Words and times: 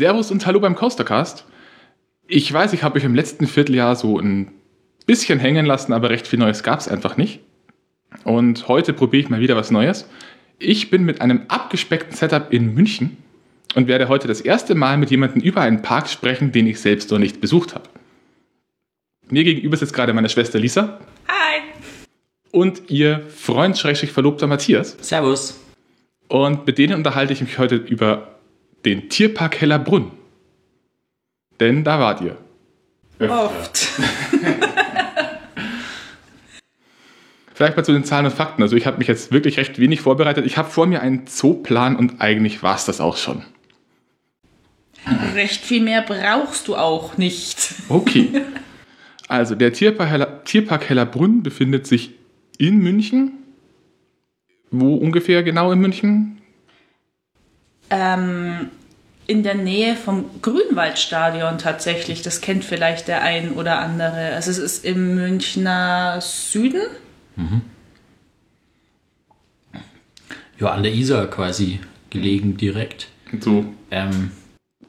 Servus 0.00 0.30
und 0.30 0.46
Hallo 0.46 0.60
beim 0.60 0.76
Coastercast. 0.76 1.44
Ich 2.26 2.50
weiß, 2.50 2.72
ich 2.72 2.82
habe 2.82 2.96
euch 2.96 3.04
im 3.04 3.14
letzten 3.14 3.46
Vierteljahr 3.46 3.94
so 3.96 4.18
ein 4.18 4.50
bisschen 5.04 5.38
hängen 5.38 5.66
lassen, 5.66 5.92
aber 5.92 6.08
recht 6.08 6.26
viel 6.26 6.38
Neues 6.38 6.62
gab 6.62 6.80
es 6.80 6.88
einfach 6.88 7.18
nicht. 7.18 7.40
Und 8.24 8.66
heute 8.66 8.94
probiere 8.94 9.24
ich 9.24 9.28
mal 9.28 9.40
wieder 9.40 9.56
was 9.56 9.70
Neues. 9.70 10.08
Ich 10.58 10.88
bin 10.88 11.04
mit 11.04 11.20
einem 11.20 11.42
abgespeckten 11.48 12.16
Setup 12.16 12.50
in 12.50 12.72
München 12.72 13.18
und 13.74 13.88
werde 13.88 14.08
heute 14.08 14.26
das 14.26 14.40
erste 14.40 14.74
Mal 14.74 14.96
mit 14.96 15.10
jemandem 15.10 15.42
über 15.42 15.60
einen 15.60 15.82
Park 15.82 16.08
sprechen, 16.08 16.50
den 16.50 16.66
ich 16.66 16.80
selbst 16.80 17.10
noch 17.10 17.18
nicht 17.18 17.42
besucht 17.42 17.74
habe. 17.74 17.90
Mir 19.28 19.44
gegenüber 19.44 19.76
sitzt 19.76 19.92
gerade 19.92 20.14
meine 20.14 20.30
Schwester 20.30 20.58
Lisa. 20.58 20.98
Hi. 21.28 21.60
Und 22.52 22.88
ihr 22.88 23.26
Freund, 23.28 23.76
Verlobter 23.76 24.46
Matthias. 24.46 24.96
Servus. 25.02 25.60
Und 26.28 26.66
mit 26.66 26.78
denen 26.78 26.94
unterhalte 26.94 27.34
ich 27.34 27.42
mich 27.42 27.58
heute 27.58 27.76
über 27.76 28.39
den 28.84 29.08
Tierpark 29.08 29.60
Hellerbrunn. 29.60 30.12
Denn 31.58 31.84
da 31.84 31.98
wart 32.00 32.20
ihr. 32.20 32.36
Oft. 33.28 33.88
Vielleicht 37.54 37.76
mal 37.76 37.84
zu 37.84 37.92
den 37.92 38.04
Zahlen 38.04 38.24
und 38.24 38.32
Fakten. 38.32 38.62
Also 38.62 38.74
ich 38.74 38.86
habe 38.86 38.96
mich 38.96 39.06
jetzt 39.06 39.32
wirklich 39.32 39.58
recht 39.58 39.78
wenig 39.78 40.00
vorbereitet. 40.00 40.46
Ich 40.46 40.56
habe 40.56 40.70
vor 40.70 40.86
mir 40.86 41.02
einen 41.02 41.26
Zooplan 41.26 41.94
und 41.96 42.22
eigentlich 42.22 42.62
war 42.62 42.76
es 42.76 42.86
das 42.86 43.02
auch 43.02 43.18
schon. 43.18 43.42
Recht 45.34 45.62
viel 45.62 45.82
mehr 45.82 46.00
brauchst 46.00 46.68
du 46.68 46.76
auch 46.76 47.18
nicht. 47.18 47.74
Okay. 47.90 48.42
Also 49.28 49.54
der 49.54 49.74
Tierpark, 49.74 50.08
Heller, 50.08 50.42
Tierpark 50.44 50.88
Hellerbrunn 50.88 51.42
befindet 51.42 51.86
sich 51.86 52.12
in 52.56 52.78
München. 52.78 53.32
Wo 54.70 54.94
ungefähr 54.94 55.42
genau 55.42 55.70
in 55.70 55.80
München? 55.80 56.39
Ähm, 57.90 58.70
in 59.26 59.44
der 59.44 59.54
Nähe 59.54 59.94
vom 59.94 60.24
Grünwaldstadion 60.42 61.58
tatsächlich. 61.58 62.22
Das 62.22 62.40
kennt 62.40 62.64
vielleicht 62.64 63.06
der 63.06 63.22
ein 63.22 63.52
oder 63.52 63.78
andere. 63.78 64.34
Also 64.34 64.50
es 64.50 64.58
ist 64.58 64.84
im 64.84 65.14
Münchner 65.14 66.20
Süden. 66.20 66.82
Ja, 70.58 70.70
an 70.70 70.82
der 70.82 70.92
Isar 70.92 71.28
quasi 71.28 71.78
gelegen 72.10 72.56
direkt. 72.56 73.08
So 73.40 73.64
Ähm, 73.92 74.32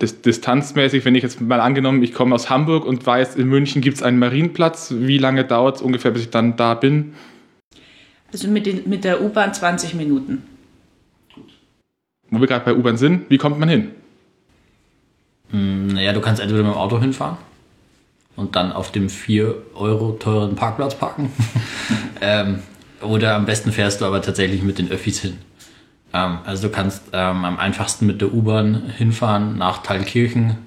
dis 0.01 0.21
distanzmäßig, 0.21 1.05
wenn 1.05 1.13
ich 1.13 1.21
jetzt 1.23 1.39
mal 1.39 1.61
angenommen, 1.61 2.01
ich 2.01 2.13
komme 2.13 2.33
aus 2.33 2.49
Hamburg 2.49 2.85
und 2.85 3.05
weiß, 3.05 3.35
in 3.35 3.47
München 3.47 3.81
gibt 3.81 3.97
es 3.97 4.03
einen 4.03 4.17
Marienplatz. 4.17 4.93
Wie 4.97 5.19
lange 5.19 5.45
dauert 5.45 5.77
es 5.77 5.81
ungefähr, 5.81 6.11
bis 6.11 6.23
ich 6.23 6.29
dann 6.31 6.57
da 6.57 6.73
bin? 6.73 7.13
Also 8.33 8.47
mit, 8.47 8.65
den, 8.65 8.89
mit 8.89 9.03
der 9.03 9.21
U-Bahn 9.21 9.53
20 9.53 9.93
Minuten. 9.93 10.43
Wo 12.31 12.39
wir 12.39 12.47
gerade 12.47 12.65
bei 12.65 12.73
U-Bahn 12.73 12.97
sind, 12.97 13.29
wie 13.29 13.37
kommt 13.37 13.59
man 13.59 13.69
hin? 13.69 13.91
naja, 15.53 16.13
du 16.13 16.21
kannst 16.21 16.41
entweder 16.41 16.63
mit 16.63 16.71
dem 16.71 16.77
Auto 16.77 16.99
hinfahren 16.99 17.37
und 18.35 18.55
dann 18.55 18.71
auf 18.71 18.91
dem 18.91 19.09
4 19.09 19.53
Euro 19.75 20.13
teuren 20.13 20.55
Parkplatz 20.55 20.95
parken. 20.95 21.31
ähm, 22.21 22.59
oder 23.01 23.35
am 23.35 23.45
besten 23.45 23.71
fährst 23.71 24.01
du 24.01 24.05
aber 24.05 24.21
tatsächlich 24.21 24.63
mit 24.63 24.79
den 24.79 24.89
Öffis 24.89 25.19
hin. 25.19 25.37
Ähm, 26.13 26.39
also 26.45 26.67
du 26.67 26.73
kannst 26.73 27.03
ähm, 27.13 27.45
am 27.45 27.59
einfachsten 27.59 28.05
mit 28.05 28.21
der 28.21 28.33
U-Bahn 28.33 28.83
hinfahren 28.97 29.57
nach 29.57 29.83
Thalkirchen. 29.83 30.57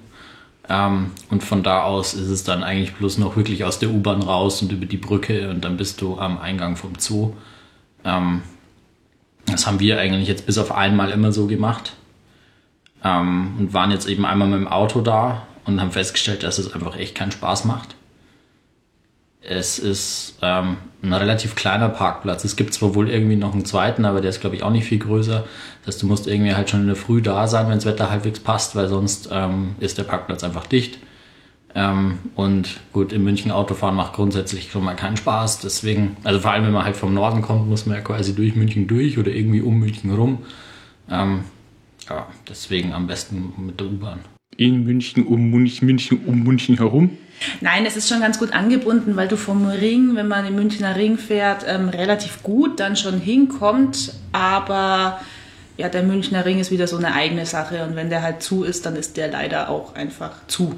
Ähm, 0.69 1.11
und 1.29 1.43
von 1.43 1.63
da 1.63 1.83
aus 1.83 2.13
ist 2.13 2.29
es 2.29 2.43
dann 2.43 2.63
eigentlich 2.63 2.93
bloß 2.93 3.17
noch 3.17 3.35
wirklich 3.35 3.63
aus 3.63 3.79
der 3.79 3.89
U-Bahn 3.89 4.21
raus 4.21 4.61
und 4.61 4.71
über 4.71 4.85
die 4.85 4.97
Brücke 4.97 5.49
und 5.49 5.65
dann 5.65 5.77
bist 5.77 6.01
du 6.01 6.17
am 6.17 6.37
Eingang 6.37 6.75
vom 6.75 6.93
Zoo. 6.97 7.33
Das 9.55 9.67
haben 9.67 9.79
wir 9.79 9.97
eigentlich 9.99 10.27
jetzt 10.27 10.45
bis 10.45 10.57
auf 10.57 10.73
einmal 10.73 11.11
immer 11.11 11.31
so 11.31 11.47
gemacht. 11.47 11.93
Ähm, 13.03 13.53
und 13.57 13.73
waren 13.73 13.89
jetzt 13.89 14.07
eben 14.07 14.25
einmal 14.25 14.49
mit 14.49 14.59
dem 14.59 14.67
Auto 14.67 14.99
da 14.99 15.47
und 15.63 15.79
haben 15.79 15.91
festgestellt, 15.91 16.43
dass 16.43 16.57
es 16.57 16.73
einfach 16.73 16.97
echt 16.97 17.15
keinen 17.15 17.31
Spaß 17.31 17.63
macht. 17.63 17.95
Es 19.39 19.79
ist 19.79 20.37
ähm, 20.41 20.77
ein 21.03 21.13
relativ 21.13 21.55
kleiner 21.55 21.87
Parkplatz. 21.87 22.43
Es 22.43 22.57
gibt 22.57 22.73
zwar 22.73 22.95
wohl 22.95 23.09
irgendwie 23.09 23.37
noch 23.37 23.53
einen 23.53 23.63
zweiten, 23.63 24.03
aber 24.03 24.19
der 24.19 24.31
ist, 24.31 24.41
glaube 24.41 24.57
ich, 24.57 24.63
auch 24.63 24.71
nicht 24.71 24.85
viel 24.85 24.99
größer. 24.99 25.45
Das 25.85 25.95
heißt, 25.95 26.03
du 26.03 26.07
musst 26.07 26.27
irgendwie 26.27 26.53
halt 26.53 26.69
schon 26.69 26.81
in 26.81 26.87
der 26.87 26.95
Früh 26.97 27.21
da 27.21 27.47
sein, 27.47 27.67
wenn 27.67 27.75
das 27.75 27.85
Wetter 27.85 28.09
halbwegs 28.09 28.41
passt, 28.41 28.75
weil 28.75 28.89
sonst 28.89 29.29
ähm, 29.31 29.75
ist 29.79 29.97
der 29.97 30.03
Parkplatz 30.03 30.43
einfach 30.43 30.65
dicht. 30.67 30.97
Ähm, 31.77 32.19
und 32.35 32.79
gut, 32.93 33.11
in 33.11 33.23
München 33.23 33.51
Autofahren 33.51 33.95
macht 33.95 34.13
grundsätzlich 34.13 34.71
schon 34.71 34.85
mal 34.85 34.95
keinen 34.95 35.17
Spaß. 35.17 35.59
Deswegen, 35.59 36.15
also 36.23 36.39
vor 36.39 36.51
allem, 36.51 36.65
wenn 36.65 36.71
man 36.71 36.85
halt 36.85 36.95
vom 36.95 37.13
Norden 37.13 37.41
kommt, 37.41 37.67
muss 37.67 37.85
man 37.85 37.97
ja 37.97 38.01
quasi 38.01 38.33
durch 38.33 38.55
München 38.55 38.87
durch 38.87 39.17
oder 39.17 39.31
irgendwie 39.31 39.61
um 39.61 39.77
München 39.77 40.11
rum. 40.13 40.39
Ähm, 41.11 41.43
ja, 42.09 42.27
deswegen 42.47 42.93
am 42.93 43.07
besten 43.07 43.53
mit 43.57 43.79
der 43.79 43.87
U-Bahn. 43.87 44.19
In 44.55 44.85
München, 44.85 45.27
um 45.27 45.49
München, 45.49 45.85
München, 45.85 46.21
um 46.25 46.43
München 46.43 46.77
herum. 46.77 47.17
Nein, 47.59 47.85
es 47.85 47.97
ist 47.97 48.07
schon 48.07 48.21
ganz 48.21 48.39
gut 48.39 48.53
angebunden, 48.53 49.17
weil 49.17 49.27
du 49.27 49.35
vom 49.35 49.67
Ring, 49.67 50.15
wenn 50.15 50.29
man 50.29 50.45
den 50.45 50.55
Münchner 50.55 50.95
Ring 50.95 51.17
fährt, 51.17 51.65
ähm, 51.67 51.89
relativ 51.89 52.41
gut 52.41 52.79
dann 52.79 52.95
schon 52.95 53.19
hinkommt. 53.19 54.13
Aber 54.31 55.19
ja, 55.75 55.89
der 55.89 56.03
Münchner 56.03 56.45
Ring 56.45 56.59
ist 56.59 56.71
wieder 56.71 56.87
so 56.87 56.95
eine 56.95 57.13
eigene 57.13 57.45
Sache 57.45 57.83
und 57.83 57.97
wenn 57.97 58.09
der 58.09 58.21
halt 58.21 58.41
zu 58.41 58.63
ist, 58.63 58.85
dann 58.85 58.95
ist 58.95 59.17
der 59.17 59.29
leider 59.29 59.69
auch 59.69 59.93
einfach 59.95 60.31
zu. 60.47 60.75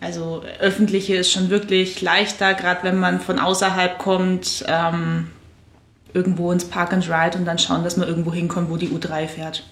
Also 0.00 0.42
öffentliche 0.60 1.16
ist 1.16 1.32
schon 1.32 1.50
wirklich 1.50 2.02
leichter, 2.02 2.54
gerade 2.54 2.82
wenn 2.84 2.98
man 2.98 3.20
von 3.20 3.38
außerhalb 3.38 3.98
kommt, 3.98 4.64
ähm, 4.68 5.28
irgendwo 6.12 6.52
ins 6.52 6.66
Park 6.66 6.92
and 6.92 7.08
Ride 7.08 7.38
und 7.38 7.44
dann 7.44 7.58
schauen, 7.58 7.82
dass 7.82 7.96
man 7.96 8.08
irgendwo 8.08 8.32
hinkommt, 8.32 8.70
wo 8.70 8.76
die 8.76 8.88
U3 8.88 9.26
fährt. 9.26 9.64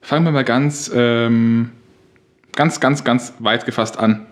Fangen 0.00 0.24
wir 0.24 0.32
mal 0.32 0.44
ganz, 0.44 0.90
ähm, 0.94 1.72
ganz, 2.52 2.80
ganz, 2.80 3.04
ganz 3.04 3.32
weit 3.38 3.64
gefasst 3.64 3.98
an. 3.98 4.26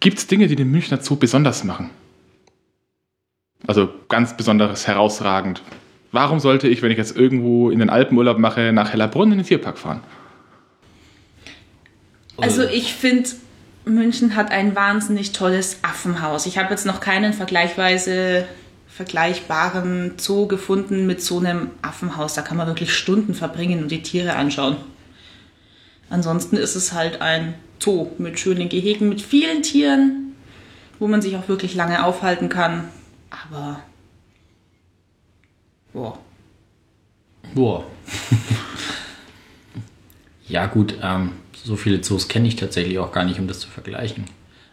Gibt 0.00 0.18
es 0.18 0.26
Dinge, 0.26 0.46
die 0.46 0.56
den 0.56 0.70
Münchner 0.70 1.00
Zoo 1.00 1.16
besonders 1.16 1.64
machen? 1.64 1.90
Also 3.66 3.88
ganz 4.08 4.36
besonderes, 4.36 4.86
herausragend. 4.86 5.62
Warum 6.12 6.38
sollte 6.38 6.68
ich, 6.68 6.82
wenn 6.82 6.92
ich 6.92 6.98
jetzt 6.98 7.16
irgendwo 7.16 7.70
in 7.70 7.80
den 7.80 7.90
Alpenurlaub 7.90 8.38
mache, 8.38 8.72
nach 8.72 8.92
Hellerbrunn 8.92 9.32
in 9.32 9.38
den 9.38 9.46
Tierpark 9.46 9.78
fahren? 9.78 10.02
Also 12.38 12.64
ich 12.64 12.94
finde, 12.94 13.30
München 13.84 14.36
hat 14.36 14.50
ein 14.50 14.74
wahnsinnig 14.74 15.32
tolles 15.32 15.78
Affenhaus. 15.82 16.46
Ich 16.46 16.58
habe 16.58 16.70
jetzt 16.70 16.86
noch 16.86 17.00
keinen 17.00 17.32
vergleichsweise 17.32 18.46
vergleichbaren 18.88 20.14
Zoo 20.16 20.46
gefunden 20.46 21.06
mit 21.06 21.22
so 21.22 21.38
einem 21.38 21.70
Affenhaus. 21.82 22.34
Da 22.34 22.42
kann 22.42 22.56
man 22.56 22.66
wirklich 22.66 22.94
Stunden 22.94 23.34
verbringen 23.34 23.82
und 23.82 23.90
die 23.90 24.02
Tiere 24.02 24.36
anschauen. 24.36 24.76
Ansonsten 26.08 26.56
ist 26.56 26.76
es 26.76 26.92
halt 26.92 27.20
ein 27.20 27.54
Zoo 27.78 28.08
mit 28.18 28.38
schönen 28.38 28.68
Gehegen, 28.68 29.08
mit 29.08 29.20
vielen 29.20 29.62
Tieren, 29.62 30.34
wo 30.98 31.08
man 31.08 31.20
sich 31.20 31.36
auch 31.36 31.48
wirklich 31.48 31.74
lange 31.74 32.04
aufhalten 32.04 32.48
kann. 32.48 32.88
Aber 33.30 33.80
boah, 35.92 36.18
Boah. 37.54 37.84
ja, 40.48 40.66
gut, 40.66 40.98
ähm, 41.02 41.32
so 41.64 41.76
viele 41.76 42.00
Zoos 42.00 42.28
kenne 42.28 42.48
ich 42.48 42.56
tatsächlich 42.56 42.98
auch 42.98 43.12
gar 43.12 43.24
nicht, 43.24 43.38
um 43.38 43.48
das 43.48 43.60
zu 43.60 43.68
vergleichen. 43.68 44.24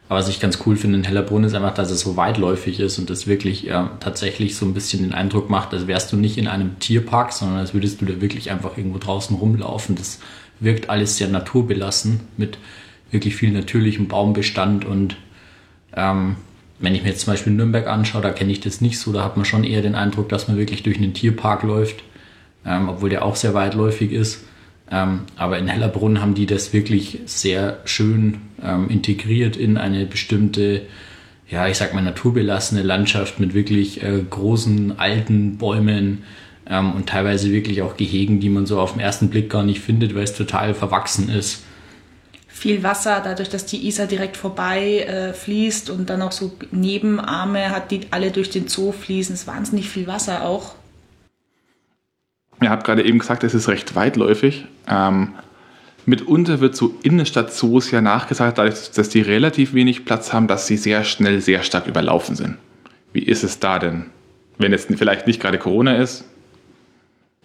Aber 0.10 0.20
was 0.20 0.30
ich 0.30 0.40
ganz 0.40 0.60
cool 0.66 0.76
finde 0.76 0.98
in 0.98 1.04
Hellerbrunn 1.06 1.44
ist 1.44 1.54
einfach, 1.54 1.74
dass 1.74 1.90
es 1.90 2.02
so 2.02 2.18
weitläufig 2.18 2.80
ist 2.80 3.00
und 3.00 3.10
das 3.10 3.26
wirklich 3.26 3.70
äh, 3.70 3.86
tatsächlich 4.00 4.56
so 4.56 4.66
ein 4.66 4.74
bisschen 4.74 5.04
den 5.04 5.14
Eindruck 5.14 5.50
macht, 5.50 5.74
als 5.74 5.88
wärst 5.88 6.12
du 6.12 6.18
nicht 6.18 6.38
in 6.38 6.48
einem 6.48 6.78
Tierpark, 6.80 7.32
sondern 7.32 7.60
als 7.60 7.74
würdest 7.74 8.02
du 8.02 8.06
da 8.06 8.22
wirklich 8.22 8.52
einfach 8.52 8.78
irgendwo 8.78 9.00
draußen 9.00 9.36
rumlaufen. 9.36 9.96
Das 9.96 10.20
wirkt 10.60 10.90
alles 10.90 11.18
sehr 11.18 11.30
naturbelassen 11.30 12.22
mit 12.38 12.58
wirklich 13.12 13.36
viel 13.36 13.52
natürlichem 13.52 14.08
Baumbestand 14.08 14.86
und 14.86 15.16
ähm, 15.96 16.36
wenn 16.80 16.96
ich 16.96 17.04
mir 17.04 17.10
jetzt 17.10 17.22
zum 17.22 17.34
Beispiel 17.34 17.54
Nürnberg 17.54 17.88
anschaue, 17.88 18.22
da 18.22 18.32
kenne 18.32 18.52
ich 18.52 18.60
das 18.60 18.82
nicht 18.82 19.00
so, 19.00 19.14
da 19.14 19.24
hat 19.24 19.38
man 19.38 19.46
schon 19.46 19.64
eher 19.64 19.82
den 19.82 19.96
Eindruck, 19.96 20.30
dass 20.30 20.48
man 20.48 20.58
wirklich 20.58 20.84
durch 20.84 20.98
einen 20.98 21.14
Tierpark 21.14 21.64
läuft, 21.64 22.04
ähm, 22.66 22.90
obwohl 22.90 23.10
der 23.10 23.24
auch 23.24 23.36
sehr 23.36 23.54
weitläufig 23.54 24.12
ist. 24.12 24.44
Ähm, 24.92 25.22
aber 25.36 25.58
in 25.58 25.68
Hellerbrunn 25.68 26.22
haben 26.22 26.36
die 26.36 26.46
das 26.46 26.74
wirklich 26.74 27.20
sehr 27.26 27.80
schön 27.86 28.42
ähm, 28.62 28.90
integriert 28.90 29.56
in 29.56 29.78
eine 29.78 30.06
bestimmte, 30.06 30.84
ja, 31.50 31.68
ich 31.68 31.78
sag 31.78 31.94
mal, 31.94 32.02
naturbelassene 32.02 32.84
Landschaft 32.84 33.40
mit 33.40 33.54
wirklich 33.54 34.04
äh, 34.04 34.22
großen, 34.30 35.00
alten 35.00 35.58
Bäumen 35.58 36.24
ähm, 36.70 36.94
und 36.94 37.08
teilweise 37.08 37.52
wirklich 37.52 37.82
auch 37.82 37.98
Gehegen, 37.98 38.40
die 38.40 38.50
man 38.50 38.66
so 38.66 38.80
auf 38.80 38.94
den 38.94 39.02
ersten 39.02 39.30
Blick 39.30 39.50
gar 39.50 39.64
nicht 39.64 39.80
findet, 39.82 40.16
weil 40.16 40.24
es 40.24 40.36
total 40.36 40.74
verwachsen 40.74 41.30
ist. 41.30 41.64
viel 42.48 42.84
Wasser, 42.84 43.22
dadurch, 43.24 43.50
dass 43.50 43.66
die 43.66 43.88
Isar 43.88 44.08
direkt 44.08 44.38
vorbei 44.38 45.00
äh, 45.00 45.34
fließt 45.34 45.90
und 45.90 46.10
dann 46.10 46.22
auch 46.22 46.32
so 46.32 46.52
Nebenarme 46.72 47.72
hat, 47.72 47.92
die 47.92 48.02
alle 48.12 48.32
durch 48.32 48.50
den 48.50 48.68
Zoo 48.68 48.92
fließen. 48.92 49.34
Es 49.34 49.42
ist 49.42 49.48
wahnsinnig 49.48 49.90
viel 49.90 50.08
Wasser 50.08 50.44
auch. 50.44 50.76
Ihr 52.64 52.70
habt 52.70 52.86
gerade 52.86 53.04
eben 53.04 53.20
gesagt, 53.20 53.44
es 53.44 53.54
ist 53.54 53.68
recht 53.68 53.96
weitläufig. 53.96 54.66
Ähm, 54.88 55.34
mitunter 56.06 56.60
wird 56.60 56.76
so 56.76 56.96
Innenstadt-Zoos 57.04 57.92
ja 57.92 58.02
nachgesagt, 58.02 58.58
dadurch, 58.58 58.92
dass 58.92 59.10
die 59.10 59.22
relativ 59.22 59.74
wenig 59.74 60.06
Platz 60.06 60.34
haben, 60.34 60.48
dass 60.48 60.68
sie 60.68 60.78
sehr 60.78 61.04
schnell 61.04 61.42
sehr 61.42 61.64
stark 61.64 61.88
überlaufen 61.88 62.36
sind. 62.36 62.58
Wie 63.12 63.24
ist 63.24 63.44
es 63.44 63.60
da 63.60 63.80
denn? 63.80 64.08
Wenn 64.58 64.72
jetzt 64.72 64.88
vielleicht 64.96 65.28
nicht 65.28 65.42
gerade 65.42 65.58
Corona 65.58 65.96
ist, 65.98 66.26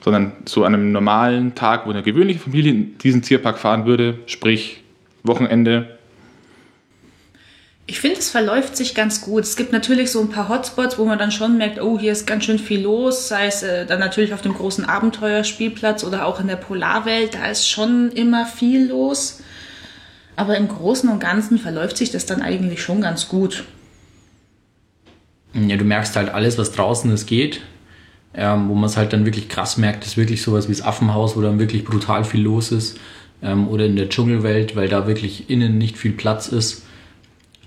sondern 0.00 0.32
so 0.44 0.64
an 0.64 0.74
einem 0.74 0.92
normalen 0.92 1.54
Tag, 1.54 1.86
wo 1.86 1.90
eine 1.90 2.02
gewöhnliche 2.02 2.40
Familie 2.40 2.72
in 2.72 2.98
diesen 2.98 3.22
Tierpark 3.22 3.58
fahren 3.58 3.86
würde, 3.86 4.18
sprich 4.26 4.82
Wochenende. 5.24 5.97
Ich 7.90 8.00
finde, 8.00 8.18
es 8.18 8.28
verläuft 8.28 8.76
sich 8.76 8.94
ganz 8.94 9.22
gut. 9.22 9.44
Es 9.44 9.56
gibt 9.56 9.72
natürlich 9.72 10.10
so 10.10 10.20
ein 10.20 10.28
paar 10.28 10.50
Hotspots, 10.50 10.98
wo 10.98 11.06
man 11.06 11.18
dann 11.18 11.32
schon 11.32 11.56
merkt, 11.56 11.80
oh, 11.80 11.98
hier 11.98 12.12
ist 12.12 12.26
ganz 12.26 12.44
schön 12.44 12.58
viel 12.58 12.82
los, 12.82 13.28
sei 13.28 13.46
es 13.46 13.62
äh, 13.62 13.86
dann 13.86 13.98
natürlich 13.98 14.34
auf 14.34 14.42
dem 14.42 14.52
großen 14.52 14.84
Abenteuerspielplatz 14.84 16.04
oder 16.04 16.26
auch 16.26 16.38
in 16.38 16.48
der 16.48 16.56
Polarwelt, 16.56 17.32
da 17.32 17.46
ist 17.46 17.66
schon 17.66 18.10
immer 18.12 18.44
viel 18.44 18.88
los. 18.88 19.40
Aber 20.36 20.58
im 20.58 20.68
Großen 20.68 21.08
und 21.08 21.18
Ganzen 21.18 21.56
verläuft 21.56 21.96
sich 21.96 22.10
das 22.10 22.26
dann 22.26 22.42
eigentlich 22.42 22.82
schon 22.82 23.00
ganz 23.00 23.26
gut. 23.26 23.64
Ja, 25.54 25.78
du 25.78 25.84
merkst 25.84 26.14
halt 26.14 26.28
alles, 26.28 26.58
was 26.58 26.72
draußen 26.72 27.10
ist, 27.10 27.26
geht. 27.26 27.62
Ähm, 28.34 28.68
wo 28.68 28.74
man 28.74 28.90
es 28.90 28.98
halt 28.98 29.14
dann 29.14 29.24
wirklich 29.24 29.48
krass 29.48 29.78
merkt, 29.78 30.04
ist 30.04 30.18
wirklich 30.18 30.42
sowas 30.42 30.68
wie 30.68 30.72
das 30.72 30.82
Affenhaus, 30.82 31.38
wo 31.38 31.40
dann 31.40 31.58
wirklich 31.58 31.86
brutal 31.86 32.22
viel 32.24 32.42
los 32.42 32.70
ist. 32.70 32.98
Ähm, 33.42 33.66
oder 33.66 33.86
in 33.86 33.96
der 33.96 34.10
Dschungelwelt, 34.10 34.76
weil 34.76 34.90
da 34.90 35.06
wirklich 35.06 35.48
innen 35.48 35.78
nicht 35.78 35.96
viel 35.96 36.12
Platz 36.12 36.48
ist. 36.48 36.82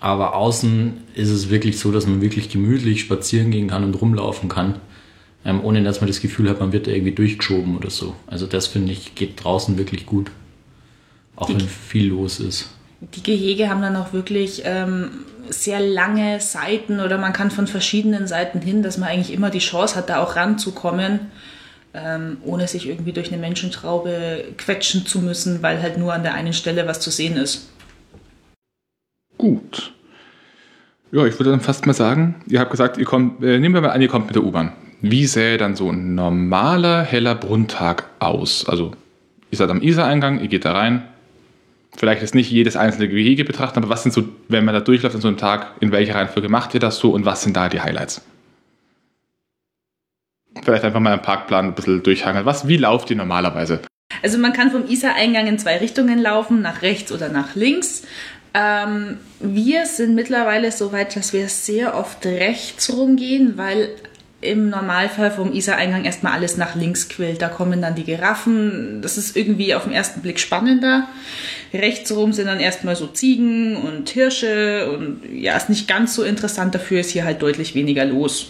Aber 0.01 0.35
außen 0.35 0.97
ist 1.13 1.29
es 1.29 1.49
wirklich 1.51 1.79
so, 1.79 1.91
dass 1.91 2.07
man 2.07 2.21
wirklich 2.21 2.49
gemütlich 2.49 3.01
spazieren 3.01 3.51
gehen 3.51 3.67
kann 3.67 3.83
und 3.83 3.93
rumlaufen 3.93 4.49
kann. 4.49 4.79
Ähm, 5.45 5.63
ohne 5.63 5.83
dass 5.83 6.01
man 6.01 6.07
das 6.07 6.21
Gefühl 6.21 6.49
hat, 6.49 6.59
man 6.59 6.73
wird 6.73 6.87
da 6.87 6.91
irgendwie 6.91 7.13
durchgeschoben 7.13 7.77
oder 7.77 7.89
so. 7.89 8.15
Also 8.27 8.47
das 8.47 8.67
finde 8.67 8.91
ich 8.91 9.15
geht 9.15 9.43
draußen 9.43 9.77
wirklich 9.77 10.05
gut. 10.05 10.31
Auch 11.35 11.49
wenn 11.49 11.59
viel 11.61 12.09
los 12.09 12.39
ist. 12.39 12.69
Die 12.99 13.23
Gehege 13.23 13.69
haben 13.69 13.81
dann 13.81 13.95
auch 13.95 14.11
wirklich 14.11 14.63
ähm, 14.65 15.09
sehr 15.49 15.79
lange 15.79 16.39
Seiten 16.39 16.99
oder 16.99 17.17
man 17.17 17.33
kann 17.33 17.51
von 17.51 17.67
verschiedenen 17.67 18.27
Seiten 18.27 18.59
hin, 18.61 18.83
dass 18.83 18.97
man 18.97 19.09
eigentlich 19.09 19.33
immer 19.33 19.49
die 19.49 19.59
Chance 19.59 19.95
hat, 19.95 20.09
da 20.09 20.21
auch 20.21 20.35
ranzukommen, 20.35 21.31
ähm, 21.93 22.37
ohne 22.43 22.67
sich 22.67 22.87
irgendwie 22.87 23.11
durch 23.11 23.31
eine 23.31 23.41
Menschentraube 23.41 24.45
quetschen 24.57 25.05
zu 25.05 25.19
müssen, 25.19 25.61
weil 25.61 25.81
halt 25.81 25.97
nur 25.97 26.13
an 26.13 26.23
der 26.23 26.33
einen 26.33 26.53
Stelle 26.53 26.87
was 26.87 26.99
zu 26.99 27.11
sehen 27.11 27.37
ist. 27.37 27.69
Gut. 29.41 29.91
Ja, 31.11 31.25
ich 31.25 31.39
würde 31.39 31.49
dann 31.49 31.61
fast 31.61 31.87
mal 31.87 31.93
sagen, 31.93 32.35
ihr 32.47 32.59
habt 32.59 32.69
gesagt, 32.69 32.99
ihr 32.99 33.05
kommt, 33.05 33.43
äh, 33.43 33.57
nehmen 33.57 33.73
wir 33.73 33.81
mal 33.81 33.89
an, 33.89 33.99
ihr 33.99 34.07
kommt 34.07 34.27
mit 34.27 34.35
der 34.35 34.43
U-Bahn. 34.43 34.73
Wie 35.01 35.25
sähe 35.25 35.57
dann 35.57 35.75
so 35.75 35.89
ein 35.89 36.13
normaler 36.13 37.01
heller 37.01 37.33
Brunntag 37.33 38.07
aus? 38.19 38.69
Also, 38.69 38.91
ihr 39.49 39.57
seid 39.57 39.71
am 39.71 39.81
Isar-Eingang, 39.81 40.41
ihr 40.41 40.47
geht 40.47 40.63
da 40.63 40.73
rein, 40.73 41.07
vielleicht 41.97 42.21
jetzt 42.21 42.35
nicht 42.35 42.51
jedes 42.51 42.75
einzelne 42.75 43.09
Gehege 43.09 43.43
betrachten, 43.43 43.79
aber 43.79 43.89
was 43.89 44.03
sind 44.03 44.11
so, 44.11 44.25
wenn 44.47 44.63
man 44.63 44.75
da 44.75 44.79
durchläuft 44.79 45.15
an 45.15 45.21
so 45.21 45.27
einem 45.27 45.37
Tag, 45.37 45.71
in 45.79 45.91
welcher 45.91 46.13
Reihenfolge 46.13 46.47
macht 46.47 46.75
ihr 46.75 46.79
das 46.79 46.99
so 46.99 47.09
und 47.09 47.25
was 47.25 47.41
sind 47.41 47.57
da 47.57 47.67
die 47.67 47.81
Highlights? 47.81 48.21
Vielleicht 50.61 50.83
einfach 50.83 50.99
mal 50.99 51.13
einen 51.13 51.23
Parkplan 51.23 51.65
ein 51.65 51.73
bisschen 51.73 52.03
durchhangeln. 52.03 52.45
Was, 52.45 52.67
wie 52.67 52.77
lauft 52.77 53.09
ihr 53.09 53.15
normalerweise? 53.15 53.81
Also 54.21 54.37
man 54.37 54.53
kann 54.53 54.69
vom 54.69 54.87
Isar-Eingang 54.87 55.47
in 55.47 55.57
zwei 55.57 55.77
Richtungen 55.77 56.19
laufen, 56.19 56.61
nach 56.61 56.83
rechts 56.83 57.11
oder 57.11 57.29
nach 57.29 57.55
links. 57.55 58.03
Ähm, 58.53 59.17
wir 59.39 59.85
sind 59.85 60.15
mittlerweile 60.15 60.71
so 60.71 60.91
weit, 60.91 61.15
dass 61.15 61.33
wir 61.33 61.47
sehr 61.47 61.95
oft 61.95 62.25
rechts 62.25 62.91
rumgehen, 62.91 63.57
weil 63.57 63.89
im 64.41 64.69
Normalfall 64.69 65.31
vom 65.31 65.53
Isar-Eingang 65.53 66.03
erstmal 66.03 66.33
alles 66.33 66.57
nach 66.57 66.75
links 66.75 67.07
quillt. 67.07 67.41
Da 67.41 67.47
kommen 67.47 67.81
dann 67.81 67.95
die 67.95 68.03
Giraffen. 68.03 69.01
Das 69.01 69.17
ist 69.17 69.37
irgendwie 69.37 69.75
auf 69.75 69.83
den 69.83 69.93
ersten 69.93 70.21
Blick 70.21 70.39
spannender. 70.39 71.07
Rechts 71.73 72.11
rum 72.11 72.33
sind 72.33 72.47
dann 72.47 72.59
erstmal 72.59 72.95
so 72.95 73.07
Ziegen 73.07 73.77
und 73.77 74.09
Hirsche 74.09 74.91
und 74.91 75.21
ja, 75.31 75.55
ist 75.55 75.69
nicht 75.69 75.87
ganz 75.87 76.15
so 76.15 76.23
interessant. 76.23 76.73
Dafür 76.73 77.01
ist 77.01 77.11
hier 77.11 77.23
halt 77.23 77.41
deutlich 77.41 77.75
weniger 77.75 78.03
los. 78.03 78.47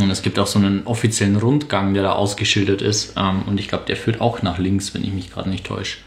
Und 0.00 0.10
es 0.10 0.22
gibt 0.22 0.38
auch 0.38 0.46
so 0.46 0.58
einen 0.58 0.86
offiziellen 0.86 1.36
Rundgang, 1.36 1.94
der 1.94 2.02
da 2.02 2.12
ausgeschildert 2.12 2.82
ist. 2.82 3.14
Ähm, 3.16 3.42
und 3.46 3.60
ich 3.60 3.68
glaube, 3.68 3.84
der 3.86 3.96
führt 3.96 4.20
auch 4.20 4.42
nach 4.42 4.58
links, 4.58 4.94
wenn 4.94 5.04
ich 5.04 5.12
mich 5.12 5.30
gerade 5.30 5.50
nicht 5.50 5.66
täusche. 5.66 5.98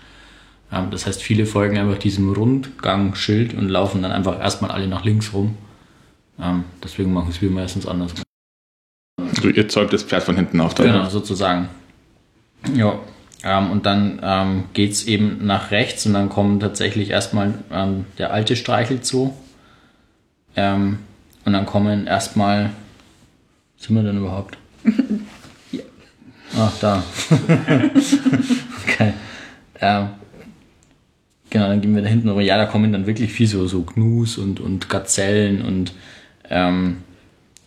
Ähm, 0.72 0.92
das 0.92 1.06
heißt, 1.06 1.22
viele 1.22 1.46
folgen 1.46 1.78
einfach 1.78 1.98
diesem 1.98 2.32
Rundgangschild 2.32 3.54
und 3.54 3.70
laufen 3.70 4.02
dann 4.02 4.12
einfach 4.12 4.40
erstmal 4.40 4.72
alle 4.72 4.88
nach 4.88 5.04
links 5.04 5.34
rum. 5.34 5.58
Ähm, 6.40 6.64
deswegen 6.84 7.14
machen 7.14 7.30
es 7.30 7.42
wir 7.42 7.52
meistens 7.52 7.86
anders. 7.86 8.14
Also 9.20 9.50
ihr 9.50 9.68
zäumt 9.68 9.94
das 9.94 10.04
Pferd 10.04 10.24
von 10.24 10.36
hinten 10.36 10.62
auf. 10.62 10.74
Dann. 10.74 10.88
Genau, 10.88 11.10
sozusagen. 11.10 11.70
Ja. 12.76 13.00
Ähm, 13.44 13.72
und 13.72 13.86
dann 13.86 14.20
ähm, 14.24 14.64
geht 14.74 14.92
es 14.92 15.06
eben 15.08 15.46
nach 15.46 15.72
rechts 15.72 16.06
und 16.06 16.14
dann 16.14 16.30
kommen 16.30 16.60
tatsächlich 16.60 17.10
erstmal 17.10 17.56
ähm, 17.72 18.06
der 18.18 18.32
alte 18.32 18.56
Streichelzoo. 18.56 19.34
Ähm, 20.56 21.00
und 21.46 21.54
dann 21.54 21.66
kommen 21.66 22.08
erstmal. 22.08 22.72
Was 23.78 23.88
sind 23.88 23.96
wir 23.96 24.04
denn 24.04 24.18
überhaupt? 24.20 24.58
Hier. 25.72 25.84
Ach, 26.56 26.72
da. 26.80 27.04
okay. 28.88 29.14
Genau, 31.52 31.68
dann 31.68 31.82
gehen 31.82 31.94
wir 31.94 32.02
da 32.02 32.08
hinten 32.08 32.30
rüber. 32.30 32.42
Ja, 32.42 32.58
da 32.58 32.66
kommen 32.66 32.94
dann 32.94 33.06
wirklich 33.06 33.32
viel 33.34 33.46
so, 33.46 33.68
so 33.68 33.84
Gnus 33.84 34.38
und, 34.38 34.62
und 34.62 34.88
Gazellen 34.90 35.62
und 35.62 35.94
ähm, 36.50 37.04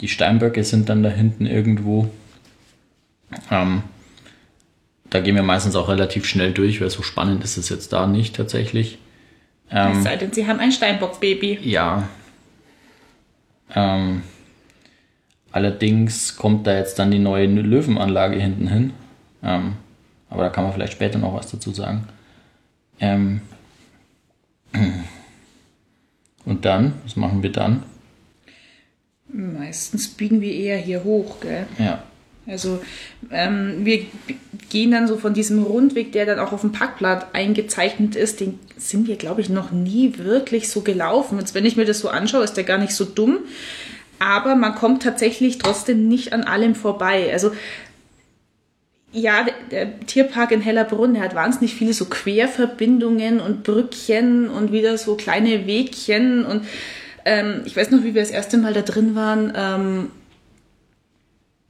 die 0.00 0.08
Steinböcke 0.08 0.64
sind 0.64 0.88
dann 0.88 1.02
da 1.02 1.10
hinten 1.10 1.46
irgendwo. 1.46 2.10
Ähm, 3.50 3.82
da 5.10 5.20
gehen 5.20 5.34
wir 5.34 5.42
meistens 5.42 5.76
auch 5.76 5.88
relativ 5.88 6.24
schnell 6.24 6.52
durch, 6.52 6.80
weil 6.80 6.88
so 6.88 7.02
spannend 7.02 7.44
ist 7.44 7.58
es 7.58 7.68
jetzt 7.68 7.92
da 7.92 8.06
nicht 8.06 8.34
tatsächlich. 8.34 8.98
Ähm, 9.70 9.98
es 9.98 10.04
sei 10.04 10.16
denn, 10.16 10.32
sie 10.32 10.46
haben 10.46 10.60
ein 10.60 10.72
Steinbock-Baby. 10.72 11.58
Ja. 11.62 12.08
Ähm, 13.74 14.22
allerdings 15.52 16.36
kommt 16.36 16.66
da 16.66 16.74
jetzt 16.76 16.98
dann 16.98 17.10
die 17.10 17.18
neue 17.18 17.46
Löwenanlage 17.46 18.36
hinten 18.36 18.66
hin. 18.68 18.92
Ähm, 19.42 19.74
aber 20.30 20.44
da 20.44 20.48
kann 20.48 20.64
man 20.64 20.72
vielleicht 20.72 20.94
später 20.94 21.18
noch 21.18 21.34
was 21.34 21.50
dazu 21.50 21.70
sagen. 21.72 22.08
Ähm, 22.98 23.42
und 26.44 26.64
dann, 26.64 26.94
was 27.04 27.16
machen 27.16 27.42
wir 27.42 27.52
dann? 27.52 27.82
Meistens 29.28 30.08
biegen 30.08 30.40
wir 30.40 30.52
eher 30.52 30.76
hier 30.76 31.04
hoch, 31.04 31.40
gell? 31.40 31.66
Ja. 31.78 32.02
Also 32.46 32.80
ähm, 33.30 33.84
wir 33.84 34.04
gehen 34.68 34.90
dann 34.90 35.08
so 35.08 35.16
von 35.16 35.32
diesem 35.32 35.62
Rundweg, 35.62 36.12
der 36.12 36.26
dann 36.26 36.38
auch 36.38 36.52
auf 36.52 36.60
dem 36.60 36.72
Parkblatt 36.72 37.34
eingezeichnet 37.34 38.16
ist, 38.16 38.40
den 38.40 38.58
sind 38.76 39.08
wir, 39.08 39.16
glaube 39.16 39.40
ich, 39.40 39.48
noch 39.48 39.70
nie 39.70 40.18
wirklich 40.18 40.68
so 40.68 40.82
gelaufen. 40.82 41.38
Jetzt, 41.38 41.54
wenn 41.54 41.64
ich 41.64 41.76
mir 41.76 41.86
das 41.86 42.00
so 42.00 42.08
anschaue, 42.08 42.44
ist 42.44 42.54
der 42.54 42.64
gar 42.64 42.78
nicht 42.78 42.92
so 42.92 43.04
dumm. 43.04 43.38
Aber 44.18 44.54
man 44.54 44.74
kommt 44.74 45.02
tatsächlich 45.02 45.58
trotzdem 45.58 46.06
nicht 46.06 46.32
an 46.32 46.44
allem 46.44 46.74
vorbei. 46.74 47.32
Also 47.32 47.52
ja, 49.14 49.46
der, 49.70 50.00
Tierpark 50.00 50.50
in 50.50 50.60
Hellerbrunn, 50.60 51.14
der 51.14 51.22
hat 51.22 51.34
wahnsinnig 51.34 51.74
viele 51.74 51.94
so 51.94 52.06
Querverbindungen 52.06 53.40
und 53.40 53.62
Brückchen 53.62 54.50
und 54.50 54.72
wieder 54.72 54.98
so 54.98 55.14
kleine 55.14 55.66
Wegchen 55.66 56.44
und 56.44 56.66
ähm, 57.24 57.62
ich 57.64 57.76
weiß 57.76 57.90
noch, 57.90 58.02
wie 58.02 58.14
wir 58.14 58.22
das 58.22 58.30
erste 58.30 58.58
Mal 58.58 58.74
da 58.74 58.82
drin 58.82 59.14
waren, 59.14 59.52
ähm, 59.56 60.10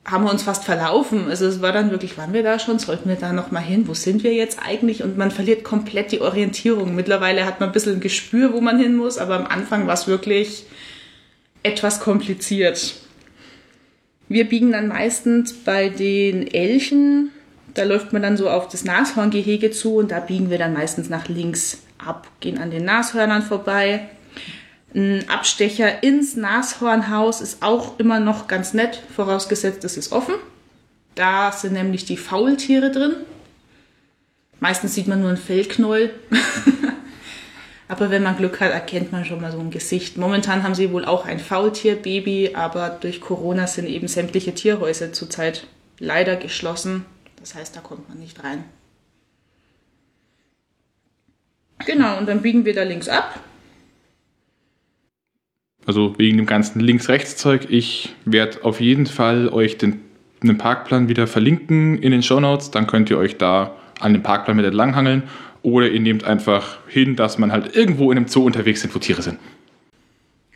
haben 0.05 0.25
wir 0.25 0.31
uns 0.31 0.43
fast 0.43 0.65
verlaufen. 0.65 1.29
Also 1.29 1.47
es 1.47 1.63
war 1.63 1.73
dann 1.73 1.91
wirklich, 1.91 2.19
waren 2.19 2.33
wir 2.33 2.43
da 2.43 2.59
schon? 2.59 2.79
Sollten 2.79 3.09
wir 3.09 3.17
da 3.17 3.33
nochmal 3.33 3.63
hin? 3.63 3.89
Wo 3.89 3.95
sind 3.95 4.23
wir 4.23 4.35
jetzt 4.35 4.59
eigentlich? 4.63 5.03
Und 5.03 5.17
man 5.17 5.31
verliert 5.31 5.65
komplett 5.65 6.13
die 6.13 6.21
Orientierung. 6.21 6.95
Mittlerweile 6.95 7.47
hat 7.47 7.61
man 7.61 7.71
ein 7.71 7.73
bisschen 7.73 7.95
ein 7.95 8.01
Gespür, 8.01 8.53
wo 8.53 8.61
man 8.61 8.79
hin 8.79 8.97
muss, 8.97 9.17
aber 9.17 9.37
am 9.37 9.47
Anfang 9.47 9.87
war 9.87 9.95
es 9.95 10.07
wirklich 10.07 10.67
etwas 11.63 12.01
kompliziert. 12.01 12.97
Wir 14.29 14.49
biegen 14.49 14.73
dann 14.73 14.89
meistens 14.89 15.53
bei 15.53 15.89
den 15.89 16.53
Elchen, 16.53 17.31
da 17.75 17.85
läuft 17.85 18.12
man 18.12 18.23
dann 18.23 18.37
so 18.37 18.49
auf 18.49 18.69
das 18.69 18.85
Nashorngehege 18.85 19.71
zu 19.71 19.97
und 19.97 20.11
da 20.11 20.21
biegen 20.21 20.50
wir 20.50 20.59
dann 20.59 20.73
meistens 20.73 21.09
nach 21.09 21.28
links 21.28 21.83
ab, 21.99 22.28
gehen 22.40 22.59
an 22.59 22.71
den 22.71 22.85
Nashörnern 22.85 23.43
vorbei 23.43 24.09
ein 24.95 25.28
Abstecher 25.28 26.02
ins 26.02 26.37
Nashornhaus 26.37 27.40
ist 27.40 27.62
auch 27.62 27.99
immer 27.99 28.21
noch 28.21 28.47
ganz 28.47 28.75
nett, 28.75 29.02
vorausgesetzt 29.14 29.85
es 29.85 29.97
ist 29.97 30.12
offen. 30.12 30.35
Da 31.16 31.52
sind 31.52 31.73
nämlich 31.73 32.04
die 32.04 32.16
Faultiere 32.16 32.90
drin. 32.90 33.14
Meistens 34.61 34.95
sieht 34.95 35.09
man 35.09 35.21
nur 35.21 35.31
ein 35.31 35.37
Fellknäuel. 35.37 36.11
aber 37.88 38.11
wenn 38.11 38.23
man 38.23 38.37
Glück 38.37 38.61
hat, 38.61 38.71
erkennt 38.71 39.11
man 39.11 39.25
schon 39.25 39.40
mal 39.40 39.52
so 39.52 39.59
ein 39.59 39.71
Gesicht. 39.71 40.16
Momentan 40.16 40.62
haben 40.62 40.76
sie 40.76 40.93
wohl 40.93 41.04
auch 41.04 41.26
ein 41.26 41.40
Faultierbaby, 41.40 42.52
aber 42.54 42.88
durch 42.88 43.21
Corona 43.21 43.66
sind 43.66 43.88
eben 43.88 44.07
sämtliche 44.07 44.54
Tierhäuser 44.54 45.12
zurzeit 45.12 45.66
leider 45.99 46.37
geschlossen. 46.37 47.04
Das 47.45 47.55
heißt, 47.55 47.77
da 47.77 47.81
kommt 47.81 48.09
man 48.09 48.19
nicht 48.19 48.43
rein. 48.43 48.65
Genau, 51.85 52.17
und 52.19 52.27
dann 52.27 52.41
biegen 52.41 52.65
wir 52.65 52.75
da 52.75 52.83
links 52.83 53.09
ab 53.09 53.39
also 55.87 56.15
wegen 56.19 56.37
dem 56.37 56.47
ganzen 56.47 56.81
Links-Rechts-Zeug. 56.81 57.67
Ich 57.71 58.15
werde 58.25 58.65
auf 58.65 58.81
jeden 58.81 59.07
Fall 59.07 59.49
euch 59.49 59.79
den, 59.79 60.01
den 60.43 60.59
Parkplan 60.59 61.09
wieder 61.09 61.27
verlinken 61.27 61.99
in 61.99 62.11
den 62.11 62.23
Show 62.23 62.41
Notes. 62.41 62.71
Dann 62.71 62.87
könnt 62.87 63.11
ihr 63.11 63.19
euch 63.19 63.37
da 63.37 63.75
an 64.01 64.13
dem 64.13 64.23
Parkplan 64.23 64.57
mit 64.57 64.67
entlanghangeln. 64.67 65.25
Oder 65.63 65.89
ihr 65.89 66.01
nehmt 66.01 66.25
einfach 66.25 66.79
hin, 66.89 67.17
dass 67.17 67.39
man 67.39 67.51
halt 67.51 67.75
irgendwo 67.75 68.11
in 68.13 68.19
einem 68.19 68.29
Zoo 68.29 68.45
unterwegs 68.45 68.83
sind, 68.83 68.95
wo 68.95 68.99
Tiere 68.99 69.23
sind. 69.23 69.39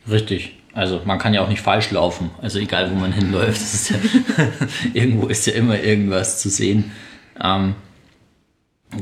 Richtig. 0.09 0.58
Also 0.73 1.01
man 1.05 1.17
kann 1.17 1.33
ja 1.33 1.41
auch 1.41 1.49
nicht 1.49 1.61
falsch 1.61 1.91
laufen. 1.91 2.31
Also 2.41 2.59
egal, 2.59 2.91
wo 2.91 2.95
man 2.95 3.11
hinläuft, 3.13 3.61
ist 3.61 3.89
ja 3.89 3.97
irgendwo 4.93 5.27
ist 5.27 5.45
ja 5.47 5.53
immer 5.53 5.79
irgendwas 5.81 6.39
zu 6.39 6.49
sehen. 6.49 6.91
Ähm, 7.41 7.75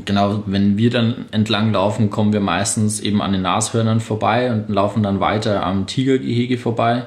genau, 0.04 0.42
wenn 0.46 0.78
wir 0.78 0.90
dann 0.90 1.26
entlang 1.30 1.72
laufen, 1.72 2.10
kommen 2.10 2.32
wir 2.32 2.40
meistens 2.40 3.00
eben 3.00 3.20
an 3.22 3.32
den 3.32 3.42
Nashörnern 3.42 4.00
vorbei 4.00 4.50
und 4.50 4.68
laufen 4.68 5.02
dann 5.02 5.20
weiter 5.20 5.64
am 5.64 5.86
Tigergehege 5.86 6.58
vorbei. 6.58 7.06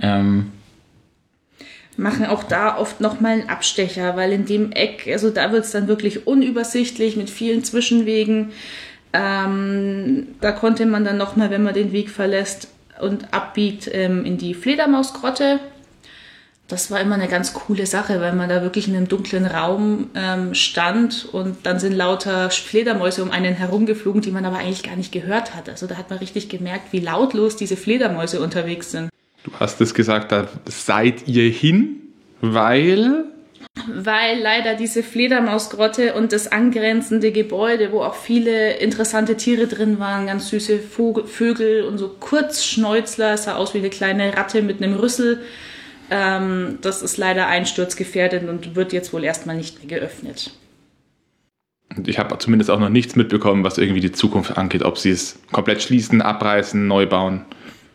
Ähm, 0.00 0.52
machen 1.96 2.26
auch 2.26 2.44
da 2.44 2.76
oft 2.76 3.00
nochmal 3.00 3.32
einen 3.32 3.48
Abstecher, 3.48 4.16
weil 4.16 4.32
in 4.32 4.44
dem 4.44 4.72
Eck, 4.72 5.08
also 5.10 5.30
da 5.30 5.52
wird 5.52 5.64
es 5.64 5.72
dann 5.72 5.88
wirklich 5.88 6.26
unübersichtlich 6.26 7.16
mit 7.16 7.30
vielen 7.30 7.64
Zwischenwegen. 7.64 8.52
Ähm, 9.12 10.28
da 10.40 10.52
konnte 10.52 10.84
man 10.84 11.04
dann 11.04 11.16
nochmal, 11.16 11.50
wenn 11.50 11.62
man 11.62 11.72
den 11.72 11.92
Weg 11.92 12.10
verlässt 12.10 12.68
und 13.00 13.32
abbiegt, 13.32 13.90
ähm, 13.92 14.24
in 14.24 14.38
die 14.38 14.54
Fledermausgrotte. 14.54 15.60
Das 16.68 16.90
war 16.90 17.00
immer 17.00 17.14
eine 17.14 17.28
ganz 17.28 17.52
coole 17.52 17.86
Sache, 17.86 18.20
weil 18.20 18.34
man 18.34 18.48
da 18.48 18.60
wirklich 18.62 18.88
in 18.88 18.96
einem 18.96 19.06
dunklen 19.06 19.46
Raum 19.46 20.10
ähm, 20.16 20.52
stand 20.52 21.28
und 21.30 21.58
dann 21.64 21.78
sind 21.78 21.92
lauter 21.92 22.50
Fledermäuse 22.50 23.22
um 23.22 23.30
einen 23.30 23.54
herumgeflogen, 23.54 24.20
die 24.20 24.32
man 24.32 24.44
aber 24.44 24.58
eigentlich 24.58 24.82
gar 24.82 24.96
nicht 24.96 25.12
gehört 25.12 25.54
hat. 25.54 25.68
Also 25.68 25.86
da 25.86 25.96
hat 25.96 26.10
man 26.10 26.18
richtig 26.18 26.48
gemerkt, 26.48 26.92
wie 26.92 26.98
lautlos 26.98 27.54
diese 27.54 27.76
Fledermäuse 27.76 28.40
unterwegs 28.40 28.90
sind. 28.90 29.10
Du 29.44 29.52
hast 29.60 29.80
es 29.80 29.94
gesagt, 29.94 30.32
da 30.32 30.48
seid 30.64 31.28
ihr 31.28 31.48
hin, 31.48 32.00
weil 32.40 33.26
weil 33.86 34.40
leider 34.40 34.74
diese 34.74 35.02
Fledermausgrotte 35.02 36.14
und 36.14 36.32
das 36.32 36.50
angrenzende 36.50 37.30
Gebäude, 37.30 37.92
wo 37.92 38.00
auch 38.00 38.14
viele 38.14 38.76
interessante 38.78 39.36
Tiere 39.36 39.66
drin 39.66 39.98
waren, 39.98 40.26
ganz 40.26 40.48
süße 40.48 40.78
Vögel 40.78 41.82
und 41.84 41.98
so 41.98 42.08
Kurzschnäuzler, 42.08 43.36
sah 43.36 43.56
aus 43.56 43.74
wie 43.74 43.78
eine 43.78 43.90
kleine 43.90 44.36
Ratte 44.36 44.62
mit 44.62 44.82
einem 44.82 44.94
Rüssel. 44.94 45.42
Ähm, 46.10 46.78
das 46.80 47.02
ist 47.02 47.16
leider 47.18 47.48
einsturzgefährdet 47.48 48.48
und 48.48 48.76
wird 48.76 48.92
jetzt 48.92 49.12
wohl 49.12 49.24
erstmal 49.24 49.56
nicht 49.56 49.78
mehr 49.78 49.98
geöffnet. 49.98 50.52
Und 51.96 52.08
ich 52.08 52.18
habe 52.18 52.36
zumindest 52.38 52.70
auch 52.70 52.80
noch 52.80 52.88
nichts 52.88 53.14
mitbekommen, 53.14 53.62
was 53.62 53.78
irgendwie 53.78 54.00
die 54.00 54.12
Zukunft 54.12 54.56
angeht, 54.56 54.82
ob 54.82 54.98
sie 54.98 55.10
es 55.10 55.38
komplett 55.52 55.82
schließen, 55.82 56.22
abreißen, 56.22 56.86
neu 56.86 57.06
bauen. 57.06 57.44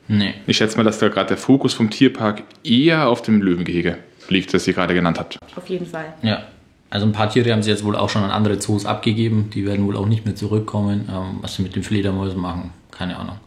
Nee. 0.08 0.34
Ich 0.46 0.58
schätze 0.58 0.78
mal, 0.78 0.84
dass 0.84 1.00
da 1.00 1.10
gerade 1.10 1.30
der 1.30 1.38
Fokus 1.38 1.74
vom 1.74 1.90
Tierpark 1.90 2.44
eher 2.64 3.08
auf 3.08 3.22
dem 3.22 3.42
Löwengehege 3.42 3.98
liegt, 4.32 4.54
das 4.54 4.68
ihr 4.68 4.74
gerade 4.74 4.94
genannt 4.94 5.20
habt. 5.20 5.38
Auf 5.56 5.68
jeden 5.68 5.86
Fall. 5.86 6.14
Ja. 6.22 6.44
Also 6.90 7.06
ein 7.06 7.14
paar 7.14 7.30
Tiere 7.30 7.52
haben 7.52 7.64
sie 7.64 7.70
jetzt 7.70 7.86
wohl 7.86 7.96
auch 7.96 8.10
schon 8.10 8.24
an 8.24 8.32
andere 8.32 8.60
Zoos 8.60 8.86
abgegeben. 8.86 9.50
Die 9.54 9.66
werden 9.66 9.86
wohl 9.86 9.96
auch 9.96 10.08
nicht 10.08 10.26
mehr 10.26 10.36
zurückkommen. 10.36 11.08
Ähm, 11.10 11.40
was 11.42 11.56
sie 11.56 11.62
mit 11.62 11.76
den 11.76 11.84
Fledermäusen 11.84 12.40
machen, 12.40 12.72
keine 12.92 13.18
Ahnung. 13.18 13.38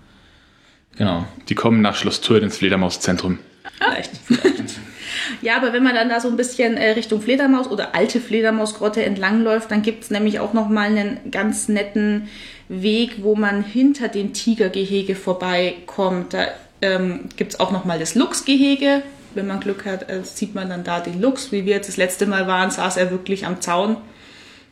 Genau. 0.96 1.24
Die 1.48 1.54
kommen 1.54 1.82
nach 1.82 1.96
Schloss 1.96 2.20
Thür 2.20 2.42
ins 2.42 2.58
Fledermauszentrum. 2.58 3.38
Vielleicht, 3.78 4.10
vielleicht. 4.24 4.78
Ja, 5.42 5.56
aber 5.56 5.72
wenn 5.72 5.82
man 5.82 5.94
dann 5.94 6.08
da 6.08 6.20
so 6.20 6.28
ein 6.28 6.36
bisschen 6.36 6.76
äh, 6.76 6.90
Richtung 6.90 7.20
Fledermaus 7.20 7.68
oder 7.68 7.94
alte 7.94 8.20
Fledermausgrotte 8.20 9.04
entlangläuft, 9.04 9.70
dann 9.70 9.82
gibt 9.82 10.04
es 10.04 10.10
nämlich 10.10 10.40
auch 10.40 10.52
nochmal 10.52 10.86
einen 10.86 11.30
ganz 11.30 11.68
netten 11.68 12.28
Weg, 12.68 13.22
wo 13.22 13.34
man 13.36 13.62
hinter 13.62 14.08
dem 14.08 14.32
Tigergehege 14.32 15.14
vorbeikommt. 15.14 16.34
Da 16.34 16.46
ähm, 16.82 17.28
gibt 17.36 17.54
es 17.54 17.60
auch 17.60 17.70
nochmal 17.70 17.98
das 17.98 18.14
Luchsgehege. 18.14 19.02
Wenn 19.34 19.46
man 19.46 19.60
Glück 19.60 19.84
hat, 19.84 20.08
äh, 20.10 20.22
sieht 20.24 20.54
man 20.54 20.68
dann 20.68 20.84
da 20.84 21.00
den 21.00 21.20
Luchs. 21.20 21.52
Wie 21.52 21.64
wir 21.64 21.74
jetzt 21.74 21.88
das 21.88 21.96
letzte 21.96 22.26
Mal 22.26 22.46
waren, 22.46 22.70
saß 22.70 22.96
er 22.96 23.10
wirklich 23.10 23.46
am 23.46 23.60
Zaun. 23.60 23.96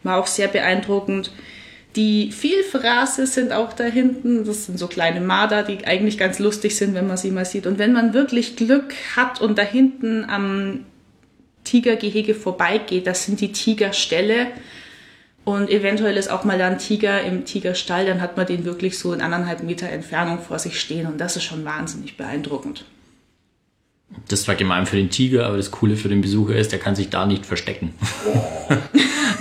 War 0.03 0.19
auch 0.19 0.27
sehr 0.27 0.49
beeindruckend. 0.49 1.33
Die 1.97 2.33
Vielfraße 2.33 3.27
sind 3.27 3.53
auch 3.53 3.73
da 3.75 3.85
hinten. 3.85 4.45
Das 4.45 4.67
sind 4.67 4.79
so 4.79 4.87
kleine 4.87 5.21
Marder, 5.21 5.63
die 5.63 5.87
eigentlich 5.87 6.17
ganz 6.17 6.39
lustig 6.39 6.77
sind, 6.77 6.95
wenn 6.95 7.07
man 7.07 7.17
sie 7.17 7.31
mal 7.31 7.45
sieht. 7.45 7.67
Und 7.67 7.79
wenn 7.79 7.93
man 7.93 8.15
wirklich 8.15 8.57
Glück 8.57 8.95
hat 9.15 9.41
und 9.41 9.59
da 9.59 9.63
hinten 9.63 10.25
am 10.25 10.87
Tigergehege 11.65 12.35
vorbeigeht, 12.35 13.07
das 13.07 13.27
sind 13.27 13.41
die 13.41 13.53
Tigerställe. 13.53 14.47
Und 15.45 15.71
eventuell 15.71 16.17
ist 16.17 16.31
auch 16.31 16.45
mal 16.45 16.59
da 16.59 16.69
ein 16.69 16.79
Tiger 16.79 17.23
im 17.23 17.45
Tigerstall, 17.45 18.07
dann 18.07 18.21
hat 18.21 18.37
man 18.37 18.47
den 18.47 18.65
wirklich 18.65 18.99
so 18.99 19.13
in 19.13 19.21
anderthalb 19.21 19.63
Meter 19.63 19.89
Entfernung 19.89 20.39
vor 20.39 20.59
sich 20.59 20.81
stehen. 20.81 21.07
Und 21.07 21.21
das 21.21 21.37
ist 21.37 21.45
schon 21.45 21.65
wahnsinnig 21.65 22.17
beeindruckend. 22.17 22.85
Das 24.29 24.47
war 24.49 24.55
gemein 24.55 24.87
für 24.87 24.97
den 24.97 25.11
Tiger, 25.11 25.47
aber 25.47 25.57
das 25.57 25.71
Coole 25.71 25.97
für 25.97 26.09
den 26.09 26.21
Besucher 26.21 26.55
ist, 26.55 26.73
der 26.73 26.79
kann 26.79 26.95
sich 26.95 27.11
da 27.11 27.27
nicht 27.27 27.47
verstecken. 27.47 27.95
Oh. 28.27 28.41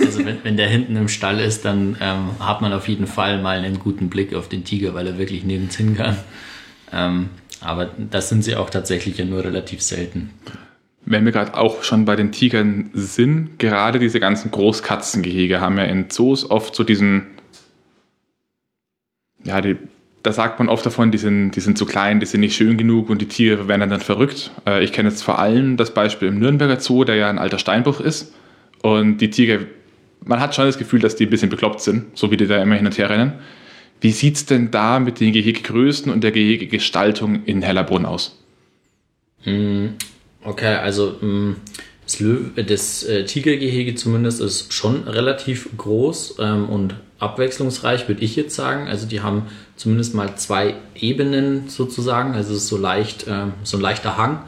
also 0.00 0.24
wenn, 0.24 0.44
wenn 0.44 0.56
der 0.56 0.68
hinten 0.68 0.96
im 0.96 1.08
Stall 1.08 1.40
ist, 1.40 1.64
dann 1.64 1.96
ähm, 2.00 2.30
hat 2.40 2.60
man 2.60 2.72
auf 2.72 2.88
jeden 2.88 3.06
Fall 3.06 3.40
mal 3.40 3.58
einen 3.58 3.78
guten 3.78 4.08
Blick 4.08 4.34
auf 4.34 4.48
den 4.48 4.64
Tiger, 4.64 4.94
weil 4.94 5.06
er 5.06 5.18
wirklich 5.18 5.44
nirgends 5.44 5.76
hin 5.76 5.96
kann. 5.96 6.16
Ähm, 6.92 7.30
aber 7.60 7.86
das 8.10 8.28
sind 8.28 8.42
sie 8.42 8.56
auch 8.56 8.70
tatsächlich 8.70 9.18
ja 9.18 9.24
nur 9.24 9.44
relativ 9.44 9.82
selten. 9.82 10.30
Wenn 11.04 11.24
wir 11.24 11.32
gerade 11.32 11.54
auch 11.54 11.82
schon 11.82 12.04
bei 12.04 12.16
den 12.16 12.32
Tigern 12.32 12.90
sind, 12.92 13.58
gerade 13.58 13.98
diese 13.98 14.20
ganzen 14.20 14.50
Großkatzengehege 14.50 15.60
haben 15.60 15.78
ja 15.78 15.84
in 15.84 16.10
Zoos 16.10 16.48
oft 16.48 16.74
so 16.74 16.84
diesen, 16.84 17.26
ja, 19.42 19.60
die 19.60 19.76
da 20.22 20.32
sagt 20.32 20.58
man 20.58 20.68
oft 20.68 20.86
davon, 20.86 21.10
die 21.10 21.18
sind, 21.18 21.52
die 21.52 21.60
sind 21.60 21.76
zu 21.76 21.86
klein, 21.86 22.20
die 22.20 22.26
sind 22.26 22.40
nicht 22.40 22.54
schön 22.54 22.76
genug 22.76 23.10
und 23.10 23.20
die 23.20 23.26
Tiere 23.26 23.68
werden 23.68 23.90
dann 23.90 24.00
verrückt. 24.00 24.52
Äh, 24.66 24.84
ich 24.84 24.92
kenne 24.92 25.08
jetzt 25.08 25.22
vor 25.22 25.38
allem 25.38 25.76
das 25.76 25.94
Beispiel 25.94 26.28
im 26.28 26.38
Nürnberger 26.38 26.80
Zoo, 26.80 27.04
der 27.04 27.16
ja 27.16 27.28
ein 27.28 27.38
alter 27.38 27.58
Steinbruch 27.58 28.00
ist. 28.00 28.32
Und 28.82 29.18
die 29.18 29.30
Tiere, 29.30 29.66
man 30.24 30.40
hat 30.40 30.54
schon 30.54 30.66
das 30.66 30.78
Gefühl, 30.78 31.00
dass 31.00 31.16
die 31.16 31.26
ein 31.26 31.30
bisschen 31.30 31.50
bekloppt 31.50 31.80
sind, 31.80 32.16
so 32.16 32.30
wie 32.30 32.36
die 32.36 32.46
da 32.46 32.62
immer 32.62 32.76
hin 32.76 32.86
und 32.86 32.96
her 32.98 33.10
rennen. 33.10 33.34
Wie 34.00 34.12
sieht 34.12 34.36
es 34.36 34.46
denn 34.46 34.70
da 34.70 34.98
mit 34.98 35.20
den 35.20 35.32
Gehegegrößen 35.32 36.10
und 36.12 36.24
der 36.24 36.32
Gehegegestaltung 36.32 37.44
in 37.44 37.62
Hellerbrunn 37.62 38.04
aus? 38.04 38.38
Hm, 39.42 39.94
okay, 40.44 40.74
also 40.74 41.16
hm, 41.20 41.56
das, 42.04 42.18
das 42.66 43.04
äh, 43.04 43.24
Tigergehege 43.24 43.94
zumindest 43.94 44.40
ist 44.40 44.72
schon 44.72 45.04
relativ 45.04 45.68
groß 45.76 46.36
ähm, 46.40 46.68
und 46.68 46.96
abwechslungsreich, 47.20 48.08
würde 48.08 48.22
ich 48.22 48.36
jetzt 48.36 48.54
sagen. 48.54 48.88
Also 48.88 49.06
die 49.06 49.20
haben 49.20 49.46
zumindest 49.76 50.14
mal 50.14 50.36
zwei 50.36 50.74
Ebenen 50.94 51.68
sozusagen. 51.68 52.34
Also 52.34 52.52
es 52.52 52.62
ist 52.62 52.68
so 52.68 52.76
leicht, 52.76 53.26
äh, 53.26 53.46
so 53.62 53.76
ein 53.76 53.80
leichter 53.80 54.16
Hang, 54.16 54.40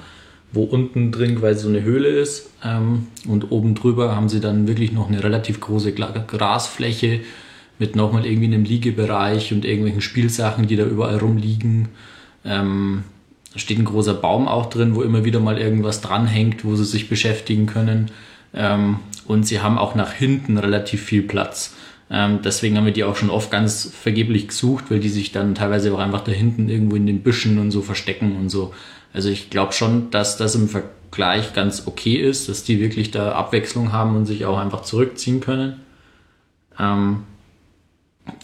wo 0.53 0.65
unten 0.65 1.13
drin 1.13 1.39
quasi 1.39 1.61
so 1.61 1.69
eine 1.69 1.83
Höhle 1.83 2.09
ist. 2.09 2.51
Ähm, 2.65 3.09
und 3.27 3.51
oben 3.51 3.75
drüber 3.75 4.15
haben 4.15 4.29
sie 4.29 4.41
dann 4.41 4.69
wirklich 4.69 4.93
noch 4.93 5.09
eine 5.09 5.23
relativ 5.23 5.61
große 5.61 5.93
Grasfläche 5.93 7.21
mit 7.79 7.97
nochmal 7.97 8.25
irgendwie 8.25 8.47
einem 8.47 8.65
Liegebereich 8.65 9.53
und 9.53 9.65
irgendwelchen 9.65 10.01
Spielsachen, 10.01 10.67
die 10.67 10.77
da 10.77 10.85
überall 10.85 11.19
rumliegen. 11.19 11.89
Ähm, 12.45 13.05
da 13.53 13.59
steht 13.59 13.79
ein 13.79 13.85
großer 13.85 14.15
Baum 14.15 14.49
auch 14.49 14.67
drin, 14.67 14.95
wo 14.95 15.03
immer 15.03 15.25
wieder 15.25 15.41
mal 15.41 15.59
irgendwas 15.59 16.01
dranhängt, 16.01 16.65
wo 16.65 16.77
sie 16.77 16.85
sich 16.85 17.09
beschäftigen 17.09 17.67
können. 17.67 18.11
Ähm, 18.53 18.99
und 19.27 19.47
sie 19.47 19.61
haben 19.61 19.79
auch 19.79 19.95
nach 19.95 20.13
hinten 20.13 20.59
relativ 20.59 21.03
viel 21.03 21.23
Platz. 21.23 21.75
Ähm, 22.15 22.43
deswegen 22.43 22.77
haben 22.77 22.85
wir 22.85 22.93
die 22.93 23.03
auch 23.03 23.17
schon 23.17 23.29
oft 23.29 23.51
ganz 23.51 23.91
vergeblich 23.93 24.47
gesucht, 24.47 24.85
weil 24.89 25.01
die 25.01 25.09
sich 25.09 25.33
dann 25.33 25.57
teilweise 25.57 25.93
auch 25.93 25.99
einfach 25.99 26.21
da 26.21 26.31
hinten 26.31 26.69
irgendwo 26.69 26.95
in 26.95 27.09
den 27.09 27.25
Büschen 27.25 27.59
und 27.59 27.73
so 27.73 27.83
verstecken 27.83 28.37
und 28.37 28.51
so. 28.51 28.73
Also 29.13 29.31
ich 29.31 29.51
glaube 29.51 29.73
schon, 29.73 30.13
dass 30.13 30.37
das 30.37 30.55
im 30.55 30.69
Vergleich 30.69 31.55
ganz 31.55 31.89
okay 31.89 32.15
ist, 32.15 32.49
dass 32.49 32.63
die 32.63 32.79
wirklich 32.79 33.11
da 33.11 33.33
Abwechslung 33.33 33.91
haben 33.91 34.15
und 34.15 34.27
sich 34.27 34.45
auch 34.45 34.59
einfach 34.59 34.83
zurückziehen 34.83 35.41
können. 35.41 35.81
Ähm, 36.79 37.25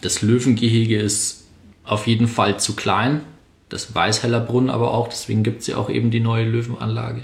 das 0.01 0.21
Löwengehege 0.21 0.99
ist 0.99 1.45
auf 1.85 2.07
jeden 2.07 2.27
Fall 2.27 2.59
zu 2.59 2.75
klein. 2.75 3.21
Das 3.69 3.95
weiß 3.95 4.21
Hellerbrunn 4.21 4.69
aber 4.69 4.93
auch, 4.93 5.07
deswegen 5.07 5.43
gibt 5.43 5.61
es 5.61 5.67
ja 5.67 5.77
auch 5.77 5.89
eben 5.89 6.11
die 6.11 6.19
neue 6.19 6.43
Löwenanlage. 6.43 7.21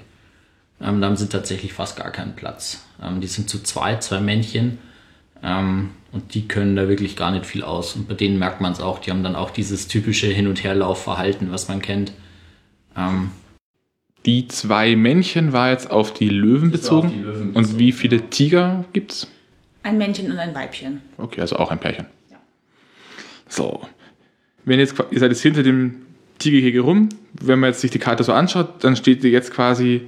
Ähm, 0.79 1.01
da 1.01 1.07
haben 1.07 1.17
sie 1.17 1.27
tatsächlich 1.27 1.73
fast 1.73 1.97
gar 1.97 2.11
keinen 2.11 2.37
Platz. 2.37 2.85
Ähm, 3.03 3.19
die 3.19 3.27
sind 3.27 3.49
zu 3.49 3.61
zweit, 3.63 4.01
zwei 4.01 4.21
Männchen. 4.21 4.77
Ähm, 5.43 5.89
und 6.17 6.33
die 6.33 6.47
können 6.47 6.75
da 6.75 6.89
wirklich 6.89 7.15
gar 7.15 7.29
nicht 7.29 7.45
viel 7.45 7.61
aus. 7.61 7.95
Und 7.95 8.07
bei 8.07 8.15
denen 8.15 8.39
merkt 8.39 8.59
man 8.59 8.71
es 8.71 8.79
auch. 8.79 8.97
Die 8.97 9.11
haben 9.11 9.21
dann 9.21 9.35
auch 9.35 9.51
dieses 9.51 9.87
typische 9.87 10.25
Hin- 10.25 10.47
und 10.47 10.63
Herlaufverhalten, 10.63 11.51
was 11.51 11.67
man 11.67 11.79
kennt. 11.79 12.11
Ähm, 12.97 13.29
die 14.25 14.47
zwei 14.47 14.95
Männchen 14.95 15.53
war 15.53 15.69
jetzt 15.69 15.91
auf 15.91 16.15
die 16.15 16.29
Löwen 16.29 16.71
bezogen. 16.71 17.09
Die 17.09 17.19
Löwen 17.19 17.53
bezogen. 17.53 17.55
Und 17.55 17.77
wie 17.77 17.91
viele 17.91 18.31
Tiger 18.31 18.83
gibt 18.93 19.11
es? 19.11 19.27
Ein 19.83 19.99
Männchen 19.99 20.31
und 20.31 20.39
ein 20.39 20.55
Weibchen. 20.55 21.01
Okay, 21.19 21.39
also 21.39 21.57
auch 21.57 21.69
ein 21.69 21.77
Pärchen. 21.77 22.07
Ja. 22.31 22.37
So. 23.47 23.81
Wenn 24.65 24.79
jetzt, 24.79 24.95
ihr 25.11 25.19
seid 25.19 25.29
jetzt 25.29 25.43
hinter 25.43 25.61
dem 25.61 25.97
Tigergehege 26.39 26.79
rum, 26.79 27.09
wenn 27.39 27.59
man 27.59 27.69
jetzt 27.69 27.81
sich 27.81 27.91
die 27.91 27.99
Karte 27.99 28.23
so 28.23 28.33
anschaut, 28.33 28.83
dann 28.83 28.95
steht 28.95 29.23
ihr 29.23 29.29
jetzt 29.29 29.53
quasi 29.53 30.01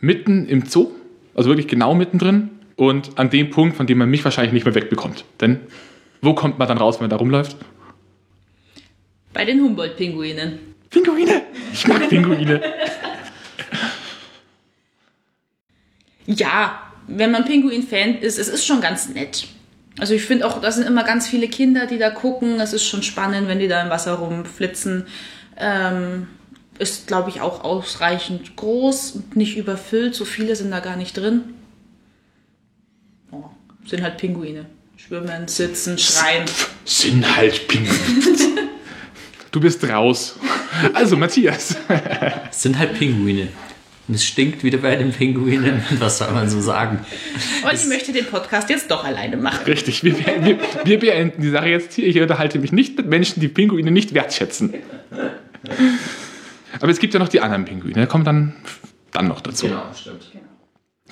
mitten 0.00 0.46
im 0.46 0.64
Zoo. 0.64 0.92
Also 1.34 1.50
wirklich 1.50 1.66
genau 1.66 1.92
mittendrin 1.92 2.50
und 2.76 3.18
an 3.18 3.30
dem 3.30 3.50
Punkt, 3.50 3.76
von 3.76 3.86
dem 3.86 3.98
man 3.98 4.08
mich 4.08 4.24
wahrscheinlich 4.24 4.52
nicht 4.52 4.64
mehr 4.64 4.74
wegbekommt. 4.74 5.24
Denn 5.40 5.60
wo 6.20 6.34
kommt 6.34 6.58
man 6.58 6.68
dann 6.68 6.78
raus, 6.78 6.96
wenn 6.96 7.04
man 7.04 7.10
da 7.10 7.16
rumläuft? 7.16 7.56
Bei 9.32 9.44
den 9.44 9.60
Humboldt-Pinguinen. 9.60 10.58
Pinguine! 10.90 11.42
Ich 11.72 11.86
mag 11.88 12.08
Pinguine. 12.08 12.60
ja, 16.26 16.80
wenn 17.06 17.30
man 17.30 17.44
Pinguin-Fan 17.44 18.18
ist, 18.18 18.38
es 18.38 18.48
ist 18.48 18.66
schon 18.66 18.80
ganz 18.80 19.08
nett. 19.08 19.46
Also 19.98 20.14
ich 20.14 20.22
finde 20.22 20.46
auch, 20.46 20.60
da 20.60 20.70
sind 20.70 20.86
immer 20.86 21.04
ganz 21.04 21.26
viele 21.26 21.48
Kinder, 21.48 21.86
die 21.86 21.98
da 21.98 22.10
gucken. 22.10 22.60
Es 22.60 22.72
ist 22.72 22.84
schon 22.84 23.02
spannend, 23.02 23.48
wenn 23.48 23.58
die 23.58 23.68
da 23.68 23.82
im 23.82 23.90
Wasser 23.90 24.14
rumflitzen. 24.14 25.06
Ähm, 25.58 26.28
ist, 26.78 27.06
glaube 27.06 27.30
ich, 27.30 27.40
auch 27.40 27.64
ausreichend 27.64 28.56
groß 28.56 29.12
und 29.12 29.36
nicht 29.36 29.56
überfüllt. 29.56 30.14
So 30.14 30.26
viele 30.26 30.54
sind 30.56 30.70
da 30.70 30.80
gar 30.80 30.96
nicht 30.96 31.16
drin. 31.16 31.54
Sind 33.86 34.02
halt 34.02 34.18
Pinguine. 34.18 34.66
Schwimmen, 34.96 35.46
sitzen, 35.46 35.98
schreien. 35.98 36.44
Sind 36.84 37.36
halt 37.36 37.68
Pinguine. 37.68 38.68
du 39.52 39.60
bist 39.60 39.88
raus. 39.88 40.38
Also, 40.92 41.16
Matthias. 41.16 41.76
Es 42.50 42.62
sind 42.62 42.78
halt 42.78 42.98
Pinguine. 42.98 43.48
Und 44.08 44.14
es 44.14 44.24
stinkt 44.24 44.62
wieder 44.62 44.78
bei 44.78 44.96
den 44.96 45.12
Pinguinen. 45.12 45.82
Was 45.98 46.18
soll 46.18 46.30
man 46.32 46.48
so 46.48 46.60
sagen? 46.60 47.04
Und 47.64 47.72
ich 47.72 47.86
möchte 47.86 48.12
den 48.12 48.26
Podcast 48.26 48.70
jetzt 48.70 48.90
doch 48.90 49.04
alleine 49.04 49.36
machen. 49.36 49.64
Richtig, 49.66 50.04
wir, 50.04 50.16
wir, 50.16 50.58
wir 50.84 50.98
beenden 50.98 51.42
die 51.42 51.50
Sache 51.50 51.68
jetzt 51.68 51.92
hier. 51.94 52.06
Ich 52.06 52.20
unterhalte 52.20 52.58
mich 52.58 52.72
nicht 52.72 52.96
mit 52.96 53.06
Menschen, 53.06 53.40
die 53.40 53.48
Pinguine 53.48 53.90
nicht 53.90 54.14
wertschätzen. 54.14 54.74
Aber 56.80 56.90
es 56.90 56.98
gibt 56.98 57.14
ja 57.14 57.20
noch 57.20 57.28
die 57.28 57.40
anderen 57.40 57.64
Pinguine. 57.64 57.94
Da 57.94 58.06
kommen 58.06 58.24
dann, 58.24 58.54
dann 59.12 59.28
noch 59.28 59.40
dazu. 59.40 59.66
Genau, 59.66 59.84
stimmt. 59.94 60.30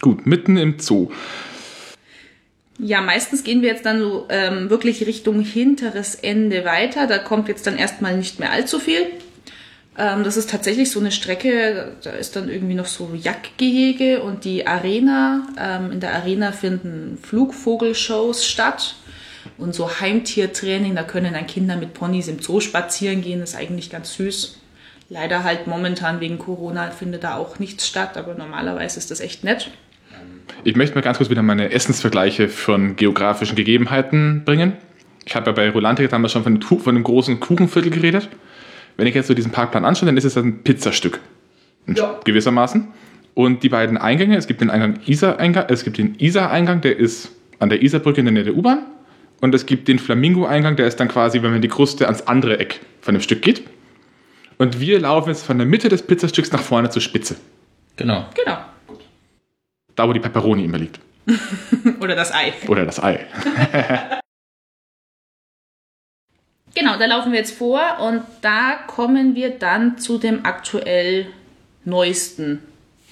Gut, 0.00 0.26
mitten 0.26 0.56
im 0.56 0.78
Zoo. 0.78 1.10
Ja, 2.78 3.00
meistens 3.00 3.44
gehen 3.44 3.62
wir 3.62 3.68
jetzt 3.68 3.86
dann 3.86 4.00
so 4.00 4.26
ähm, 4.28 4.68
wirklich 4.68 5.06
Richtung 5.06 5.40
hinteres 5.40 6.16
Ende 6.16 6.64
weiter. 6.64 7.06
Da 7.06 7.18
kommt 7.18 7.48
jetzt 7.48 7.66
dann 7.66 7.76
erstmal 7.76 8.16
nicht 8.16 8.40
mehr 8.40 8.50
allzu 8.50 8.80
viel. 8.80 9.06
Ähm, 9.96 10.24
das 10.24 10.36
ist 10.36 10.50
tatsächlich 10.50 10.90
so 10.90 10.98
eine 10.98 11.12
Strecke, 11.12 11.92
da 12.02 12.10
ist 12.10 12.34
dann 12.34 12.48
irgendwie 12.48 12.74
noch 12.74 12.86
so 12.86 13.10
Jagdgehege 13.14 14.22
und 14.22 14.44
die 14.44 14.66
Arena. 14.66 15.46
Ähm, 15.58 15.92
in 15.92 16.00
der 16.00 16.14
Arena 16.14 16.50
finden 16.50 17.16
Flugvogelshows 17.22 18.44
statt 18.44 18.96
und 19.56 19.74
so 19.74 20.00
Heimtiertraining. 20.00 20.96
Da 20.96 21.04
können 21.04 21.32
dann 21.32 21.46
Kinder 21.46 21.76
mit 21.76 21.94
Ponys 21.94 22.26
im 22.26 22.40
Zoo 22.40 22.58
spazieren 22.58 23.22
gehen. 23.22 23.38
Das 23.38 23.50
ist 23.50 23.56
eigentlich 23.56 23.88
ganz 23.88 24.14
süß. 24.14 24.58
Leider 25.10 25.44
halt 25.44 25.68
momentan 25.68 26.18
wegen 26.18 26.38
Corona 26.38 26.90
findet 26.90 27.22
da 27.22 27.36
auch 27.36 27.60
nichts 27.60 27.86
statt, 27.86 28.16
aber 28.16 28.34
normalerweise 28.34 28.98
ist 28.98 29.12
das 29.12 29.20
echt 29.20 29.44
nett. 29.44 29.70
Ich 30.64 30.76
möchte 30.76 30.94
mal 30.94 31.02
ganz 31.02 31.18
kurz 31.18 31.28
wieder 31.28 31.42
meine 31.42 31.72
Essensvergleiche 31.72 32.48
von 32.48 32.96
geografischen 32.96 33.54
Gegebenheiten 33.54 34.44
bringen. 34.46 34.72
Ich 35.26 35.36
habe 35.36 35.46
ja 35.46 35.52
bei 35.52 35.68
Rolante 35.68 36.08
damals 36.08 36.32
schon 36.32 36.42
von, 36.42 36.88
einem 36.88 37.04
großen 37.04 37.38
Kuchenviertel 37.38 37.90
geredet. 37.90 38.30
Wenn 38.96 39.06
ich 39.06 39.14
jetzt 39.14 39.26
so 39.26 39.34
diesen 39.34 39.52
Parkplan 39.52 39.84
anschaue, 39.84 40.06
dann 40.06 40.16
ist 40.16 40.24
es 40.24 40.38
ein 40.38 40.62
Pizzastück. 40.62 41.20
Ja. 41.86 42.18
Gewissermaßen. 42.24 42.88
Und 43.34 43.62
die 43.62 43.68
beiden 43.68 43.98
Eingänge, 43.98 44.38
es 44.38 44.46
gibt 44.46 44.62
den 44.62 44.70
Eingang 44.70 45.00
Isar-Eingang, 45.04 45.66
es 45.68 45.84
gibt 45.84 45.98
den 45.98 46.14
Isar-Eingang, 46.18 46.80
der 46.80 46.96
ist 46.96 47.32
an 47.58 47.68
der 47.68 47.82
Isarbrücke 47.82 48.20
in 48.20 48.26
der 48.26 48.32
Nähe 48.32 48.44
der 48.44 48.56
U-Bahn. 48.56 48.86
Und 49.42 49.54
es 49.54 49.66
gibt 49.66 49.86
den 49.88 49.98
Flamingo-Eingang, 49.98 50.76
der 50.76 50.86
ist 50.86 50.96
dann 50.96 51.08
quasi, 51.08 51.42
wenn 51.42 51.50
man 51.50 51.60
die 51.60 51.68
Kruste 51.68 52.06
ans 52.06 52.22
andere 52.22 52.58
Eck 52.58 52.80
von 53.02 53.14
dem 53.14 53.20
Stück 53.20 53.42
geht. 53.42 53.64
Und 54.56 54.80
wir 54.80 54.98
laufen 55.00 55.28
jetzt 55.28 55.44
von 55.44 55.58
der 55.58 55.66
Mitte 55.66 55.90
des 55.90 56.02
Pizzastücks 56.02 56.52
nach 56.52 56.62
vorne 56.62 56.88
zur 56.88 57.02
Spitze. 57.02 57.36
Genau. 57.96 58.24
Genau. 58.34 58.56
Da, 59.94 60.08
wo 60.08 60.12
die 60.12 60.20
Pepperoni 60.20 60.64
immer 60.64 60.78
liegt. 60.78 61.00
Oder 62.00 62.14
das 62.14 62.32
Ei. 62.32 62.52
Oder 62.68 62.84
das 62.84 63.02
Ei. 63.02 63.26
Genau, 66.76 66.98
da 66.98 67.06
laufen 67.06 67.30
wir 67.30 67.38
jetzt 67.38 67.56
vor 67.56 67.80
und 68.00 68.22
da 68.42 68.74
kommen 68.88 69.36
wir 69.36 69.50
dann 69.50 69.96
zu 69.96 70.18
dem 70.18 70.44
aktuell 70.44 71.26
neuesten 71.84 72.60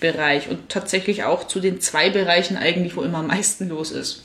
Bereich 0.00 0.48
und 0.50 0.68
tatsächlich 0.68 1.22
auch 1.22 1.46
zu 1.46 1.60
den 1.60 1.80
zwei 1.80 2.10
Bereichen 2.10 2.56
eigentlich, 2.56 2.96
wo 2.96 3.02
immer 3.02 3.18
am 3.18 3.28
meisten 3.28 3.68
los 3.68 3.92
ist. 3.92 4.24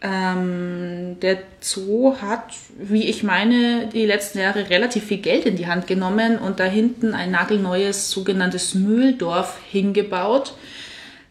Ähm, 0.00 1.18
der 1.20 1.38
Zoo 1.60 2.16
hat, 2.22 2.54
wie 2.78 3.06
ich 3.06 3.22
meine, 3.22 3.88
die 3.92 4.06
letzten 4.06 4.38
Jahre 4.38 4.70
relativ 4.70 5.04
viel 5.04 5.18
Geld 5.18 5.44
in 5.44 5.56
die 5.56 5.66
Hand 5.66 5.88
genommen 5.88 6.38
und 6.38 6.60
da 6.60 6.64
hinten 6.64 7.14
ein 7.14 7.32
nagelneues 7.32 8.10
sogenanntes 8.10 8.74
Mühldorf 8.74 9.58
hingebaut. 9.70 10.54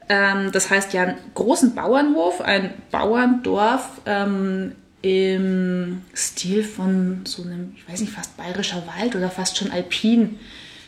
Ähm, 0.09 0.51
das 0.51 0.69
heißt 0.69 0.93
ja 0.93 1.03
einen 1.03 1.17
großen 1.35 1.75
Bauernhof, 1.75 2.41
ein 2.41 2.73
Bauerndorf 2.91 4.01
ähm, 4.07 4.75
im 5.01 6.01
Stil 6.15 6.63
von 6.63 7.21
so 7.25 7.43
einem, 7.43 7.73
ich 7.77 7.87
weiß 7.87 8.01
nicht, 8.01 8.11
fast 8.11 8.35
bayerischer 8.35 8.83
Wald 8.97 9.15
oder 9.15 9.29
fast 9.29 9.57
schon 9.57 9.71
alpin 9.71 10.39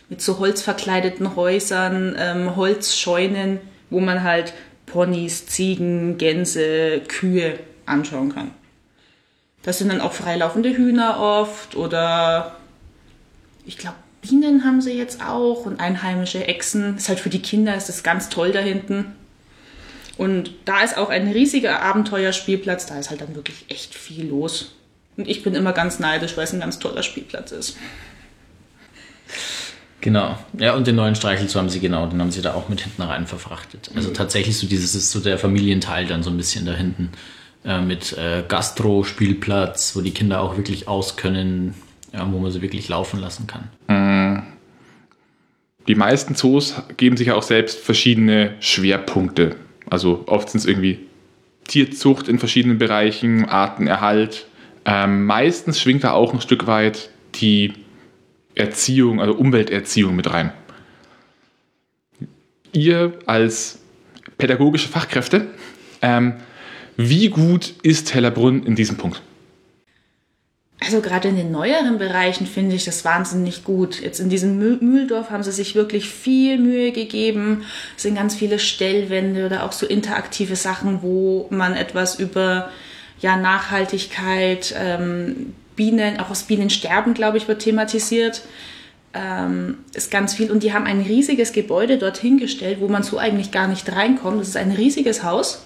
mit 0.10 0.21
so 0.21 0.39
holzverkleideten 0.39 1.36
Häusern, 1.36 2.15
ähm, 2.17 2.55
Holzscheunen, 2.55 3.60
wo 3.89 3.99
man 3.99 4.23
halt 4.23 4.53
Ponys, 4.88 5.45
Ziegen, 5.45 6.17
Gänse, 6.17 7.01
Kühe 7.07 7.60
anschauen 7.86 8.34
kann. 8.34 8.51
Das 9.63 9.77
sind 9.77 9.89
dann 9.89 10.01
auch 10.01 10.13
freilaufende 10.13 10.75
Hühner 10.75 11.19
oft 11.19 11.75
oder 11.75 12.57
ich 13.65 13.77
glaube 13.77 13.95
Bienen 14.21 14.63
haben 14.63 14.81
sie 14.81 14.93
jetzt 14.93 15.21
auch 15.21 15.65
und 15.65 15.79
einheimische 15.79 16.45
Echsen. 16.47 16.97
Ist 16.97 17.10
halt 17.10 17.19
für 17.19 17.29
die 17.29 17.41
Kinder 17.41 17.75
ist 17.75 17.89
das 17.89 18.03
ganz 18.03 18.29
toll 18.29 18.51
da 18.51 18.60
hinten. 18.60 19.15
Und 20.17 20.51
da 20.65 20.84
ist 20.84 20.97
auch 20.97 21.10
ein 21.10 21.27
riesiger 21.27 21.81
Abenteuerspielplatz, 21.81 22.86
da 22.86 22.99
ist 22.99 23.10
halt 23.10 23.21
dann 23.21 23.34
wirklich 23.36 23.65
echt 23.69 23.95
viel 23.95 24.27
los. 24.27 24.75
Und 25.17 25.27
ich 25.27 25.41
bin 25.41 25.55
immer 25.55 25.73
ganz 25.73 25.99
neidisch, 25.99 26.38
weil 26.38 26.43
es 26.43 26.53
ein 26.53 26.60
ganz 26.60 26.79
toller 26.79 27.01
Spielplatz 27.01 27.51
ist. 27.51 27.77
Genau. 30.01 30.38
Ja, 30.57 30.75
und 30.75 30.88
den 30.88 30.95
neuen 30.95 31.15
Streichelzoo 31.15 31.60
haben 31.60 31.69
sie 31.69 31.79
genau, 31.79 32.07
den 32.07 32.19
haben 32.19 32.31
sie 32.31 32.41
da 32.41 32.53
auch 32.53 32.69
mit 32.69 32.81
hinten 32.81 33.03
rein 33.03 33.27
verfrachtet. 33.27 33.91
Also 33.95 34.12
tatsächlich 34.12 34.57
so 34.57 34.67
dieses 34.67 34.95
ist 34.95 35.12
so 35.12 35.19
der 35.19 35.38
Familienteil 35.38 36.05
dann 36.05 36.23
so 36.23 36.29
ein 36.29 36.38
bisschen 36.38 36.65
da 36.65 36.73
hinten. 36.73 37.12
Äh, 37.63 37.81
mit 37.81 38.17
äh, 38.17 38.43
Gastro-Spielplatz, 38.47 39.95
wo 39.95 40.01
die 40.01 40.12
Kinder 40.12 40.41
auch 40.41 40.57
wirklich 40.57 40.88
auskönnen, 40.88 41.75
ja, 42.12 42.27
wo 42.31 42.39
man 42.39 42.51
sie 42.51 42.63
wirklich 42.63 42.89
laufen 42.89 43.19
lassen 43.19 43.45
kann. 43.45 43.69
Die 45.91 45.95
meisten 45.95 46.36
Zoos 46.36 46.75
geben 46.95 47.17
sich 47.17 47.34
auch 47.34 47.43
selbst 47.43 47.77
verschiedene 47.77 48.56
Schwerpunkte. 48.62 49.58
Also 49.89 50.23
oft 50.25 50.49
sind 50.49 50.60
es 50.60 50.65
irgendwie 50.65 50.99
Tierzucht 51.67 52.30
in 52.30 52.39
verschiedenen 52.39 52.77
Bereichen, 52.77 53.43
Artenerhalt. 53.43 54.47
Ähm, 54.86 55.25
meistens 55.25 55.82
schwingt 55.82 56.06
da 56.06 56.13
auch 56.13 56.34
ein 56.34 56.39
Stück 56.39 56.65
weit 56.65 57.10
die 57.36 57.73
Erziehung, 58.56 59.19
also 59.19 59.34
Umwelterziehung 59.34 60.15
mit 60.15 60.32
rein. 60.32 60.54
Ihr 62.71 63.19
als 63.25 63.80
pädagogische 64.38 64.88
Fachkräfte, 64.88 65.47
ähm, 66.01 66.36
wie 66.95 67.27
gut 67.27 67.73
ist 67.84 68.13
Hellerbrunn 68.13 68.63
in 68.63 68.77
diesem 68.77 68.95
Punkt? 68.95 69.21
Also 70.84 71.00
gerade 71.02 71.28
in 71.28 71.36
den 71.36 71.52
neueren 71.52 72.00
Bereichen 72.00 72.48
finde 72.48 72.76
ich 72.76 72.86
das 72.86 73.06
wahnsinnig 73.06 73.63
gut. 73.63 74.02
Jetzt 74.02 74.20
in 74.20 74.30
diesem 74.30 74.60
Mü- 74.60 74.84
Mühldorf 74.84 75.30
haben 75.30 75.44
sie 75.44 75.52
sich 75.52 75.76
wirklich 75.76 76.10
viel 76.10 76.58
Mühe 76.58 76.91
gegeben. 76.91 77.65
Es 77.96 78.02
sind 78.02 78.15
ganz 78.15 78.34
viele 78.34 78.58
Stellwände 78.58 79.46
oder 79.46 79.63
auch 79.63 79.74
so 79.74 79.86
interaktive 79.86 80.56
Sachen, 80.56 81.04
wo 81.04 81.46
man 81.52 81.76
etwas 81.76 82.20
über 82.20 82.72
ja, 83.20 83.38
Nachhaltigkeit, 83.38 84.74
ähm, 84.76 85.54
Bienen, 85.76 86.20
auch 86.20 86.32
aus 86.32 86.44
Bienensterben, 86.44 87.13
glaube 87.13 87.38
ich, 87.38 87.48
wird 87.48 87.62
thematisiert. 87.62 88.41
Ähm, 89.13 89.78
ist 89.94 90.10
ganz 90.10 90.34
viel. 90.34 90.52
Und 90.52 90.63
die 90.63 90.74
haben 90.74 90.88
ein 90.88 91.02
riesiges 91.02 91.54
Gebäude 91.54 92.00
dorthin 92.00 92.39
gestellt, 92.39 92.80
wo 92.82 92.88
man 92.88 93.04
so 93.04 93.20
eigentlich 93.20 93.52
gar 93.52 93.67
nicht 93.67 93.91
reinkommt. 93.91 94.41
Das 94.41 94.48
ist 94.48 94.58
ein 94.58 94.72
riesiges 94.72 95.24
Haus. 95.24 95.63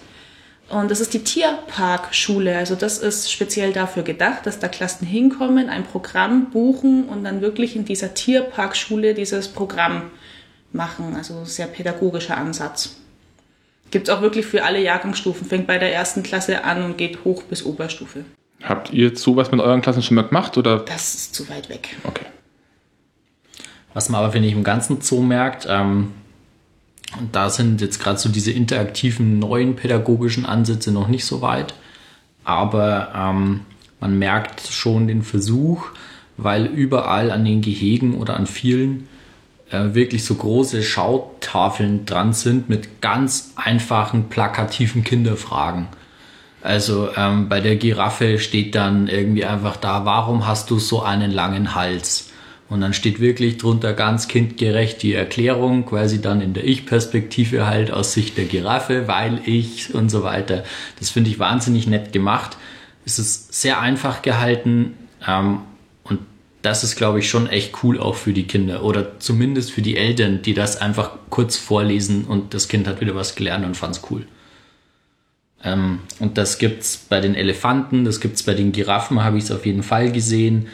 Und 0.68 0.90
das 0.90 1.00
ist 1.00 1.14
die 1.14 1.22
Tierparkschule. 1.22 2.56
Also 2.56 2.74
das 2.74 2.98
ist 2.98 3.30
speziell 3.30 3.72
dafür 3.72 4.02
gedacht, 4.02 4.46
dass 4.46 4.58
da 4.58 4.66
Klassen 4.68 5.06
hinkommen, 5.06 5.68
ein 5.68 5.84
Programm 5.84 6.50
buchen 6.50 7.04
und 7.04 7.22
dann 7.22 7.40
wirklich 7.40 7.76
in 7.76 7.84
dieser 7.84 8.14
Tierparkschule 8.14 9.14
dieses 9.14 9.48
Programm 9.48 10.10
machen. 10.72 11.14
Also 11.14 11.44
sehr 11.44 11.66
pädagogischer 11.68 12.36
Ansatz. 12.36 12.96
Gibt 13.92 14.08
es 14.08 14.14
auch 14.14 14.20
wirklich 14.20 14.44
für 14.44 14.64
alle 14.64 14.82
Jahrgangsstufen. 14.82 15.46
Fängt 15.46 15.68
bei 15.68 15.78
der 15.78 15.94
ersten 15.94 16.24
Klasse 16.24 16.64
an 16.64 16.82
und 16.82 16.98
geht 16.98 17.24
hoch 17.24 17.44
bis 17.44 17.64
Oberstufe. 17.64 18.24
Habt 18.62 18.92
ihr 18.92 19.16
sowas 19.16 19.52
mit 19.52 19.60
euren 19.60 19.82
Klassen 19.82 20.02
schon 20.02 20.16
mal 20.16 20.22
gemacht? 20.22 20.58
Oder? 20.58 20.80
Das 20.80 21.14
ist 21.14 21.34
zu 21.34 21.48
weit 21.48 21.68
weg. 21.68 21.96
Okay. 22.02 22.26
Was 23.94 24.08
man 24.08 24.20
aber, 24.20 24.32
finde 24.32 24.48
ich, 24.48 24.54
im 24.54 24.64
ganzen 24.64 25.00
Zoo 25.00 25.22
merkt, 25.22 25.66
ähm, 25.70 26.12
und 27.18 27.34
da 27.34 27.50
sind 27.50 27.80
jetzt 27.80 28.00
gerade 28.00 28.18
so 28.18 28.28
diese 28.28 28.50
interaktiven 28.50 29.38
neuen 29.38 29.76
pädagogischen 29.76 30.44
Ansätze 30.44 30.92
noch 30.92 31.08
nicht 31.08 31.24
so 31.24 31.40
weit. 31.40 31.74
Aber 32.44 33.12
ähm, 33.14 33.60
man 34.00 34.18
merkt 34.18 34.60
schon 34.60 35.08
den 35.08 35.22
Versuch, 35.22 35.86
weil 36.36 36.66
überall 36.66 37.30
an 37.30 37.44
den 37.44 37.60
Gehegen 37.62 38.16
oder 38.16 38.36
an 38.36 38.46
vielen 38.46 39.08
äh, 39.70 39.94
wirklich 39.94 40.24
so 40.24 40.34
große 40.34 40.82
Schautafeln 40.82 42.06
dran 42.06 42.32
sind 42.32 42.68
mit 42.68 43.00
ganz 43.00 43.52
einfachen, 43.56 44.28
plakativen 44.28 45.02
Kinderfragen. 45.02 45.88
Also 46.62 47.08
ähm, 47.16 47.48
bei 47.48 47.60
der 47.60 47.76
Giraffe 47.76 48.38
steht 48.38 48.74
dann 48.74 49.08
irgendwie 49.08 49.44
einfach 49.44 49.76
da, 49.76 50.04
warum 50.04 50.46
hast 50.46 50.70
du 50.70 50.78
so 50.78 51.02
einen 51.02 51.30
langen 51.30 51.74
Hals? 51.74 52.30
Und 52.68 52.80
dann 52.80 52.92
steht 52.92 53.20
wirklich 53.20 53.58
drunter 53.58 53.92
ganz 53.92 54.26
kindgerecht 54.26 55.02
die 55.02 55.14
Erklärung, 55.14 55.86
quasi 55.86 56.20
dann 56.20 56.40
in 56.40 56.52
der 56.52 56.64
Ich-Perspektive 56.64 57.66
halt 57.66 57.92
aus 57.92 58.12
Sicht 58.12 58.36
der 58.36 58.46
Giraffe, 58.46 59.06
weil 59.06 59.40
ich 59.46 59.94
und 59.94 60.08
so 60.08 60.24
weiter. 60.24 60.64
Das 60.98 61.10
finde 61.10 61.30
ich 61.30 61.38
wahnsinnig 61.38 61.86
nett 61.86 62.12
gemacht. 62.12 62.56
Es 63.04 63.20
ist 63.20 63.54
sehr 63.54 63.80
einfach 63.80 64.22
gehalten 64.22 64.94
ähm, 65.26 65.60
und 66.02 66.18
das 66.62 66.82
ist, 66.82 66.96
glaube 66.96 67.20
ich, 67.20 67.30
schon 67.30 67.46
echt 67.46 67.84
cool 67.84 68.00
auch 68.00 68.16
für 68.16 68.32
die 68.32 68.48
Kinder 68.48 68.82
oder 68.82 69.20
zumindest 69.20 69.70
für 69.70 69.82
die 69.82 69.96
Eltern, 69.96 70.42
die 70.42 70.54
das 70.54 70.80
einfach 70.80 71.12
kurz 71.30 71.56
vorlesen 71.56 72.24
und 72.24 72.52
das 72.52 72.66
Kind 72.66 72.88
hat 72.88 73.00
wieder 73.00 73.14
was 73.14 73.36
gelernt 73.36 73.64
und 73.64 73.76
fand 73.76 73.94
es 73.94 74.02
cool. 74.10 74.26
Ähm, 75.62 76.00
und 76.18 76.36
das 76.36 76.58
gibt 76.58 76.82
es 76.82 76.96
bei 76.96 77.20
den 77.20 77.36
Elefanten, 77.36 78.04
das 78.04 78.20
gibt 78.20 78.36
es 78.36 78.42
bei 78.42 78.54
den 78.54 78.72
Giraffen, 78.72 79.22
habe 79.22 79.38
ich 79.38 79.44
es 79.44 79.52
auf 79.52 79.64
jeden 79.64 79.84
Fall 79.84 80.10
gesehen. 80.10 80.66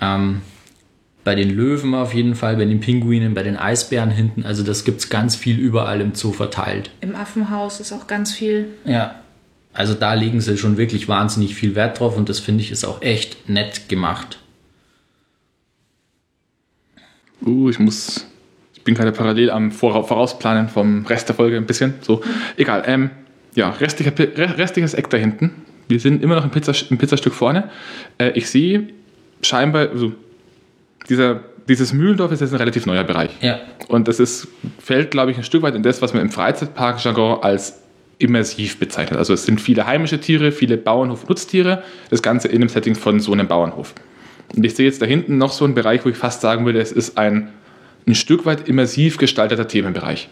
Ähm, 0.00 0.42
bei 1.24 1.34
den 1.34 1.50
Löwen 1.50 1.94
auf 1.94 2.14
jeden 2.14 2.34
Fall, 2.34 2.56
bei 2.56 2.64
den 2.64 2.80
Pinguinen, 2.80 3.34
bei 3.34 3.42
den 3.42 3.56
Eisbären 3.56 4.10
hinten. 4.10 4.44
Also 4.44 4.62
das 4.62 4.84
gibt 4.84 5.00
es 5.00 5.10
ganz 5.10 5.36
viel 5.36 5.58
überall 5.58 6.00
im 6.00 6.14
Zoo 6.14 6.32
verteilt. 6.32 6.90
Im 7.00 7.14
Affenhaus 7.14 7.80
ist 7.80 7.92
auch 7.92 8.06
ganz 8.06 8.32
viel. 8.32 8.68
Ja, 8.84 9.20
also 9.72 9.94
da 9.94 10.14
legen 10.14 10.40
sie 10.40 10.56
schon 10.56 10.76
wirklich 10.76 11.08
wahnsinnig 11.08 11.54
viel 11.54 11.74
Wert 11.74 12.00
drauf 12.00 12.16
und 12.16 12.28
das 12.28 12.40
finde 12.40 12.62
ich 12.62 12.70
ist 12.70 12.84
auch 12.84 13.02
echt 13.02 13.48
nett 13.48 13.88
gemacht. 13.88 14.38
Uh, 17.44 17.70
ich 17.70 17.78
muss. 17.78 18.26
Ich 18.74 18.84
bin 18.84 18.94
gerade 18.94 19.12
parallel 19.12 19.50
am 19.50 19.72
Vorausplanen 19.72 20.68
vom 20.68 21.04
Rest 21.06 21.28
der 21.28 21.36
Folge 21.36 21.56
ein 21.56 21.66
bisschen. 21.66 21.94
So, 22.00 22.22
egal. 22.56 22.82
Ähm, 22.86 23.10
ja, 23.54 23.68
restlicher, 23.70 24.12
restliches 24.16 24.94
Eck 24.94 25.10
da 25.10 25.18
hinten. 25.18 25.52
Wir 25.86 26.00
sind 26.00 26.22
immer 26.22 26.36
noch 26.36 26.44
ein, 26.44 26.50
Pizza, 26.50 26.72
ein 26.90 26.96
Pizzastück 26.96 27.34
vorne. 27.34 27.68
Äh, 28.18 28.30
ich 28.30 28.48
sehe 28.48 28.88
scheinbar, 29.42 29.90
also 29.90 30.14
dieser, 31.10 31.40
dieses 31.68 31.92
Mühlendorf 31.92 32.32
ist 32.32 32.40
jetzt 32.40 32.52
ein 32.52 32.58
relativ 32.58 32.86
neuer 32.86 33.04
Bereich. 33.04 33.30
Ja. 33.40 33.60
Und 33.88 34.08
das 34.08 34.20
ist, 34.20 34.48
fällt, 34.78 35.10
glaube 35.10 35.30
ich, 35.30 35.36
ein 35.36 35.44
Stück 35.44 35.62
weit 35.62 35.74
in 35.74 35.82
das, 35.82 36.00
was 36.00 36.14
man 36.14 36.22
im 36.22 36.30
Freizeitpark-Jargon 36.30 37.42
als 37.42 37.80
immersiv 38.18 38.78
bezeichnet. 38.78 39.18
Also 39.18 39.32
es 39.32 39.44
sind 39.44 39.60
viele 39.60 39.86
heimische 39.86 40.20
Tiere, 40.20 40.52
viele 40.52 40.76
Bauernhof-Nutztiere, 40.76 41.82
das 42.10 42.22
Ganze 42.22 42.48
in 42.48 42.56
einem 42.56 42.68
Setting 42.68 42.94
von 42.94 43.18
so 43.20 43.32
einem 43.32 43.48
Bauernhof. 43.48 43.94
Und 44.54 44.64
ich 44.64 44.74
sehe 44.74 44.86
jetzt 44.86 45.00
da 45.00 45.06
hinten 45.06 45.38
noch 45.38 45.52
so 45.52 45.64
einen 45.64 45.74
Bereich, 45.74 46.04
wo 46.04 46.08
ich 46.08 46.16
fast 46.16 46.40
sagen 46.40 46.66
würde, 46.66 46.80
es 46.80 46.92
ist 46.92 47.16
ein, 47.16 47.48
ein 48.06 48.14
Stück 48.14 48.46
weit 48.46 48.68
immersiv 48.68 49.16
gestalteter 49.16 49.68
Themenbereich. 49.68 50.28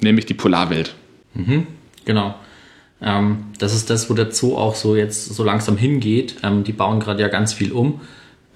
Nämlich 0.00 0.26
die 0.26 0.34
Polarwelt. 0.34 0.94
Mhm, 1.34 1.66
genau. 2.04 2.34
Ähm, 3.02 3.44
das 3.58 3.74
ist 3.74 3.90
das, 3.90 4.10
wo 4.10 4.14
der 4.14 4.30
Zoo 4.30 4.56
auch 4.56 4.74
so 4.74 4.94
jetzt 4.94 5.34
so 5.34 5.42
langsam 5.42 5.76
hingeht. 5.76 6.36
Ähm, 6.42 6.64
die 6.64 6.72
bauen 6.72 7.00
gerade 7.00 7.22
ja 7.22 7.28
ganz 7.28 7.52
viel 7.52 7.72
um. 7.72 8.00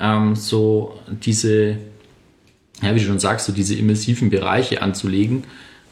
Ähm, 0.00 0.34
so 0.36 0.98
diese, 1.08 1.76
ja, 2.82 2.94
wie 2.94 3.00
du 3.00 3.06
schon 3.06 3.20
sagst, 3.20 3.46
so 3.46 3.52
diese 3.52 3.74
immersiven 3.74 4.30
Bereiche 4.30 4.82
anzulegen. 4.82 5.44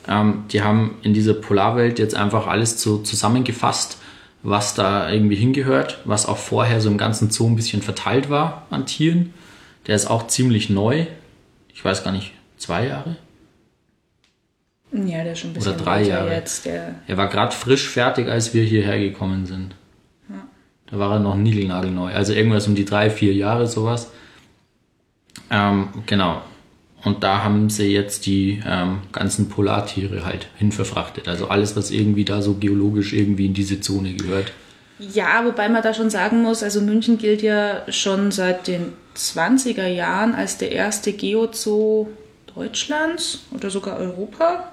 Ähm, 0.09 0.45
die 0.51 0.63
haben 0.63 0.97
in 1.03 1.15
dieser 1.15 1.35
Polarwelt 1.35 1.99
jetzt 1.99 2.15
einfach 2.15 2.47
alles 2.47 2.81
so 2.83 2.99
zusammengefasst, 2.99 3.99
was 4.43 4.75
da 4.75 5.11
irgendwie 5.11 5.37
hingehört, 5.37 6.01
was 6.05 6.27
auch 6.27 6.39
vorher 6.39 6.81
so 6.81 6.91
im 6.91 6.99
ganzen 6.99 7.31
Zoo 7.31 7.47
ein 7.47 7.55
bisschen 7.57 7.83
verteilt 7.83 8.29
war 8.29 8.67
an 8.71 8.87
Tieren. 8.87 9.33
Der 9.87 9.95
ist 9.95 10.09
auch 10.09 10.27
ziemlich 10.27 10.69
neu. 10.71 11.07
Ich 11.73 11.85
weiß 11.85 12.03
gar 12.03 12.13
nicht, 12.13 12.33
zwei 12.59 12.87
Jahre? 12.87 13.17
Ja, 14.93 15.25
der 15.25 15.33
ist 15.33 15.39
schon 15.39 15.51
ein 15.51 15.55
bisschen 15.55 15.75
Oder 15.75 15.85
drei 15.85 16.03
Jahre. 16.03 16.33
jetzt. 16.33 16.67
Der 16.67 16.97
Er 17.07 17.17
war 17.17 17.29
gerade 17.29 17.55
frisch 17.55 17.89
fertig, 17.89 18.29
als 18.29 18.53
wir 18.53 18.63
hierher 18.63 18.99
gekommen 18.99 19.47
sind. 19.47 19.75
Da 20.93 20.99
war 20.99 21.15
er 21.15 21.21
noch 21.21 21.37
niegelnagelneu. 21.37 22.13
Also 22.13 22.35
irgendwas 22.35 22.69
um 22.69 22.75
die 22.75 22.85
drei, 22.85 23.09
vier 23.09 23.33
Jahre 23.33 23.67
sowas. 23.67 24.11
Ähm, 25.51 25.89
genau. 26.05 26.43
Und 27.03 27.25
da 27.25 27.43
haben 27.43 27.71
sie 27.71 27.87
jetzt 27.87 28.27
die 28.27 28.63
ähm, 28.65 28.99
ganzen 29.11 29.49
Polartiere 29.49 30.27
halt 30.27 30.49
hinverfrachtet. 30.57 31.29
Also 31.29 31.49
alles, 31.49 31.77
was 31.77 31.91
irgendwie 31.91 32.27
da 32.27 32.43
so 32.43 32.55
geologisch 32.55 33.15
irgendwie 33.15 33.47
in 33.47 33.55
diese 33.55 33.81
Zone 33.81 34.13
gehört. 34.13 34.53
Ja, 34.99 35.47
wobei 35.47 35.71
man 35.71 35.83
da 35.83 35.95
schon 35.95 36.11
sagen 36.11 36.43
muss, 36.43 36.63
also 36.63 36.83
München 36.83 37.17
gilt 37.17 37.41
ja 37.41 37.91
schon 37.91 38.31
seit 38.31 38.69
den 38.69 38.93
20er 39.17 39.87
Jahren 39.87 40.35
als 40.35 40.59
der 40.59 40.73
erste 40.73 41.15
Geozoo 41.15 42.09
Deutschlands 42.55 43.41
oder 43.51 43.71
sogar 43.71 43.97
Europa. 43.97 44.71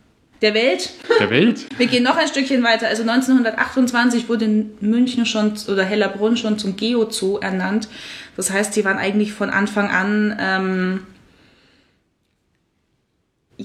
Der 0.43 0.55
Welt. 0.55 0.91
Der 1.21 1.31
Welt? 1.31 1.67
Wir 1.79 1.87
gehen 1.87 2.03
noch 2.03 2.17
ein 2.17 2.27
Stückchen 2.27 2.63
weiter. 2.65 2.89
Also 2.89 3.03
1928 3.03 4.29
wurde 4.29 4.67
München 4.81 5.25
schon 5.25 5.55
oder 5.69 5.85
Hellerbrunn 5.85 6.37
schon 6.37 6.59
zum 6.59 6.77
Geozoo 6.77 7.39
ernannt. 7.39 7.89
Das 8.37 8.51
heißt, 8.51 8.75
sie 8.75 8.85
waren 8.85 8.99
eigentlich 8.99 9.33
von 9.33 9.51
Anfang 9.51 9.91
an 9.91 10.37
ähm, 10.41 11.07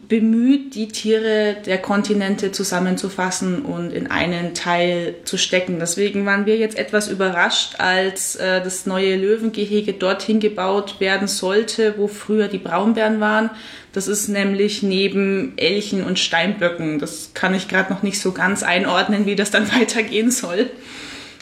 bemüht, 0.08 0.76
die 0.76 0.88
Tiere 0.88 1.58
der 1.66 1.78
Kontinente 1.78 2.52
zusammenzufassen 2.52 3.64
und 3.64 3.92
in 3.92 4.10
einen 4.10 4.54
Teil 4.54 5.16
zu 5.24 5.38
stecken. 5.38 5.80
Deswegen 5.80 6.26
waren 6.26 6.46
wir 6.46 6.58
jetzt 6.58 6.78
etwas 6.78 7.08
überrascht, 7.08 7.76
als 7.80 8.36
äh, 8.36 8.62
das 8.62 8.86
neue 8.86 9.16
Löwengehege 9.16 9.94
dorthin 9.94 10.40
gebaut 10.40 11.00
werden 11.00 11.28
sollte, 11.28 11.96
wo 11.98 12.08
früher 12.08 12.48
die 12.48 12.58
Braunbären 12.58 13.20
waren. 13.20 13.50
Das 13.94 14.08
ist 14.08 14.28
nämlich 14.28 14.84
neben 14.84 15.58
Elchen 15.58 16.04
und 16.04 16.20
Steinböcken. 16.20 17.00
Das 17.00 17.32
kann 17.34 17.56
ich 17.56 17.68
gerade 17.68 17.92
noch 17.92 18.04
nicht 18.04 18.20
so 18.20 18.32
ganz 18.32 18.64
einordnen, 18.64 19.26
wie 19.26 19.36
das 19.36 19.52
dann 19.52 19.72
weitergehen 19.80 20.32
soll. 20.32 20.70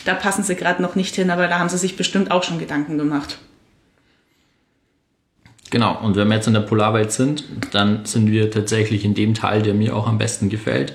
Da 0.05 0.13
passen 0.13 0.43
sie 0.43 0.55
gerade 0.55 0.81
noch 0.81 0.95
nicht 0.95 1.15
hin, 1.15 1.31
aber 1.31 1.47
da 1.47 1.59
haben 1.59 1.69
sie 1.69 1.77
sich 1.77 1.97
bestimmt 1.97 2.31
auch 2.31 2.43
schon 2.43 2.59
Gedanken 2.59 2.97
gemacht. 2.97 3.39
Genau, 5.75 5.99
und 6.01 6.15
wenn 6.15 6.29
wir 6.29 6.35
jetzt 6.35 6.47
in 6.47 6.53
der 6.53 6.61
Polarwelt 6.61 7.11
sind, 7.11 7.43
dann 7.71 8.05
sind 8.05 8.31
wir 8.31 8.49
tatsächlich 8.49 9.03
in 9.03 9.13
dem 9.13 9.33
Teil, 9.33 9.61
der 9.61 9.73
mir 9.73 9.93
auch 9.93 10.07
am 10.07 10.17
besten 10.17 10.47
gefällt. 10.47 10.93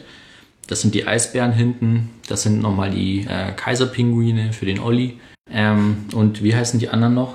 Das 0.69 0.81
sind 0.81 0.95
die 0.95 1.07
Eisbären 1.07 1.53
hinten, 1.53 2.09
das 2.29 2.45
sind 2.45 2.63
nochmal 2.63 2.89
die 2.89 3.27
äh, 3.29 3.53
Kaiserpinguine 3.55 4.55
für 4.55 4.65
den 4.65 4.81
Olli. 4.81 5.21
Ähm, 5.51 6.07
und 6.15 6.43
wie 6.43 6.57
heißen 6.57 6.81
die 6.81 6.89
anderen 6.89 7.13
noch? 7.13 7.35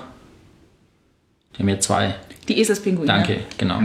Die 1.54 1.60
haben 1.60 1.68
ja 1.68 1.78
zwei. 1.78 2.16
Die 2.48 2.58
Eselspinguine. 2.58 3.06
Danke, 3.06 3.38
genau. 3.56 3.80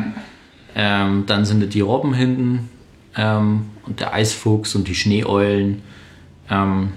Ähm, 0.73 1.25
dann 1.27 1.45
sind 1.45 1.71
die 1.71 1.81
Robben 1.81 2.15
hinten 2.15 2.67
ähm, 3.15 3.67
und 3.85 3.99
der 3.99 4.11
Eisfuchs 4.11 4.73
und 4.73 4.87
die 4.87 4.95
Schneeeulen. 4.95 5.83
Ähm, 6.49 6.93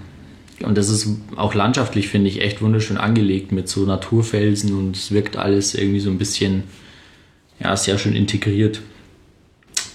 und 0.63 0.77
das 0.77 0.89
ist 0.89 1.07
auch 1.35 1.53
landschaftlich, 1.53 2.07
finde 2.07 2.29
ich, 2.29 2.41
echt 2.41 2.61
wunderschön 2.61 2.97
angelegt 2.97 3.51
mit 3.51 3.67
so 3.67 3.85
Naturfelsen 3.85 4.77
und 4.77 4.95
es 4.95 5.11
wirkt 5.11 5.37
alles 5.37 5.75
irgendwie 5.75 5.99
so 5.99 6.09
ein 6.09 6.17
bisschen, 6.17 6.63
ja, 7.59 7.75
sehr 7.75 7.97
schön 7.97 8.15
integriert. 8.15 8.81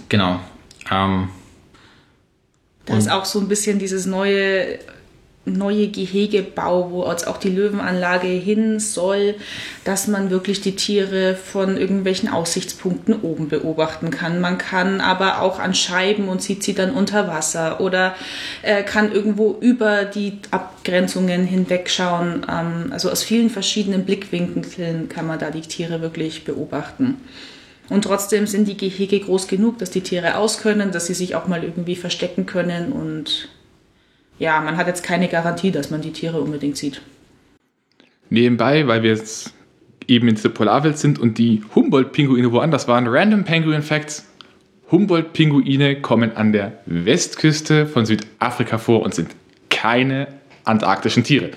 Genau. 0.08 0.40
Ähm, 0.90 1.28
Da 2.84 2.96
ist 2.96 3.10
auch 3.10 3.24
so 3.24 3.40
ein 3.40 3.48
bisschen 3.48 3.78
dieses 3.78 4.06
neue, 4.06 4.78
neue 5.46 5.88
Gehegebau, 5.88 6.90
wo 6.90 7.10
jetzt 7.10 7.26
auch 7.26 7.38
die 7.38 7.48
Löwenanlage 7.48 8.28
hin 8.28 8.78
soll, 8.78 9.36
dass 9.84 10.06
man 10.06 10.30
wirklich 10.30 10.60
die 10.60 10.76
Tiere 10.76 11.34
von 11.34 11.78
irgendwelchen 11.78 12.28
Aussichtspunkten 12.28 13.22
oben 13.22 13.48
beobachten 13.48 14.10
kann. 14.10 14.40
Man 14.40 14.58
kann 14.58 15.00
aber 15.00 15.40
auch 15.40 15.58
an 15.58 15.74
Scheiben 15.74 16.28
und 16.28 16.42
sieht 16.42 16.62
sie 16.62 16.74
dann 16.74 16.92
unter 16.92 17.26
Wasser 17.26 17.80
oder 17.80 18.14
äh, 18.62 18.82
kann 18.82 19.12
irgendwo 19.12 19.56
über 19.60 20.04
die 20.04 20.38
Abgrenzungen 20.50 21.46
hinwegschauen. 21.46 22.46
Ähm, 22.48 22.92
also 22.92 23.10
aus 23.10 23.22
vielen 23.22 23.48
verschiedenen 23.48 24.04
Blickwinkeln 24.04 25.08
kann 25.08 25.26
man 25.26 25.38
da 25.38 25.50
die 25.50 25.62
Tiere 25.62 26.02
wirklich 26.02 26.44
beobachten. 26.44 27.16
Und 27.88 28.02
trotzdem 28.02 28.46
sind 28.46 28.68
die 28.68 28.76
Gehege 28.76 29.18
groß 29.18 29.48
genug, 29.48 29.78
dass 29.78 29.90
die 29.90 30.02
Tiere 30.02 30.36
auskönnen, 30.36 30.92
dass 30.92 31.06
sie 31.06 31.14
sich 31.14 31.34
auch 31.34 31.48
mal 31.48 31.64
irgendwie 31.64 31.96
verstecken 31.96 32.46
können. 32.46 32.92
Und 32.92 33.48
ja, 34.40 34.60
man 34.60 34.76
hat 34.78 34.86
jetzt 34.86 35.04
keine 35.04 35.28
Garantie, 35.28 35.70
dass 35.70 35.90
man 35.90 36.00
die 36.00 36.12
Tiere 36.12 36.40
unbedingt 36.40 36.76
sieht. 36.76 37.02
Nebenbei, 38.30 38.86
weil 38.88 39.02
wir 39.02 39.10
jetzt 39.10 39.52
eben 40.08 40.28
in 40.28 40.34
dieser 40.34 40.48
Polarwelt 40.48 40.98
sind 40.98 41.18
und 41.18 41.36
die 41.36 41.62
Humboldt-Pinguine 41.74 42.50
woanders 42.50 42.88
waren, 42.88 43.06
Random 43.06 43.44
Penguin 43.44 43.82
Facts. 43.82 44.26
Humboldt-Pinguine 44.90 46.00
kommen 46.00 46.36
an 46.36 46.52
der 46.52 46.80
Westküste 46.86 47.86
von 47.86 48.06
Südafrika 48.06 48.78
vor 48.78 49.02
und 49.02 49.14
sind 49.14 49.36
keine 49.68 50.26
antarktischen 50.64 51.22
Tiere. 51.22 51.50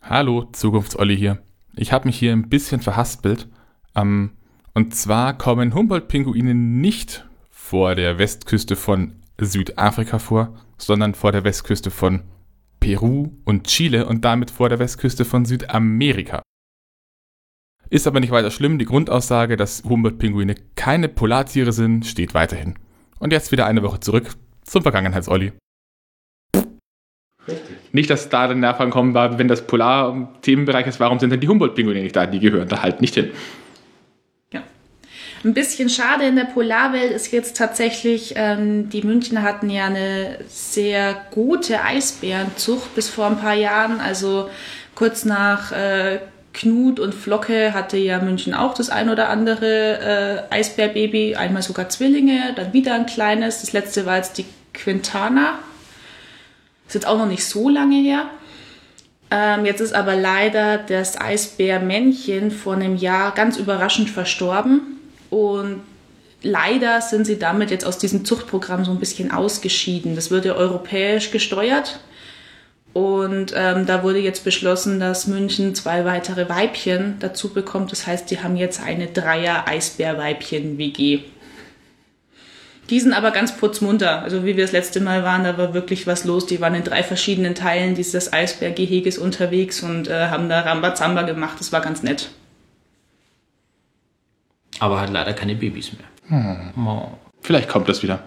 Hallo, 0.00 0.48
Zukunftsolli 0.52 1.16
hier. 1.16 1.42
Ich 1.76 1.92
habe 1.92 2.08
mich 2.08 2.18
hier 2.18 2.32
ein 2.32 2.48
bisschen 2.48 2.80
verhaspelt. 2.80 3.46
Ähm, 3.94 4.32
und 4.72 4.94
zwar 4.94 5.36
kommen 5.36 5.74
Humboldt-Pinguine 5.74 6.54
nicht 6.54 7.26
vor 7.50 7.94
der 7.94 8.18
Westküste 8.18 8.74
von 8.74 9.19
Südafrika 9.46 10.18
vor, 10.18 10.54
sondern 10.78 11.14
vor 11.14 11.32
der 11.32 11.44
Westküste 11.44 11.90
von 11.90 12.22
Peru 12.80 13.30
und 13.44 13.66
Chile 13.66 14.06
und 14.06 14.24
damit 14.24 14.50
vor 14.50 14.68
der 14.68 14.78
Westküste 14.78 15.24
von 15.24 15.44
Südamerika. 15.44 16.42
Ist 17.90 18.06
aber 18.06 18.20
nicht 18.20 18.30
weiter 18.30 18.50
schlimm, 18.50 18.78
die 18.78 18.84
Grundaussage, 18.84 19.56
dass 19.56 19.82
Humboldt-Pinguine 19.84 20.54
keine 20.76 21.08
Polartiere 21.08 21.72
sind, 21.72 22.06
steht 22.06 22.34
weiterhin. 22.34 22.78
Und 23.18 23.32
jetzt 23.32 23.52
wieder 23.52 23.66
eine 23.66 23.82
Woche 23.82 24.00
zurück 24.00 24.30
zum 24.62 24.82
Vergangenheits-Olli. 24.82 25.52
Nicht, 27.92 28.08
dass 28.08 28.28
da 28.28 28.46
der 28.46 28.56
Nachfragen 28.56 28.92
kommen 28.92 29.14
war, 29.14 29.38
wenn 29.38 29.48
das 29.48 29.66
Polar-Themenbereich 29.66 30.86
ist, 30.86 31.00
warum 31.00 31.18
sind 31.18 31.30
denn 31.30 31.40
die 31.40 31.48
Humboldt-Pinguine 31.48 32.02
nicht 32.02 32.14
da? 32.14 32.26
Die 32.26 32.38
gehören 32.38 32.68
da 32.68 32.82
halt 32.82 33.00
nicht 33.00 33.14
hin. 33.14 33.30
Ein 35.42 35.54
bisschen 35.54 35.88
schade 35.88 36.24
in 36.24 36.36
der 36.36 36.44
Polarwelt 36.44 37.12
ist 37.12 37.32
jetzt 37.32 37.56
tatsächlich, 37.56 38.34
ähm, 38.36 38.90
die 38.90 39.00
Münchner 39.00 39.42
hatten 39.42 39.70
ja 39.70 39.86
eine 39.86 40.36
sehr 40.48 41.16
gute 41.30 41.82
Eisbärenzucht 41.82 42.94
bis 42.94 43.08
vor 43.08 43.26
ein 43.26 43.38
paar 43.38 43.54
Jahren. 43.54 44.00
Also 44.00 44.50
kurz 44.94 45.24
nach 45.24 45.72
äh, 45.72 46.18
Knut 46.52 47.00
und 47.00 47.14
Flocke 47.14 47.72
hatte 47.72 47.96
ja 47.96 48.20
München 48.20 48.52
auch 48.52 48.74
das 48.74 48.90
ein 48.90 49.08
oder 49.08 49.30
andere 49.30 50.46
äh, 50.50 50.54
Eisbärbaby, 50.54 51.36
einmal 51.36 51.62
sogar 51.62 51.88
Zwillinge, 51.88 52.52
dann 52.54 52.74
wieder 52.74 52.92
ein 52.92 53.06
kleines. 53.06 53.62
Das 53.62 53.72
letzte 53.72 54.04
war 54.04 54.16
jetzt 54.16 54.36
die 54.36 54.44
Quintana. 54.74 55.58
Ist 56.86 56.94
jetzt 56.94 57.06
auch 57.06 57.16
noch 57.16 57.28
nicht 57.28 57.46
so 57.46 57.70
lange 57.70 57.96
her. 57.96 58.26
Ähm, 59.30 59.64
jetzt 59.64 59.80
ist 59.80 59.94
aber 59.94 60.16
leider 60.16 60.76
das 60.76 61.18
Eisbärmännchen 61.18 62.50
vor 62.50 62.74
einem 62.74 62.96
Jahr 62.96 63.32
ganz 63.32 63.56
überraschend 63.56 64.10
verstorben. 64.10 64.99
Und 65.30 65.82
leider 66.42 67.00
sind 67.00 67.24
sie 67.24 67.38
damit 67.38 67.70
jetzt 67.70 67.86
aus 67.86 67.98
diesem 67.98 68.24
Zuchtprogramm 68.24 68.84
so 68.84 68.90
ein 68.90 68.98
bisschen 68.98 69.30
ausgeschieden. 69.30 70.16
Das 70.16 70.30
wird 70.30 70.44
ja 70.44 70.54
europäisch 70.54 71.30
gesteuert. 71.30 72.00
Und 72.92 73.54
ähm, 73.56 73.86
da 73.86 74.02
wurde 74.02 74.18
jetzt 74.18 74.42
beschlossen, 74.42 74.98
dass 74.98 75.28
München 75.28 75.76
zwei 75.76 76.04
weitere 76.04 76.48
Weibchen 76.48 77.14
dazu 77.20 77.50
bekommt. 77.50 77.92
Das 77.92 78.08
heißt, 78.08 78.28
die 78.30 78.42
haben 78.42 78.56
jetzt 78.56 78.82
eine 78.82 79.06
Dreier-Eisbär-Weibchen-WG. 79.06 81.20
Die 82.90 82.98
sind 82.98 83.12
aber 83.12 83.30
ganz 83.30 83.56
putzmunter. 83.56 84.22
Also 84.22 84.44
wie 84.44 84.56
wir 84.56 84.64
das 84.64 84.72
letzte 84.72 85.00
Mal 85.00 85.22
waren, 85.22 85.44
da 85.44 85.56
war 85.56 85.74
wirklich 85.74 86.08
was 86.08 86.24
los. 86.24 86.46
Die 86.46 86.60
waren 86.60 86.74
in 86.74 86.82
drei 86.82 87.04
verschiedenen 87.04 87.54
Teilen 87.54 87.94
dieses 87.94 88.32
Eisbärgeheges 88.32 89.18
unterwegs 89.18 89.84
und 89.84 90.08
äh, 90.08 90.26
haben 90.26 90.48
da 90.48 90.62
Rambazamba 90.62 91.22
gemacht. 91.22 91.60
Das 91.60 91.70
war 91.70 91.82
ganz 91.82 92.02
nett. 92.02 92.30
Aber 94.80 95.00
hat 95.00 95.10
leider 95.10 95.32
keine 95.32 95.54
Babys 95.54 95.92
mehr. 95.92 96.06
Hm. 96.74 96.86
Oh. 96.86 97.08
Vielleicht 97.42 97.68
kommt 97.68 97.88
das 97.88 98.02
wieder. 98.02 98.24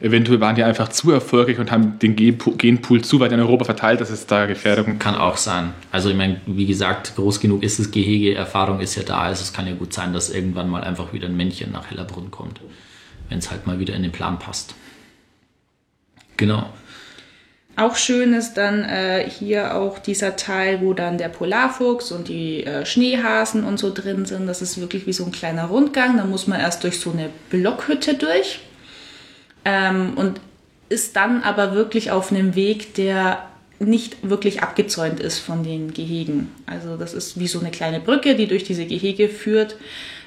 Eventuell 0.00 0.40
waren 0.40 0.56
die 0.56 0.64
einfach 0.64 0.88
zu 0.88 1.12
erfolgreich 1.12 1.60
und 1.60 1.70
haben 1.70 2.00
den 2.00 2.16
Genpool 2.16 3.02
zu 3.02 3.20
weit 3.20 3.30
in 3.30 3.38
Europa 3.38 3.66
verteilt, 3.66 4.00
dass 4.00 4.10
es 4.10 4.26
da 4.26 4.46
Gefährdung 4.46 4.98
Kann 4.98 5.14
auch 5.14 5.36
sein. 5.36 5.74
Also 5.92 6.10
ich 6.10 6.16
meine, 6.16 6.40
wie 6.46 6.66
gesagt, 6.66 7.14
groß 7.14 7.38
genug 7.38 7.62
ist 7.62 7.78
das 7.78 7.92
Gehege, 7.92 8.34
Erfahrung 8.34 8.80
ist 8.80 8.96
ja 8.96 9.04
da. 9.04 9.20
Also 9.20 9.42
es 9.42 9.52
kann 9.52 9.68
ja 9.68 9.74
gut 9.74 9.92
sein, 9.92 10.12
dass 10.12 10.28
irgendwann 10.28 10.68
mal 10.68 10.82
einfach 10.82 11.12
wieder 11.12 11.28
ein 11.28 11.36
Männchen 11.36 11.70
nach 11.70 11.88
Hellerbrunn 11.88 12.32
kommt 12.32 12.60
wenn 13.32 13.38
es 13.38 13.50
halt 13.50 13.66
mal 13.66 13.78
wieder 13.78 13.94
in 13.94 14.02
den 14.02 14.12
Plan 14.12 14.38
passt. 14.38 14.74
Genau. 16.36 16.68
Auch 17.74 17.96
schön 17.96 18.34
ist 18.34 18.54
dann 18.54 18.84
äh, 18.84 19.28
hier 19.28 19.74
auch 19.74 19.98
dieser 19.98 20.36
Teil, 20.36 20.82
wo 20.82 20.92
dann 20.92 21.16
der 21.16 21.30
Polarfuchs 21.30 22.12
und 22.12 22.28
die 22.28 22.64
äh, 22.64 22.84
Schneehasen 22.84 23.64
und 23.64 23.78
so 23.78 23.92
drin 23.92 24.26
sind. 24.26 24.46
Das 24.46 24.60
ist 24.60 24.78
wirklich 24.78 25.06
wie 25.06 25.14
so 25.14 25.24
ein 25.24 25.32
kleiner 25.32 25.64
Rundgang. 25.64 26.18
Da 26.18 26.24
muss 26.24 26.46
man 26.46 26.60
erst 26.60 26.84
durch 26.84 27.00
so 27.00 27.12
eine 27.12 27.30
Blockhütte 27.48 28.14
durch 28.14 28.60
ähm, 29.64 30.12
und 30.16 30.40
ist 30.90 31.16
dann 31.16 31.42
aber 31.42 31.74
wirklich 31.74 32.10
auf 32.10 32.30
einem 32.30 32.54
Weg, 32.54 32.94
der 32.94 33.48
nicht 33.78 34.28
wirklich 34.28 34.62
abgezäunt 34.62 35.18
ist 35.18 35.38
von 35.38 35.64
den 35.64 35.94
Gehegen. 35.94 36.50
Also 36.66 36.98
das 36.98 37.14
ist 37.14 37.38
wie 37.40 37.48
so 37.48 37.58
eine 37.58 37.70
kleine 37.70 38.00
Brücke, 38.00 38.36
die 38.36 38.46
durch 38.46 38.64
diese 38.64 38.84
Gehege 38.84 39.30
führt. 39.30 39.76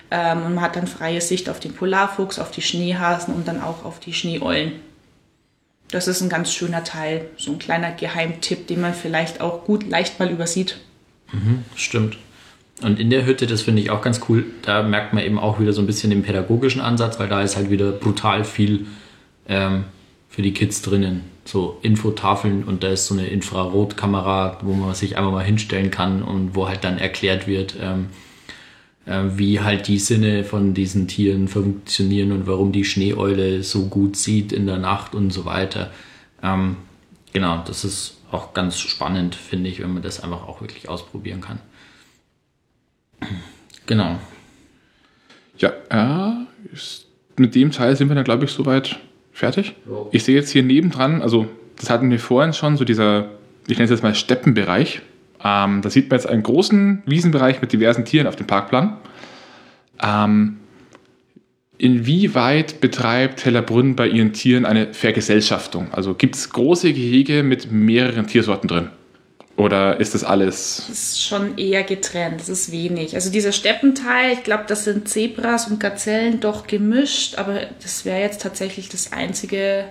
Ähm, 0.09 0.45
und 0.45 0.55
man 0.55 0.63
hat 0.63 0.75
dann 0.75 0.87
freie 0.87 1.21
Sicht 1.21 1.47
auf 1.47 1.59
den 1.59 1.73
Polarfuchs, 1.73 2.39
auf 2.39 2.49
die 2.49 2.63
Schneehasen 2.63 3.35
und 3.35 3.47
dann 3.47 3.61
auch 3.61 3.85
auf 3.85 3.99
die 3.99 4.13
Schneeeulen. 4.13 4.73
Das 5.89 6.07
ist 6.07 6.21
ein 6.21 6.29
ganz 6.29 6.51
schöner 6.51 6.83
Teil, 6.83 7.27
so 7.37 7.51
ein 7.51 7.59
kleiner 7.59 7.91
Geheimtipp, 7.91 8.67
den 8.67 8.81
man 8.81 8.93
vielleicht 8.93 9.41
auch 9.41 9.65
gut 9.65 9.87
leicht 9.87 10.19
mal 10.19 10.29
übersieht. 10.29 10.77
Mhm, 11.31 11.63
stimmt. 11.75 12.17
Und 12.81 12.99
in 12.99 13.09
der 13.09 13.25
Hütte, 13.25 13.47
das 13.47 13.61
finde 13.61 13.81
ich 13.81 13.89
auch 13.89 14.01
ganz 14.01 14.19
cool, 14.27 14.45
da 14.63 14.83
merkt 14.83 15.13
man 15.13 15.23
eben 15.23 15.39
auch 15.39 15.59
wieder 15.59 15.71
so 15.71 15.81
ein 15.81 15.87
bisschen 15.87 16.09
den 16.09 16.23
pädagogischen 16.23 16.81
Ansatz, 16.81 17.19
weil 17.19 17.29
da 17.29 17.41
ist 17.41 17.55
halt 17.55 17.69
wieder 17.69 17.91
brutal 17.91 18.43
viel 18.43 18.87
ähm, 19.47 19.85
für 20.29 20.41
die 20.41 20.53
Kids 20.53 20.81
drinnen. 20.81 21.21
So 21.45 21.77
Infotafeln 21.83 22.63
und 22.63 22.83
da 22.83 22.89
ist 22.89 23.05
so 23.05 23.13
eine 23.13 23.27
Infrarotkamera, 23.27 24.57
wo 24.61 24.73
man 24.73 24.93
sich 24.95 25.17
einfach 25.17 25.31
mal 25.31 25.45
hinstellen 25.45 25.91
kann 25.91 26.23
und 26.23 26.55
wo 26.55 26.67
halt 26.67 26.83
dann 26.83 26.97
erklärt 26.97 27.47
wird, 27.47 27.75
ähm, 27.79 28.07
äh, 28.07 28.24
wie 29.05 29.59
halt 29.59 29.87
die 29.87 29.99
Sinne 29.99 30.43
von 30.43 30.73
diesen 30.73 31.07
Tieren 31.07 31.47
funktionieren 31.47 32.31
und 32.31 32.47
warum 32.47 32.71
die 32.71 32.83
Schneeeule 32.83 33.61
so 33.61 33.85
gut 33.85 34.15
sieht 34.15 34.51
in 34.51 34.65
der 34.65 34.77
Nacht 34.77 35.13
und 35.13 35.31
so 35.31 35.45
weiter. 35.45 35.91
Ähm, 36.41 36.77
genau, 37.33 37.63
das 37.67 37.85
ist 37.85 38.17
auch 38.31 38.53
ganz 38.53 38.79
spannend, 38.79 39.35
finde 39.35 39.69
ich, 39.69 39.79
wenn 39.79 39.93
man 39.93 40.01
das 40.01 40.23
einfach 40.23 40.47
auch 40.47 40.61
wirklich 40.61 40.89
ausprobieren 40.89 41.41
kann. 41.41 41.59
Genau. 43.85 44.19
Ja, 45.57 45.71
äh, 45.89 46.45
mit 47.37 47.55
dem 47.55 47.71
Teil 47.71 47.95
sind 47.95 48.09
wir 48.09 48.15
dann, 48.15 48.23
glaube 48.23 48.45
ich, 48.45 48.51
soweit 48.51 48.99
fertig. 49.31 49.75
Ich 50.11 50.23
sehe 50.23 50.35
jetzt 50.35 50.49
hier 50.49 50.63
nebendran, 50.63 51.21
also 51.21 51.47
das 51.77 51.89
hatten 51.89 52.09
wir 52.09 52.19
vorhin 52.19 52.53
schon, 52.53 52.77
so 52.77 52.85
dieser, 52.85 53.29
ich 53.67 53.77
nenne 53.77 53.85
es 53.85 53.91
jetzt 53.91 54.03
mal 54.03 54.15
Steppenbereich. 54.15 55.01
Ähm, 55.45 55.83
da 55.83 55.89
sieht 55.91 56.09
man 56.09 56.19
jetzt 56.19 56.27
einen 56.27 56.41
großen 56.41 57.03
Wiesenbereich 57.05 57.61
mit 57.61 57.71
diversen 57.71 58.03
Tieren 58.03 58.25
auf 58.25 58.35
dem 58.35 58.47
Parkplan. 58.47 58.97
Ähm, 60.01 60.57
inwieweit 61.77 62.81
betreibt 62.81 63.45
Hellerbrunn 63.45 63.95
bei 63.95 64.07
ihren 64.07 64.33
Tieren 64.33 64.65
eine 64.65 64.93
Vergesellschaftung? 64.93 65.93
Also 65.93 66.15
gibt 66.15 66.35
es 66.35 66.49
große 66.49 66.91
Gehege 66.91 67.43
mit 67.43 67.71
mehreren 67.71 68.25
Tiersorten 68.25 68.67
drin? 68.67 68.89
Oder 69.55 69.99
ist 69.99 70.15
das 70.15 70.23
alles? 70.23 70.85
Das 70.87 70.97
ist 70.97 71.21
schon 71.21 71.57
eher 71.57 71.83
getrennt, 71.83 72.41
das 72.41 72.49
ist 72.49 72.71
wenig. 72.71 73.13
Also 73.15 73.31
dieser 73.31 73.51
Steppenteil, 73.51 74.33
ich 74.33 74.43
glaube, 74.43 74.65
das 74.67 74.83
sind 74.83 75.07
Zebras 75.07 75.67
und 75.67 75.79
Gazellen 75.79 76.39
doch 76.39 76.67
gemischt, 76.67 77.37
aber 77.37 77.61
das 77.81 78.03
wäre 78.03 78.19
jetzt 78.19 78.41
tatsächlich 78.41 78.89
das 78.89 79.13
Einzige, 79.13 79.85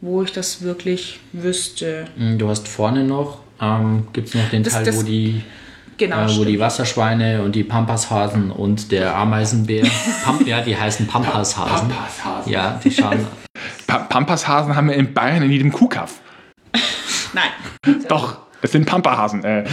wo 0.00 0.22
ich 0.22 0.32
das 0.32 0.62
wirklich 0.62 1.20
wüsste. 1.32 2.06
Du 2.16 2.48
hast 2.48 2.66
vorne 2.66 3.04
noch 3.04 3.40
ähm, 3.60 4.08
gibt 4.12 4.28
es 4.28 4.34
noch 4.34 4.48
den 4.50 4.62
das, 4.62 4.74
Teil, 4.74 4.84
das, 4.84 4.96
wo 4.96 5.02
die 5.02 5.42
Genau, 6.00 6.24
äh, 6.24 6.36
wo 6.38 6.44
die 6.44 6.58
Wasserschweine 6.58 7.42
und 7.42 7.54
die 7.54 7.62
Pampashasen 7.62 8.50
und 8.50 8.90
der 8.90 9.14
Ameisenbär, 9.16 9.84
Pamp, 10.24 10.46
ja, 10.46 10.62
die 10.62 10.74
heißen 10.74 11.06
Pampashasen. 11.06 11.90
Pampashasen. 11.90 12.50
Ja, 12.50 12.80
die 12.82 12.90
schauen. 12.90 13.26
Pa 13.86 13.98
Pampashasen 13.98 14.74
haben 14.74 14.88
wir 14.88 14.94
in 14.94 15.12
Bayern 15.12 15.42
in 15.42 15.50
jedem 15.50 15.70
Kuhkaff. 15.70 16.20
Nein. 17.34 17.50
Doch, 18.08 18.38
es 18.62 18.72
sind 18.72 18.86
Pampahasen. 18.86 19.44
Äh. 19.44 19.64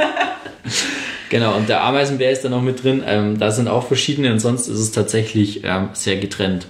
genau, 1.30 1.56
und 1.56 1.70
der 1.70 1.82
Ameisenbär 1.82 2.30
ist 2.30 2.44
da 2.44 2.50
noch 2.50 2.60
mit 2.60 2.84
drin. 2.84 3.02
Ähm, 3.06 3.38
da 3.38 3.50
sind 3.50 3.68
auch 3.68 3.86
verschiedene 3.86 4.30
und 4.32 4.40
sonst 4.40 4.68
ist 4.68 4.78
es 4.78 4.92
tatsächlich 4.92 5.64
ähm, 5.64 5.88
sehr 5.94 6.16
getrennt. 6.16 6.66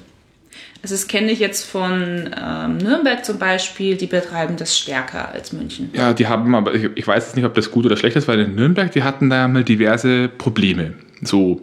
Also 0.82 0.94
das 0.94 1.08
kenne 1.08 1.32
ich 1.32 1.38
jetzt 1.38 1.64
von 1.64 2.30
ähm, 2.40 2.78
Nürnberg 2.78 3.24
zum 3.24 3.38
Beispiel, 3.38 3.96
die 3.96 4.06
betreiben 4.06 4.56
das 4.56 4.78
stärker 4.78 5.30
als 5.32 5.52
München. 5.52 5.90
Ja, 5.92 6.12
die 6.12 6.26
haben 6.26 6.54
aber, 6.54 6.74
ich, 6.74 6.90
ich 6.94 7.06
weiß 7.06 7.26
jetzt 7.26 7.36
nicht, 7.36 7.44
ob 7.44 7.54
das 7.54 7.70
gut 7.70 7.86
oder 7.86 7.96
schlecht 7.96 8.16
ist, 8.16 8.28
weil 8.28 8.40
in 8.40 8.54
Nürnberg, 8.54 8.90
die 8.92 9.02
hatten 9.02 9.30
da 9.30 9.48
mal 9.48 9.64
diverse 9.64 10.28
Probleme. 10.28 10.94
So 11.22 11.60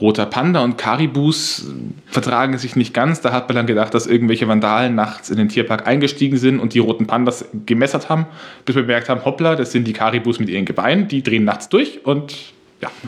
roter 0.00 0.26
Panda 0.26 0.62
und 0.64 0.76
Karibus 0.76 1.66
vertragen 2.06 2.58
sich 2.58 2.74
nicht 2.74 2.92
ganz. 2.94 3.20
Da 3.20 3.32
hat 3.32 3.48
man 3.48 3.56
dann 3.56 3.66
gedacht, 3.66 3.94
dass 3.94 4.06
irgendwelche 4.06 4.48
Vandalen 4.48 4.94
nachts 4.94 5.30
in 5.30 5.36
den 5.36 5.48
Tierpark 5.48 5.86
eingestiegen 5.86 6.36
sind 6.36 6.58
und 6.58 6.74
die 6.74 6.80
roten 6.80 7.06
Pandas 7.06 7.44
gemessert 7.66 8.08
haben, 8.08 8.26
bis 8.64 8.74
wir 8.74 8.82
bemerkt 8.82 9.08
haben, 9.08 9.24
hoppla, 9.24 9.54
das 9.56 9.72
sind 9.72 9.86
die 9.86 9.92
Karibus 9.92 10.40
mit 10.40 10.48
ihren 10.48 10.64
Gebeinen, 10.64 11.06
die 11.08 11.22
drehen 11.22 11.44
nachts 11.44 11.68
durch 11.68 12.04
und 12.04 12.34
ja. 12.80 12.90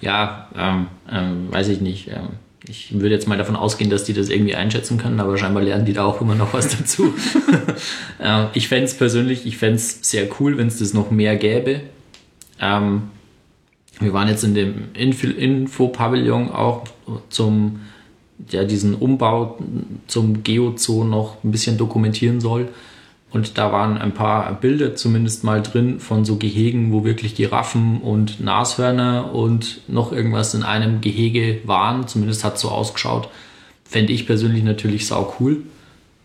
Ja, 0.00 0.48
ähm, 0.56 0.86
ähm, 1.10 1.48
weiß 1.50 1.66
ich 1.70 1.80
nicht. 1.80 2.06
Ähm 2.06 2.28
ich 2.68 2.92
würde 2.92 3.14
jetzt 3.14 3.26
mal 3.26 3.38
davon 3.38 3.56
ausgehen, 3.56 3.90
dass 3.90 4.04
die 4.04 4.12
das 4.12 4.28
irgendwie 4.28 4.54
einschätzen 4.54 4.98
können, 4.98 5.20
aber 5.20 5.38
scheinbar 5.38 5.62
lernen 5.62 5.84
die 5.84 5.92
da 5.92 6.04
auch 6.04 6.20
immer 6.20 6.34
noch 6.34 6.52
was 6.52 6.68
dazu. 6.78 7.14
ich 8.54 8.68
fände 8.68 8.84
es 8.84 8.94
persönlich, 8.94 9.46
ich 9.46 9.56
fände 9.56 9.76
es 9.76 9.98
sehr 10.02 10.28
cool, 10.38 10.58
wenn 10.58 10.68
es 10.68 10.78
das 10.78 10.92
noch 10.92 11.10
mehr 11.10 11.36
gäbe. 11.36 11.80
Ähm, 12.60 13.02
wir 14.00 14.12
waren 14.12 14.28
jetzt 14.28 14.44
in 14.44 14.54
dem 14.54 14.94
Info-Pavillon 14.94 16.50
auch 16.50 16.84
zum, 17.30 17.80
ja, 18.50 18.64
diesen 18.64 18.94
Umbau 18.94 19.58
zum 20.06 20.44
Geozoo 20.44 21.04
noch 21.04 21.42
ein 21.42 21.50
bisschen 21.50 21.78
dokumentieren 21.78 22.40
soll. 22.40 22.68
Und 23.30 23.58
da 23.58 23.72
waren 23.72 23.98
ein 23.98 24.14
paar 24.14 24.50
Bilder 24.54 24.94
zumindest 24.96 25.44
mal 25.44 25.62
drin 25.62 26.00
von 26.00 26.24
so 26.24 26.36
Gehegen, 26.36 26.92
wo 26.92 27.04
wirklich 27.04 27.34
Giraffen 27.34 28.00
und 28.00 28.40
Nashörner 28.40 29.34
und 29.34 29.80
noch 29.86 30.12
irgendwas 30.12 30.54
in 30.54 30.62
einem 30.62 31.02
Gehege 31.02 31.60
waren. 31.64 32.08
Zumindest 32.08 32.42
hat 32.42 32.58
so 32.58 32.70
ausgeschaut. 32.70 33.28
Fände 33.84 34.12
ich 34.14 34.26
persönlich 34.26 34.64
natürlich 34.64 35.06
sau 35.06 35.34
cool. 35.40 35.62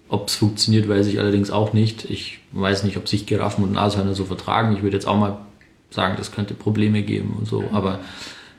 Ob 0.08 0.30
es 0.30 0.36
funktioniert, 0.36 0.88
weiß 0.88 1.08
ich 1.08 1.20
allerdings 1.20 1.52
auch 1.52 1.74
nicht. 1.74 2.10
Ich 2.10 2.40
weiß 2.54 2.84
nicht, 2.84 2.96
ob 2.96 3.10
sich 3.10 3.26
Giraffen 3.26 3.64
und 3.66 3.74
Nashörner 3.74 4.14
so 4.14 4.24
vertragen. 4.24 4.74
Ich 4.76 4.82
würde 4.82 4.96
jetzt 4.96 5.08
auch 5.08 5.18
mal 5.18 5.40
sagen, 5.90 6.16
das 6.18 6.32
könnte 6.32 6.54
Probleme 6.54 7.02
geben 7.04 7.36
und 7.38 7.48
so. 7.48 7.66
Aber 7.74 8.00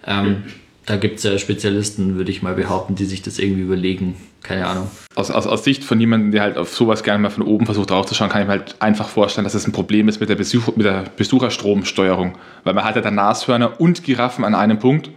ähm, 0.06 0.44
da 0.86 0.96
gibt 0.96 1.18
es 1.18 1.24
ja 1.24 1.38
Spezialisten, 1.38 2.16
würde 2.16 2.30
ich 2.30 2.42
mal 2.42 2.54
behaupten, 2.54 2.94
die 2.94 3.06
sich 3.06 3.22
das 3.22 3.38
irgendwie 3.38 3.62
überlegen. 3.62 4.16
Keine 4.42 4.66
Ahnung. 4.66 4.90
Aus, 5.14 5.30
aus, 5.30 5.46
aus 5.46 5.64
Sicht 5.64 5.84
von 5.84 5.98
jemandem, 5.98 6.30
der 6.30 6.42
halt 6.42 6.58
auf 6.58 6.74
sowas 6.74 7.02
gerne 7.02 7.22
mal 7.22 7.30
von 7.30 7.42
oben 7.42 7.64
versucht 7.64 7.90
draufzuschauen, 7.90 8.30
kann 8.30 8.42
ich 8.42 8.46
mir 8.46 8.52
halt 8.52 8.76
einfach 8.80 9.08
vorstellen, 9.08 9.44
dass 9.44 9.54
es 9.54 9.62
das 9.62 9.68
ein 9.68 9.72
Problem 9.72 10.08
ist 10.08 10.20
mit 10.20 10.28
der, 10.28 10.34
Besuch, 10.34 10.76
mit 10.76 10.84
der 10.84 11.04
Besucherstromsteuerung. 11.16 12.36
Weil 12.64 12.74
man 12.74 12.84
hat 12.84 12.96
ja 12.96 13.00
dann 13.00 13.14
Nashörner 13.14 13.80
und 13.80 14.04
Giraffen 14.04 14.44
an 14.44 14.54
einem 14.54 14.78
Punkt 14.78 15.10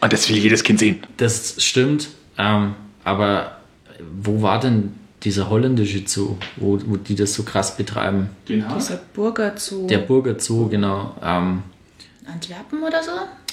Und 0.00 0.12
das 0.12 0.30
will 0.30 0.38
jedes 0.38 0.64
Kind 0.64 0.78
sehen. 0.78 1.00
Das 1.18 1.62
stimmt. 1.62 2.08
Ähm, 2.38 2.74
aber 3.04 3.58
wo 4.22 4.40
war 4.40 4.58
denn 4.58 4.94
dieser 5.22 5.50
holländische 5.50 6.02
Zoo, 6.06 6.36
wo, 6.56 6.80
wo 6.86 6.96
die 6.96 7.14
das 7.14 7.34
so 7.34 7.42
krass 7.42 7.76
betreiben? 7.76 8.30
Den 8.48 8.64
Dieser 8.74 8.98
Burger 9.12 9.56
zu 9.56 9.86
Der 9.86 9.98
Burger 9.98 10.40
Zoo, 10.40 10.68
genau. 10.68 11.14
Ähm, 11.22 11.62
Antwerpen 12.26 12.82
oder 12.82 13.02
so? 13.02 13.10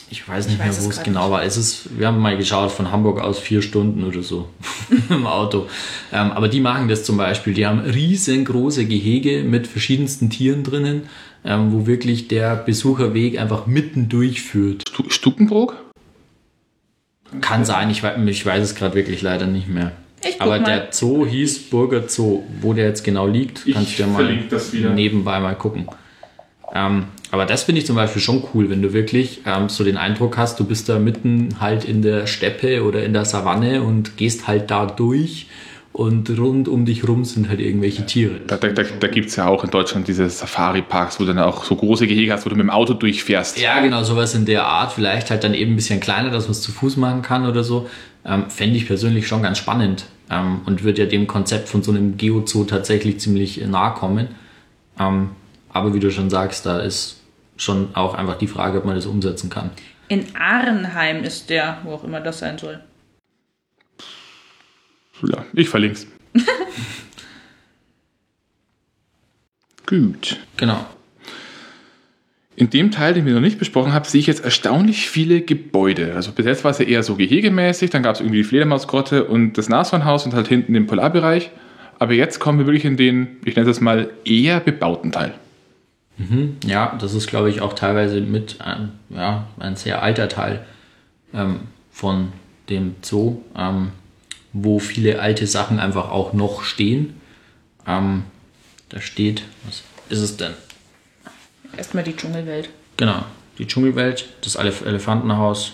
Ich 0.10 0.28
weiß 0.28 0.46
nicht 0.46 0.54
Ich 0.54 0.60
mehr, 0.60 0.70
weiß 0.70 0.86
wo 0.86 0.90
es 0.90 1.04
genau 1.04 1.32
war. 1.32 1.44
Es 1.44 1.58
ist, 1.58 1.98
wir 1.98 2.08
haben 2.08 2.20
mal 2.20 2.38
geschaut, 2.38 2.72
von 2.72 2.92
Hamburg 2.92 3.20
aus 3.20 3.40
vier 3.40 3.62
Stunden 3.62 4.04
oder 4.04 4.24
so 4.24 4.48
im 5.10 5.28
Auto. 5.28 5.68
Ähm, 6.14 6.32
aber 6.32 6.48
die 6.48 6.62
machen 6.62 6.88
das 6.88 7.04
zum 7.04 7.18
Beispiel. 7.18 7.54
Die 7.54 7.66
haben 7.66 7.80
riesengroße 7.80 8.86
Gehege 8.86 9.44
mit 9.44 9.68
verschiedensten 9.68 10.30
Tieren 10.30 10.64
drinnen, 10.64 11.04
ähm, 11.44 11.74
wo 11.74 11.88
wirklich 11.88 12.28
der 12.30 12.56
Besucherweg 12.56 13.38
einfach 13.40 13.68
mitten 13.68 14.08
durchführt. 14.08 14.84
Stu 14.88 15.10
Stukenbrook? 15.10 15.76
Kann 17.42 17.66
sein, 17.66 17.90
ich 17.90 18.02
weiß, 18.02 18.18
ich 18.26 18.46
weiß 18.46 18.64
es 18.64 18.76
gerade 18.76 18.96
wirklich 18.96 19.22
leider 19.22 19.48
nicht 19.48 19.68
mehr. 19.68 19.92
Aber 20.40 20.60
mal. 20.60 20.64
der 20.66 20.88
Zoo 20.92 21.26
hieß 21.26 21.70
Burger 21.70 22.08
Zoo. 22.08 22.44
Wo 22.62 22.74
der 22.74 22.86
jetzt 22.86 23.04
genau 23.04 23.28
liegt, 23.28 23.66
Ich 23.66 23.74
kannst 23.74 24.00
du 24.00 24.04
ja 24.04 24.08
mal 24.08 24.94
nebenbei 24.94 25.40
mal 25.40 25.56
gucken. 25.56 25.88
Ähm, 26.74 27.06
aber 27.32 27.46
das 27.46 27.64
finde 27.64 27.82
ich 27.82 27.88
zum 27.88 27.96
Beispiel 27.96 28.22
schon 28.22 28.44
cool, 28.54 28.70
wenn 28.70 28.82
du 28.82 28.94
wirklich 28.94 29.42
ähm, 29.46 29.70
so 29.70 29.84
den 29.84 29.98
Eindruck 29.98 30.38
hast, 30.38 30.60
du 30.60 30.66
bist 30.66 30.88
da 30.90 31.00
mitten 31.00 31.60
halt 31.60 31.84
in 31.84 32.02
der 32.02 32.28
Steppe 32.28 32.84
oder 32.84 33.04
in 33.04 33.14
der 33.14 33.26
Savanne 33.26 33.84
und 33.84 34.18
gehst 34.18 34.48
halt 34.48 34.72
da 34.72 34.86
durch 34.86 35.48
und 35.98 36.30
rund 36.38 36.68
um 36.68 36.86
dich 36.86 37.08
rum 37.08 37.26
sind 37.26 37.50
halt 37.50 37.60
irgendwelche 37.60 38.06
Tiere. 38.06 38.40
Da, 38.46 38.58
da, 38.58 38.68
da, 38.68 38.84
da 38.84 39.08
gibt 39.08 39.30
es 39.30 39.36
ja 39.36 39.48
auch 39.48 39.64
in 39.64 39.72
Deutschland 39.72 40.08
diese 40.08 40.30
Safari-Parks, 40.30 41.20
wo 41.20 41.24
du 41.24 41.34
dann 41.34 41.44
auch 41.44 41.64
so 41.64 41.76
große 41.76 42.06
Gehege 42.06 42.32
hast, 42.32 42.46
wo 42.46 42.50
du 42.50 42.56
mit 42.56 42.64
dem 42.64 42.70
Auto 42.70 42.94
durchfährst. 42.94 43.60
Ja, 43.60 43.80
genau, 43.82 44.04
sowas 44.04 44.36
in 44.36 44.46
der 44.46 44.66
Art. 44.66 44.94
Vielleicht 44.94 45.32
halt 45.32 45.44
dann 45.44 45.56
eben 45.56 45.74
ein 45.74 45.76
bisschen 45.76 46.00
kleiner, 46.00 46.30
dass 46.30 46.44
man 46.44 46.52
es 46.52 46.62
zu 46.62 46.72
Fuß 46.72 46.98
machen 46.98 47.24
kann 47.24 47.48
oder 47.48 47.64
so. 47.64 47.90
Ähm, 48.24 48.50
Fände 48.50 48.78
ich 48.78 48.86
persönlich 48.86 49.28
schon 49.28 49.42
ganz 49.42 49.58
spannend 49.58 50.06
ähm, 50.30 50.62
und 50.68 50.84
würde 50.84 51.02
ja 51.02 51.08
dem 51.08 51.26
Konzept 51.26 51.68
von 51.68 51.82
so 51.82 51.92
einem 51.92 52.16
Geozoo 52.16 52.66
tatsächlich 52.66 53.20
ziemlich 53.20 53.66
nahe 53.66 53.96
kommen. 53.96 54.28
Ähm, 55.00 55.30
aber 55.78 55.94
wie 55.94 56.00
du 56.00 56.12
schon 56.12 56.30
sagst, 56.30 56.66
da 56.66 56.80
ist 56.80 57.22
schon 57.56 57.96
auch 57.96 58.14
einfach 58.14 58.38
die 58.38 58.48
Frage, 58.48 58.80
ob 58.80 58.86
man 58.86 58.96
das 58.96 59.06
umsetzen 59.06 59.50
kann. 59.50 59.72
In 60.08 60.36
Arnheim 60.36 61.24
ist 61.24 61.50
der, 61.50 61.80
wo 61.84 61.94
auch 61.94 62.04
immer 62.04 62.20
das 62.20 62.40
sein 62.40 62.58
soll. 62.58 62.80
Ja, 65.24 65.46
ich 65.54 65.70
verlinke 65.70 65.98
es. 65.98 66.08
Gut. 69.86 70.38
Genau. 70.58 70.86
In 72.56 72.70
dem 72.70 72.92
Teil, 72.92 73.14
den 73.14 73.26
wir 73.26 73.34
noch 73.34 73.42
nicht 73.42 73.60
besprochen 73.60 73.94
haben, 73.94 74.06
sehe 74.06 74.20
ich 74.20 74.28
jetzt 74.28 74.44
erstaunlich 74.44 75.10
viele 75.10 75.42
Gebäude. 75.42 76.16
Also 76.16 76.32
bis 76.32 76.46
jetzt 76.46 76.64
war 76.64 76.72
es 76.72 76.80
ja 76.80 76.86
eher 76.86 77.04
so 77.04 77.16
gehegemäßig, 77.16 77.92
dann 77.92 78.02
gab 78.02 78.16
es 78.16 78.22
irgendwie 78.22 78.40
die 78.40 78.44
Fledermausgrotte 78.44 79.26
und 79.26 79.60
das 79.60 79.70
Nashornhaus 79.70 80.26
und 80.26 80.34
halt 80.34 80.48
hinten 80.48 80.74
den 80.74 80.88
Polarbereich. 80.88 81.52
Aber 82.00 82.14
jetzt 82.14 82.40
kommen 82.40 82.60
wir 82.60 82.66
wirklich 82.66 82.86
in 82.86 82.98
den, 82.98 83.38
ich 83.46 83.56
nenne 83.56 83.68
das 83.68 83.80
mal, 83.80 84.10
eher 84.26 84.60
bebauten 84.60 85.12
Teil. 85.12 85.34
Ja, 86.66 86.98
das 87.00 87.14
ist, 87.14 87.28
glaube 87.28 87.50
ich, 87.50 87.62
auch 87.62 87.74
teilweise 87.74 88.22
mit 88.22 88.62
ein, 88.62 88.92
ja, 89.10 89.48
ein 89.60 89.76
sehr 89.76 90.02
alter 90.02 90.30
Teil 90.30 90.66
ähm, 91.34 91.62
von 91.92 92.32
dem 92.70 92.96
Zoo, 93.02 93.42
ähm, 93.56 93.92
wo 94.54 94.80
viele 94.80 95.20
alte 95.20 95.46
Sachen 95.46 95.80
einfach 95.80 96.10
auch 96.10 96.34
noch 96.34 96.64
stehen. 96.64 97.22
Ähm, 97.86 98.24
da 98.90 99.00
steht, 99.00 99.44
was 99.66 99.84
ist 100.10 100.22
es 100.22 100.38
denn? 100.38 100.54
Erstmal 101.76 102.04
die 102.04 102.16
Dschungelwelt. 102.16 102.70
Genau, 102.98 103.24
die 103.58 103.68
Dschungelwelt, 103.68 104.28
das 104.42 104.56
Elef 104.56 104.86
Elefantenhaus, 104.86 105.74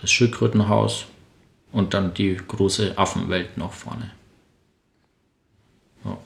das 0.00 0.12
Schildkrötenhaus 0.12 1.06
und 1.72 1.94
dann 1.94 2.14
die 2.14 2.36
große 2.36 2.96
Affenwelt 2.96 3.56
noch 3.56 3.72
vorne. 3.72 4.10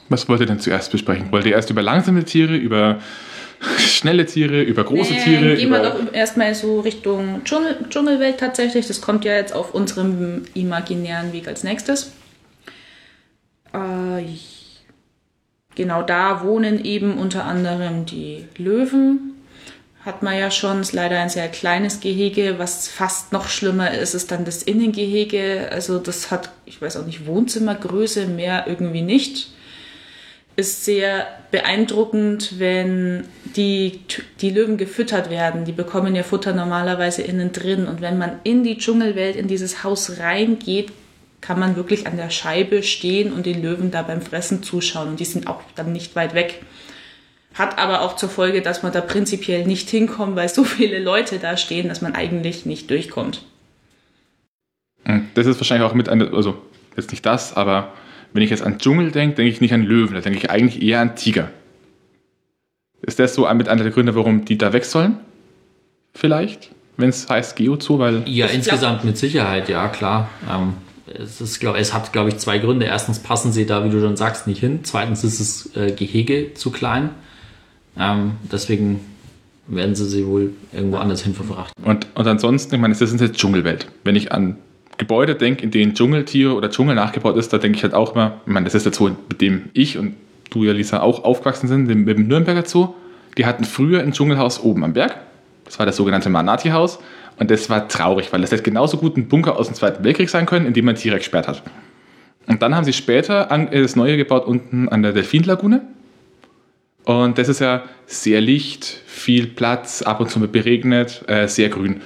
Was 0.09 0.29
wollt 0.29 0.41
ihr 0.41 0.47
denn 0.47 0.61
zuerst 0.61 0.93
besprechen? 0.93 1.33
Wollt 1.33 1.47
ihr 1.47 1.53
erst 1.53 1.71
über 1.71 1.83
langsame 1.83 2.25
Tiere, 2.25 2.57
über 2.57 3.01
schnelle 3.79 4.27
Tiere, 4.27 4.63
über 4.63 4.85
große 4.85 5.15
Nee, 5.15 5.25
Tiere? 5.25 5.57
Gehen 5.57 5.71
wir 5.71 5.83
doch 5.83 6.13
erstmal 6.13 6.55
so 6.55 6.81
Richtung 6.81 7.43
Dschungel, 7.45 7.77
Dschungelwelt 7.89 8.39
tatsächlich. 8.39 8.87
Das 8.87 9.01
kommt 9.01 9.25
ja 9.25 9.35
jetzt 9.35 9.53
auf 9.53 9.75
unserem 9.75 10.45
imaginären 10.55 11.33
Weg 11.33 11.49
als 11.49 11.65
nächstes. 11.65 12.13
Äh, 13.73 14.23
genau 15.75 16.03
da 16.03 16.45
wohnen 16.45 16.85
eben 16.85 17.19
unter 17.19 17.45
anderem 17.45 18.07
die 18.07 18.45
Löwen. 18.57 19.33
Hat 20.05 20.23
man 20.23 20.39
ja 20.39 20.51
schon, 20.51 20.83
ist 20.83 20.93
leider 20.93 21.19
ein 21.19 21.31
sehr 21.31 21.49
kleines 21.49 21.99
Gehege. 22.01 22.57
Was 22.59 22.89
fast 22.89 23.33
noch 23.33 23.49
schlimmer 23.49 23.91
ist, 23.93 24.15
ist 24.15 24.31
dann 24.31 24.45
das 24.45 24.63
Innengehege. 24.63 25.71
Also 25.73 25.99
das 25.99 26.31
hat, 26.31 26.51
ich 26.67 26.81
weiß 26.81 26.99
auch 26.99 27.07
nicht, 27.07 27.27
Wohnzimmergröße, 27.27 28.27
mehr 28.27 28.67
irgendwie 28.69 29.03
nicht 29.03 29.55
ist 30.57 30.85
sehr 30.85 31.27
beeindruckend, 31.51 32.59
wenn 32.59 33.25
die, 33.57 34.01
die 34.40 34.51
Löwen 34.51 34.77
gefüttert 34.77 35.31
werden. 35.31 35.64
Die 35.64 35.73
bekommen 35.73 36.14
ja 36.14 36.23
Futter 36.23 36.53
normalerweise 36.53 37.23
innen 37.23 37.53
drin. 37.53 37.87
Und 37.87 38.01
wenn 38.01 38.19
man 38.19 38.38
in 38.45 38.62
die 38.62 38.79
Dschungelwelt, 38.79 39.37
in 39.37 39.49
dieses 39.49 39.83
Haus 39.83 40.19
reingeht, 40.19 40.93
kann 41.40 41.59
man 41.59 41.77
wirklich 41.77 42.07
an 42.07 42.17
der 42.17 42.31
Scheibe 42.31 42.83
stehen 42.83 43.33
und 43.33 43.47
den 43.47 43.62
Löwen 43.62 43.90
da 43.90 44.03
beim 44.03 44.23
Fressen 44.23 44.62
zuschauen. 44.62 45.09
Und 45.09 45.21
die 45.21 45.25
sind 45.25 45.47
auch 45.47 45.61
dann 45.75 45.93
nicht 45.93 46.17
weit 46.17 46.35
weg. 46.35 46.62
Hat 47.55 47.79
aber 47.79 48.01
auch 48.03 48.17
zur 48.17 48.29
Folge, 48.29 48.62
dass 48.62 48.83
man 48.83 48.93
da 48.93 49.01
prinzipiell 49.01 49.67
nicht 49.67 49.90
hinkommt, 49.90 50.37
weil 50.37 50.49
so 50.49 50.64
viele 50.64 50.99
Leute 50.99 51.38
da 51.38 51.57
stehen, 51.57 51.88
dass 51.88 52.01
man 52.01 52.14
eigentlich 52.14 52.64
nicht 52.64 52.90
durchkommt. 52.90 53.45
Hm, 55.05 55.29
Das 55.35 55.47
ist 55.47 55.59
wahrscheinlich 55.59 55.88
auch 55.88 55.95
mit 55.95 56.09
einer, 56.09 56.33
also 56.33 56.57
jetzt 56.97 57.11
nicht 57.11 57.27
das, 57.27 57.55
aber 57.57 57.93
wenn 58.35 58.42
ich 58.42 58.51
jetzt 58.51 58.64
an 58.64 58.79
Dschungel 58.79 59.12
denke, 59.12 59.37
denke 59.37 59.51
ich 59.51 59.61
nicht 59.61 59.73
an 59.73 59.83
Löwen, 59.83 60.14
da 60.14 60.20
denke 60.20 60.38
ich 60.38 60.51
eigentlich 60.51 60.83
eher 60.83 61.01
an 61.01 61.16
Tiger. 61.16 61.49
Ist 63.01 63.18
das 63.18 63.35
so 63.35 63.49
mit 63.55 63.68
einer 63.68 63.83
der 63.85 63.92
Gründe, 63.92 64.14
warum 64.14 64.44
die 64.44 64.59
da 64.59 64.73
weg 64.73 64.85
sollen? 64.85 65.18
Vielleicht, 66.12 66.70
wenn 66.97 67.09
es 67.09 67.29
heißt 67.29 67.57
Geozoo, 67.57 67.99
weil 67.99 68.23
Ja, 68.27 68.47
insgesamt 68.47 69.05
mit 69.05 69.16
Sicherheit, 69.16 69.68
ja 69.68 69.88
klar. 69.88 70.29
Ähm, 70.51 70.75
es, 71.07 71.40
ist, 71.40 71.61
glaub, 71.61 71.77
es 71.77 71.94
hat, 71.94 72.12
glaube 72.12 72.31
ich, 72.31 72.38
zwei 72.38 72.59
Gründe. 72.59 72.87
Erstens 72.87 73.20
passen 73.20 73.53
sie 73.53 73.66
da, 73.66 73.85
wie 73.85 73.90
du 73.90 74.01
schon 74.01 74.16
sagst, 74.16 74.47
nicht 74.49 74.59
hin. 74.59 74.81
Zweitens 74.83 75.23
ist 75.23 75.40
das 75.40 75.77
äh, 75.77 75.92
Gehege 75.92 76.55
zu 76.55 76.70
klein. 76.70 77.11
Ähm, 77.97 78.33
deswegen 78.51 79.01
werden 79.68 79.94
sie 79.94 80.07
sie 80.07 80.27
wohl 80.27 80.55
irgendwo 80.73 80.97
anders 80.97 81.23
hin 81.23 81.35
verfrachten. 81.35 81.85
Und, 81.85 82.09
und 82.14 82.27
ansonsten, 82.27 82.75
ich 82.75 82.81
meine, 82.81 82.94
das 82.94 83.01
ist 83.01 83.20
jetzt 83.20 83.38
Dschungelwelt. 83.38 83.87
Wenn 84.03 84.16
ich 84.16 84.33
an 84.33 84.57
Gebäude 84.96 85.35
denke, 85.35 85.62
in 85.62 85.70
denen 85.70 85.94
Dschungeltiere 85.94 86.54
oder 86.54 86.70
Dschungel 86.70 86.94
nachgebaut 86.94 87.37
ist, 87.37 87.52
da 87.52 87.59
denke 87.59 87.76
ich 87.78 87.83
halt 87.83 87.94
auch 87.94 88.14
immer, 88.14 88.40
ich 88.46 88.52
meine, 88.52 88.64
das 88.64 88.74
ist 88.74 88.87
der 88.87 88.92
Zoo, 88.92 89.11
mit 89.28 89.40
dem 89.40 89.70
ich 89.72 89.98
und 89.98 90.14
du 90.50 90.64
ja, 90.64 90.72
Lisa, 90.72 91.00
auch 91.00 91.24
aufgewachsen 91.24 91.68
sind, 91.68 91.87
mit 91.87 92.16
dem 92.16 92.28
Nürnberger 92.28 92.64
Zoo. 92.64 92.94
Die 93.37 93.46
hatten 93.46 93.64
früher 93.64 94.00
ein 94.00 94.12
Dschungelhaus 94.12 94.62
oben 94.62 94.85
am 94.85 94.92
Berg. 94.92 95.16
Das 95.64 95.78
war 95.78 95.87
das 95.87 95.96
sogenannte 95.96 96.30
Manati-Haus. 96.30 97.00
Und 97.38 97.50
das 97.50 97.68
war 97.68 97.88
traurig, 97.88 98.33
weil 98.33 98.42
das 98.42 98.52
hätte 98.52 98.62
genauso 98.62 98.96
gut 98.96 99.16
ein 99.16 99.26
Bunker 99.26 99.59
aus 99.59 99.66
dem 99.66 99.74
Zweiten 99.74 100.04
Weltkrieg 100.04 100.30
sein 100.30 100.46
können, 100.46 100.66
in 100.66 100.72
dem 100.72 100.85
man 100.85 100.94
Tiere 100.94 101.16
gesperrt 101.16 101.48
hat. 101.48 101.62
Und 102.46 102.62
dann 102.62 102.76
haben 102.76 102.85
sie 102.85 102.92
später 102.92 103.50
äh, 103.50 103.83
das 103.83 103.96
Neue 103.96 104.16
gebaut 104.16 104.46
unten 104.46 104.88
an 104.88 105.02
der 105.02 105.12
Delfinlagune. 105.12 105.83
Und 107.04 107.38
das 107.38 107.48
ist 107.48 107.61
ja 107.61 107.83
sehr 108.07 108.40
licht, 108.40 108.85
viel 109.07 109.46
Platz, 109.46 110.02
ab 110.02 110.20
und 110.20 110.30
zu 110.30 110.38
mal 110.38 110.48
beregnet, 110.48 111.24
äh, 111.26 111.48
sehr 111.48 111.68
grün. 111.68 112.00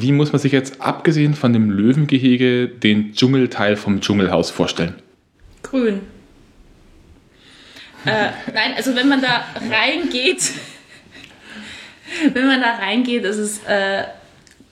Wie 0.00 0.12
muss 0.12 0.32
man 0.32 0.40
sich 0.40 0.52
jetzt 0.52 0.80
abgesehen 0.80 1.34
von 1.34 1.52
dem 1.52 1.70
Löwengehege 1.70 2.68
den 2.68 3.12
Dschungelteil 3.14 3.76
vom 3.76 4.00
Dschungelhaus 4.00 4.50
vorstellen? 4.50 4.94
Grün. 5.62 6.00
Äh, 8.04 8.30
nein, 8.54 8.74
also 8.76 8.94
wenn 8.94 9.08
man 9.08 9.20
da 9.20 9.44
reingeht, 9.70 10.52
wenn 12.32 12.46
man 12.46 12.60
da 12.60 12.76
reingeht, 12.76 13.24
ist 13.24 13.38
es 13.38 13.64
äh, 13.64 14.04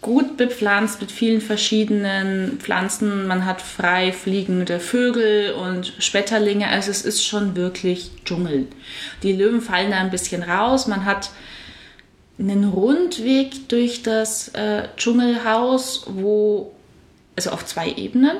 gut 0.01 0.37
bepflanzt 0.37 1.01
mit 1.01 1.11
vielen 1.11 1.41
verschiedenen 1.41 2.59
Pflanzen. 2.61 3.27
Man 3.27 3.45
hat 3.45 3.61
frei 3.61 4.13
fliegende 4.13 4.79
Vögel 4.79 5.53
und 5.53 5.95
Schmetterlinge. 5.99 6.69
Also 6.69 6.91
es 6.91 7.03
ist 7.03 7.27
schon 7.27 7.57
wirklich 7.57 8.11
Dschungel. 8.25 8.69
Die 9.23 9.33
Löwen 9.33 9.61
fallen 9.61 9.91
da 9.91 9.99
ein 9.99 10.11
bisschen 10.11 10.43
raus. 10.43 10.87
Man 10.87 11.05
hat 11.05 11.31
einen 12.39 12.65
Rundweg 12.65 13.69
durch 13.69 14.03
das 14.03 14.49
äh, 14.49 14.89
Dschungelhaus, 14.97 16.07
wo 16.09 16.73
also 17.37 17.51
auf 17.51 17.65
zwei 17.67 17.91
Ebenen. 17.91 18.37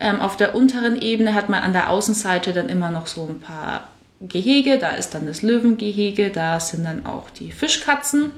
Ähm, 0.00 0.20
auf 0.20 0.36
der 0.36 0.54
unteren 0.54 1.00
Ebene 1.00 1.34
hat 1.34 1.48
man 1.48 1.62
an 1.62 1.72
der 1.72 1.90
Außenseite 1.90 2.52
dann 2.52 2.68
immer 2.68 2.90
noch 2.90 3.06
so 3.06 3.26
ein 3.28 3.40
paar 3.40 3.88
Gehege. 4.20 4.78
Da 4.78 4.90
ist 4.90 5.14
dann 5.14 5.26
das 5.26 5.42
Löwengehege, 5.42 6.30
da 6.30 6.58
sind 6.60 6.84
dann 6.84 7.06
auch 7.06 7.30
die 7.30 7.52
Fischkatzen, 7.52 8.30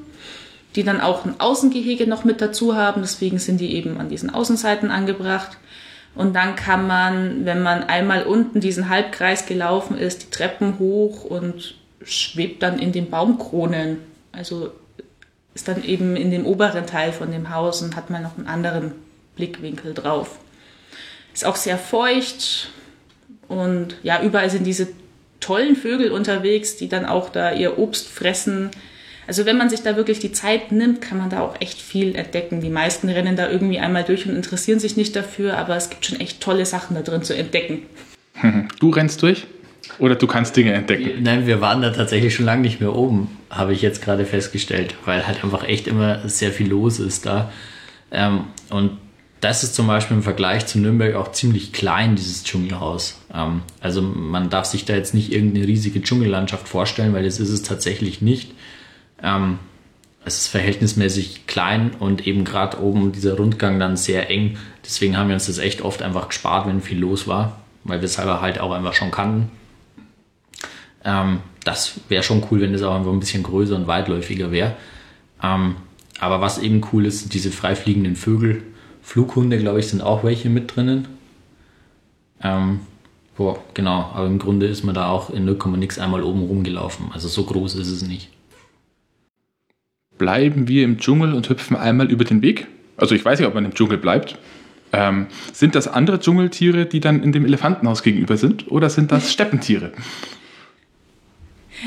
die 0.74 0.82
dann 0.82 1.00
auch 1.00 1.24
ein 1.24 1.40
Außengehege 1.40 2.06
noch 2.06 2.24
mit 2.24 2.40
dazu 2.40 2.74
haben. 2.74 3.02
Deswegen 3.02 3.38
sind 3.38 3.60
die 3.60 3.74
eben 3.74 3.98
an 3.98 4.08
diesen 4.08 4.30
Außenseiten 4.30 4.90
angebracht. 4.90 5.56
Und 6.14 6.34
dann 6.34 6.56
kann 6.56 6.86
man, 6.86 7.44
wenn 7.44 7.62
man 7.62 7.84
einmal 7.84 8.24
unten 8.24 8.60
diesen 8.60 8.88
Halbkreis 8.88 9.44
gelaufen 9.44 9.98
ist, 9.98 10.22
die 10.22 10.30
Treppen 10.30 10.78
hoch 10.78 11.24
und 11.24 11.74
schwebt 12.02 12.62
dann 12.62 12.78
in 12.78 12.92
den 12.92 13.10
Baumkronen. 13.10 13.98
Also 14.36 14.70
ist 15.54 15.66
dann 15.66 15.82
eben 15.82 16.14
in 16.16 16.30
dem 16.30 16.44
oberen 16.44 16.86
Teil 16.86 17.12
von 17.12 17.30
dem 17.30 17.50
Haus 17.50 17.80
und 17.80 17.96
hat 17.96 18.10
man 18.10 18.22
noch 18.22 18.36
einen 18.36 18.46
anderen 18.46 18.92
Blickwinkel 19.36 19.94
drauf. 19.94 20.38
Ist 21.32 21.46
auch 21.46 21.56
sehr 21.56 21.78
feucht 21.78 22.70
und 23.48 23.96
ja, 24.02 24.22
überall 24.22 24.50
sind 24.50 24.64
diese 24.64 24.88
tollen 25.40 25.76
Vögel 25.76 26.10
unterwegs, 26.10 26.76
die 26.76 26.88
dann 26.88 27.06
auch 27.06 27.30
da 27.30 27.52
ihr 27.52 27.78
Obst 27.78 28.08
fressen. 28.08 28.70
Also 29.26 29.46
wenn 29.46 29.56
man 29.56 29.70
sich 29.70 29.82
da 29.82 29.96
wirklich 29.96 30.18
die 30.18 30.32
Zeit 30.32 30.72
nimmt, 30.72 31.00
kann 31.00 31.18
man 31.18 31.30
da 31.30 31.40
auch 31.40 31.60
echt 31.60 31.80
viel 31.80 32.14
entdecken. 32.14 32.60
Die 32.60 32.70
meisten 32.70 33.08
rennen 33.08 33.36
da 33.36 33.50
irgendwie 33.50 33.78
einmal 33.78 34.04
durch 34.04 34.26
und 34.26 34.36
interessieren 34.36 34.78
sich 34.78 34.96
nicht 34.96 35.16
dafür, 35.16 35.56
aber 35.56 35.76
es 35.76 35.90
gibt 35.90 36.06
schon 36.06 36.20
echt 36.20 36.40
tolle 36.42 36.66
Sachen 36.66 36.94
da 36.94 37.02
drin 37.02 37.22
zu 37.22 37.34
entdecken. 37.34 37.82
Du 38.78 38.90
rennst 38.90 39.22
durch 39.22 39.46
oder 39.98 40.14
du 40.14 40.26
kannst 40.26 40.56
Dinge 40.56 40.72
entdecken? 40.72 41.22
Nein, 41.22 41.46
wir 41.46 41.60
waren 41.60 41.82
da 41.82 41.90
tatsächlich 41.90 42.34
schon 42.34 42.46
lange 42.46 42.62
nicht 42.62 42.80
mehr 42.80 42.94
oben, 42.94 43.36
habe 43.50 43.72
ich 43.72 43.82
jetzt 43.82 44.02
gerade 44.02 44.24
festgestellt, 44.24 44.94
weil 45.04 45.26
halt 45.26 45.42
einfach 45.42 45.66
echt 45.66 45.86
immer 45.86 46.28
sehr 46.28 46.52
viel 46.52 46.68
los 46.68 46.98
ist 46.98 47.26
da. 47.26 47.50
Ähm, 48.10 48.44
und 48.70 48.98
das 49.40 49.62
ist 49.62 49.74
zum 49.74 49.86
Beispiel 49.86 50.16
im 50.16 50.22
Vergleich 50.22 50.66
zu 50.66 50.78
Nürnberg 50.78 51.14
auch 51.14 51.32
ziemlich 51.32 51.72
klein, 51.72 52.16
dieses 52.16 52.44
Dschungelhaus. 52.44 53.20
Ähm, 53.32 53.62
also 53.80 54.02
man 54.02 54.50
darf 54.50 54.66
sich 54.66 54.84
da 54.84 54.94
jetzt 54.94 55.14
nicht 55.14 55.32
irgendeine 55.32 55.66
riesige 55.66 56.00
Dschungellandschaft 56.00 56.68
vorstellen, 56.68 57.12
weil 57.12 57.24
das 57.24 57.38
ist 57.38 57.50
es 57.50 57.62
tatsächlich 57.62 58.22
nicht. 58.22 58.52
Ähm, 59.22 59.58
es 60.24 60.38
ist 60.38 60.48
verhältnismäßig 60.48 61.46
klein 61.46 61.92
und 62.00 62.26
eben 62.26 62.44
gerade 62.44 62.80
oben 62.80 63.12
dieser 63.12 63.36
Rundgang 63.36 63.78
dann 63.78 63.96
sehr 63.96 64.28
eng. 64.28 64.56
Deswegen 64.84 65.16
haben 65.16 65.28
wir 65.28 65.34
uns 65.34 65.46
das 65.46 65.58
echt 65.58 65.82
oft 65.82 66.02
einfach 66.02 66.28
gespart, 66.28 66.66
wenn 66.66 66.80
viel 66.80 66.98
los 66.98 67.28
war, 67.28 67.60
weil 67.84 68.00
wir 68.00 68.06
es 68.06 68.18
halt 68.18 68.58
auch 68.58 68.72
einfach 68.72 68.94
schon 68.94 69.12
kannten. 69.12 69.50
Ähm, 71.06 71.38
das 71.64 72.00
wäre 72.08 72.22
schon 72.22 72.44
cool, 72.50 72.60
wenn 72.60 72.74
es 72.74 72.82
auch 72.82 72.94
ein 72.94 73.20
bisschen 73.20 73.42
größer 73.42 73.74
und 73.74 73.86
weitläufiger 73.86 74.50
wäre. 74.50 74.76
Ähm, 75.42 75.76
aber 76.20 76.42
was 76.42 76.58
eben 76.58 76.82
cool 76.92 77.06
ist, 77.06 77.32
diese 77.32 77.50
freifliegenden 77.50 78.16
Vögel. 78.16 78.62
Flughunde, 79.02 79.58
glaube 79.58 79.80
ich, 79.80 79.88
sind 79.88 80.02
auch 80.02 80.22
welche 80.22 80.50
mit 80.50 80.76
drinnen. 80.76 81.08
Ähm, 82.42 82.80
boah, 83.36 83.58
genau, 83.72 84.10
aber 84.12 84.26
im 84.26 84.38
Grunde 84.38 84.66
ist 84.66 84.84
man 84.84 84.94
da 84.94 85.08
auch 85.08 85.30
in 85.30 85.46
0, 85.46 85.56
nix 85.78 85.98
einmal 85.98 86.22
oben 86.22 86.42
rumgelaufen. 86.42 87.06
Also 87.12 87.28
so 87.28 87.44
groß 87.44 87.76
ist 87.76 87.88
es 87.88 88.02
nicht 88.02 88.30
bleiben 90.18 90.68
wir 90.68 90.84
im 90.84 90.98
Dschungel 90.98 91.32
und 91.34 91.48
hüpfen 91.48 91.76
einmal 91.76 92.10
über 92.10 92.24
den 92.24 92.42
Weg. 92.42 92.66
Also 92.96 93.14
ich 93.14 93.24
weiß 93.24 93.38
nicht, 93.38 93.48
ob 93.48 93.54
man 93.54 93.64
im 93.64 93.74
Dschungel 93.74 93.98
bleibt. 93.98 94.38
Ähm, 94.92 95.26
sind 95.52 95.74
das 95.74 95.88
andere 95.88 96.20
Dschungeltiere, 96.20 96.86
die 96.86 97.00
dann 97.00 97.22
in 97.22 97.32
dem 97.32 97.44
Elefantenhaus 97.44 98.02
gegenüber 98.02 98.36
sind, 98.36 98.70
oder 98.70 98.88
sind 98.88 99.12
das 99.12 99.32
Steppentiere? 99.32 99.92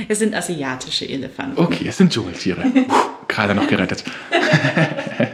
Es 0.07 0.19
sind 0.19 0.35
asiatische 0.35 1.07
Elefanten. 1.07 1.59
Okay, 1.59 1.87
es 1.87 1.97
sind 1.97 2.13
Dschungeltiere. 2.13 2.61
Puh, 2.87 2.93
gerade 3.27 3.55
noch 3.55 3.67
gerettet. 3.67 4.03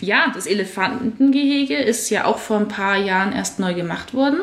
ja, 0.00 0.30
das 0.34 0.46
Elefantengehege 0.46 1.76
ist 1.76 2.08
ja 2.10 2.24
auch 2.24 2.38
vor 2.38 2.58
ein 2.58 2.68
paar 2.68 2.96
Jahren 2.96 3.32
erst 3.32 3.58
neu 3.58 3.74
gemacht 3.74 4.14
worden. 4.14 4.40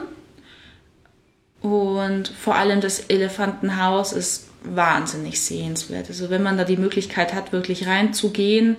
Und 1.61 2.29
vor 2.29 2.55
allem 2.55 2.79
das 2.81 3.01
Elefantenhaus 3.01 4.13
ist 4.13 4.47
wahnsinnig 4.63 5.41
sehenswert. 5.41 6.07
Also 6.09 6.29
wenn 6.29 6.43
man 6.43 6.57
da 6.57 6.63
die 6.63 6.77
Möglichkeit 6.77 7.33
hat, 7.33 7.51
wirklich 7.51 7.87
reinzugehen, 7.87 8.77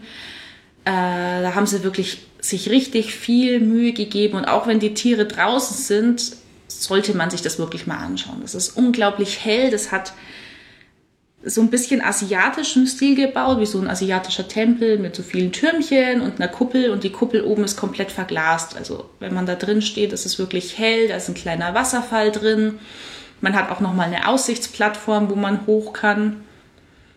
äh, 0.85 1.43
da 1.43 1.53
haben 1.55 1.67
sie 1.67 1.83
wirklich 1.83 2.23
sich 2.41 2.71
richtig 2.71 3.15
viel 3.15 3.61
Mühe 3.61 3.93
gegeben. 3.93 4.39
Und 4.39 4.47
auch 4.47 4.67
wenn 4.67 4.81
die 4.81 4.95
Tiere 4.95 5.27
draußen 5.27 5.77
sind, 5.77 6.40
sollte 6.71 7.15
man 7.15 7.31
sich 7.31 7.43
das 7.43 7.59
wirklich 7.59 7.87
mal 7.87 7.99
anschauen. 7.99 8.41
Das 8.43 8.55
ist 8.55 8.77
unglaublich 8.77 9.45
hell. 9.45 9.71
Das 9.71 9.93
hat 9.93 10.13
so 11.43 11.63
ein 11.63 11.71
bisschen 11.71 12.03
asiatischen 12.03 12.87
Stil 12.87 13.17
gebaut, 13.17 13.61
wie 13.61 13.67
so 13.67 13.81
ein 13.81 13.89
asiatischer 13.89 14.47
Tempel 14.47 14.99
mit 14.99 15.17
so 15.17 15.23
vielen 15.23 15.53
Türmchen 15.53 16.21
und 16.21 16.41
einer 16.41 16.49
Kuppel. 16.49 16.91
Und 16.91 17.03
die 17.03 17.13
Kuppel 17.13 17.43
oben 17.43 17.65
ist 17.65 17.77
komplett 17.77 18.13
verglast. 18.13 18.77
Also 18.77 19.09
wenn 19.21 19.35
man 19.35 19.47
da 19.47 19.55
drin 19.55 19.83
steht, 19.83 20.13
ist 20.13 20.27
es 20.27 20.39
wirklich 20.39 20.79
hell. 20.79 21.09
Da 21.09 21.17
ist 21.17 21.29
ein 21.29 21.35
kleiner 21.35 21.75
Wasserfall 21.75 22.31
drin. 22.31 22.79
Man 23.41 23.55
hat 23.55 23.71
auch 23.71 23.81
nochmal 23.81 24.07
eine 24.07 24.29
Aussichtsplattform, 24.29 25.31
wo 25.31 25.35
man 25.35 25.67
hoch 25.67 25.95
kann. 25.95 26.45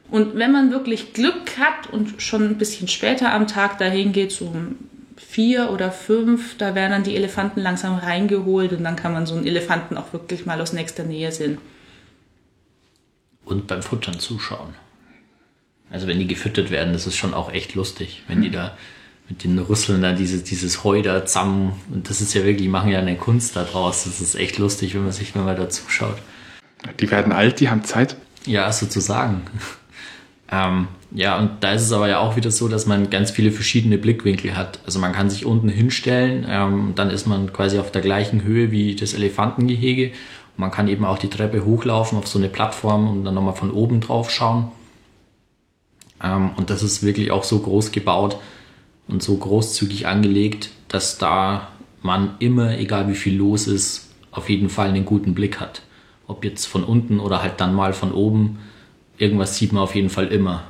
Und 0.09 0.35
wenn 0.35 0.51
man 0.51 0.71
wirklich 0.71 1.13
Glück 1.13 1.57
hat 1.59 1.91
und 1.91 2.21
schon 2.21 2.43
ein 2.43 2.57
bisschen 2.57 2.87
später 2.87 3.33
am 3.33 3.47
Tag 3.47 3.77
dahin 3.77 4.13
geht, 4.13 4.31
so 4.31 4.45
um 4.45 4.77
vier 5.17 5.71
oder 5.71 5.91
fünf, 5.91 6.57
da 6.57 6.75
werden 6.75 6.91
dann 6.91 7.03
die 7.03 7.15
Elefanten 7.15 7.61
langsam 7.61 7.97
reingeholt 7.97 8.73
und 8.73 8.83
dann 8.83 8.95
kann 8.95 9.13
man 9.13 9.25
so 9.25 9.35
einen 9.35 9.45
Elefanten 9.45 9.97
auch 9.97 10.13
wirklich 10.13 10.45
mal 10.45 10.59
aus 10.61 10.73
nächster 10.73 11.03
Nähe 11.03 11.31
sehen. 11.31 11.57
Und 13.45 13.67
beim 13.67 13.81
Futtern 13.81 14.19
zuschauen. 14.19 14.73
Also 15.89 16.07
wenn 16.07 16.19
die 16.19 16.27
gefüttert 16.27 16.71
werden, 16.71 16.93
das 16.93 17.05
ist 17.05 17.17
schon 17.17 17.33
auch 17.33 17.51
echt 17.51 17.75
lustig, 17.75 18.23
wenn 18.27 18.41
die 18.41 18.49
da 18.49 18.75
mit 19.29 19.43
den 19.43 19.59
Rüsseln 19.59 20.01
da 20.01 20.13
dieses, 20.13 20.43
dieses 20.43 20.83
Heu 20.83 21.01
da 21.01 21.25
zusammen. 21.25 21.79
Und 21.91 22.09
das 22.09 22.21
ist 22.21 22.33
ja 22.33 22.41
wirklich, 22.41 22.63
die 22.63 22.67
machen 22.67 22.89
ja 22.89 22.99
eine 22.99 23.15
Kunst 23.15 23.55
da 23.55 23.63
draus. 23.63 24.03
Das 24.05 24.19
ist 24.19 24.35
echt 24.35 24.57
lustig, 24.57 24.95
wenn 24.95 25.03
man 25.03 25.11
sich 25.11 25.35
mal 25.35 25.55
da 25.55 25.69
zuschaut. 25.69 26.17
Die 26.99 27.09
werden 27.09 27.31
alt, 27.31 27.59
die 27.59 27.69
haben 27.69 27.83
Zeit. 27.83 28.17
Ja, 28.45 28.71
sozusagen. 28.71 29.43
ähm, 30.51 30.87
ja, 31.13 31.37
und 31.37 31.51
da 31.61 31.73
ist 31.73 31.83
es 31.83 31.91
aber 31.91 32.09
ja 32.09 32.19
auch 32.19 32.35
wieder 32.35 32.51
so, 32.51 32.67
dass 32.67 32.85
man 32.85 33.09
ganz 33.09 33.31
viele 33.31 33.51
verschiedene 33.51 33.97
Blickwinkel 33.97 34.55
hat. 34.57 34.79
Also 34.85 34.99
man 34.99 35.11
kann 35.11 35.29
sich 35.29 35.45
unten 35.45 35.69
hinstellen, 35.69 36.45
ähm, 36.49 36.93
dann 36.95 37.09
ist 37.09 37.27
man 37.27 37.53
quasi 37.53 37.79
auf 37.79 37.91
der 37.91 38.01
gleichen 38.01 38.43
Höhe 38.43 38.71
wie 38.71 38.95
das 38.95 39.13
Elefantengehege. 39.13 40.07
Und 40.07 40.59
man 40.59 40.71
kann 40.71 40.87
eben 40.87 41.05
auch 41.05 41.17
die 41.17 41.29
Treppe 41.29 41.65
hochlaufen 41.65 42.17
auf 42.17 42.27
so 42.27 42.39
eine 42.39 42.49
Plattform 42.49 43.07
und 43.07 43.25
dann 43.25 43.35
nochmal 43.35 43.55
von 43.55 43.71
oben 43.71 44.01
drauf 44.01 44.31
schauen. 44.31 44.71
Ähm, 46.23 46.51
und 46.57 46.69
das 46.69 46.83
ist 46.83 47.03
wirklich 47.03 47.31
auch 47.31 47.43
so 47.43 47.59
groß 47.59 47.91
gebaut, 47.91 48.37
und 49.07 49.21
so 49.21 49.35
großzügig 49.37 50.07
angelegt, 50.07 50.69
dass 50.87 51.17
da 51.17 51.69
man 52.01 52.35
immer, 52.39 52.77
egal 52.77 53.07
wie 53.07 53.15
viel 53.15 53.35
los 53.35 53.67
ist, 53.67 54.09
auf 54.31 54.49
jeden 54.49 54.69
Fall 54.69 54.89
einen 54.89 55.05
guten 55.05 55.33
Blick 55.33 55.59
hat. 55.59 55.83
Ob 56.27 56.43
jetzt 56.43 56.65
von 56.65 56.83
unten 56.83 57.19
oder 57.19 57.41
halt 57.41 57.59
dann 57.59 57.75
mal 57.75 57.93
von 57.93 58.11
oben, 58.11 58.59
irgendwas 59.17 59.57
sieht 59.57 59.73
man 59.73 59.83
auf 59.83 59.95
jeden 59.95 60.09
Fall 60.09 60.27
immer. 60.27 60.63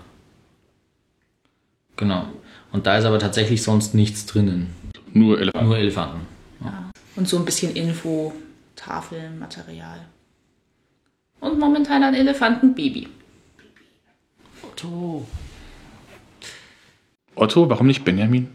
Genau. 1.95 2.27
Und 2.71 2.87
da 2.87 2.97
ist 2.97 3.05
aber 3.05 3.19
tatsächlich 3.19 3.61
sonst 3.61 3.93
nichts 3.93 4.25
drinnen. 4.25 4.73
Nur 5.11 5.39
Elefanten. 5.39 5.67
Nur 5.67 5.77
Elefanten. 5.77 6.21
Ja. 6.63 6.89
Und 7.15 7.27
so 7.27 7.37
ein 7.37 7.45
bisschen 7.45 7.75
Info, 7.75 8.33
Tafeln, 8.75 9.37
Material. 9.37 9.99
Und 11.39 11.59
momentan 11.59 12.03
ein 12.03 12.15
Elefantenbaby. 12.15 13.09
Foto. 14.53 15.27
Otto, 17.35 17.69
warum 17.69 17.87
nicht 17.87 18.03
Benjamin? 18.03 18.49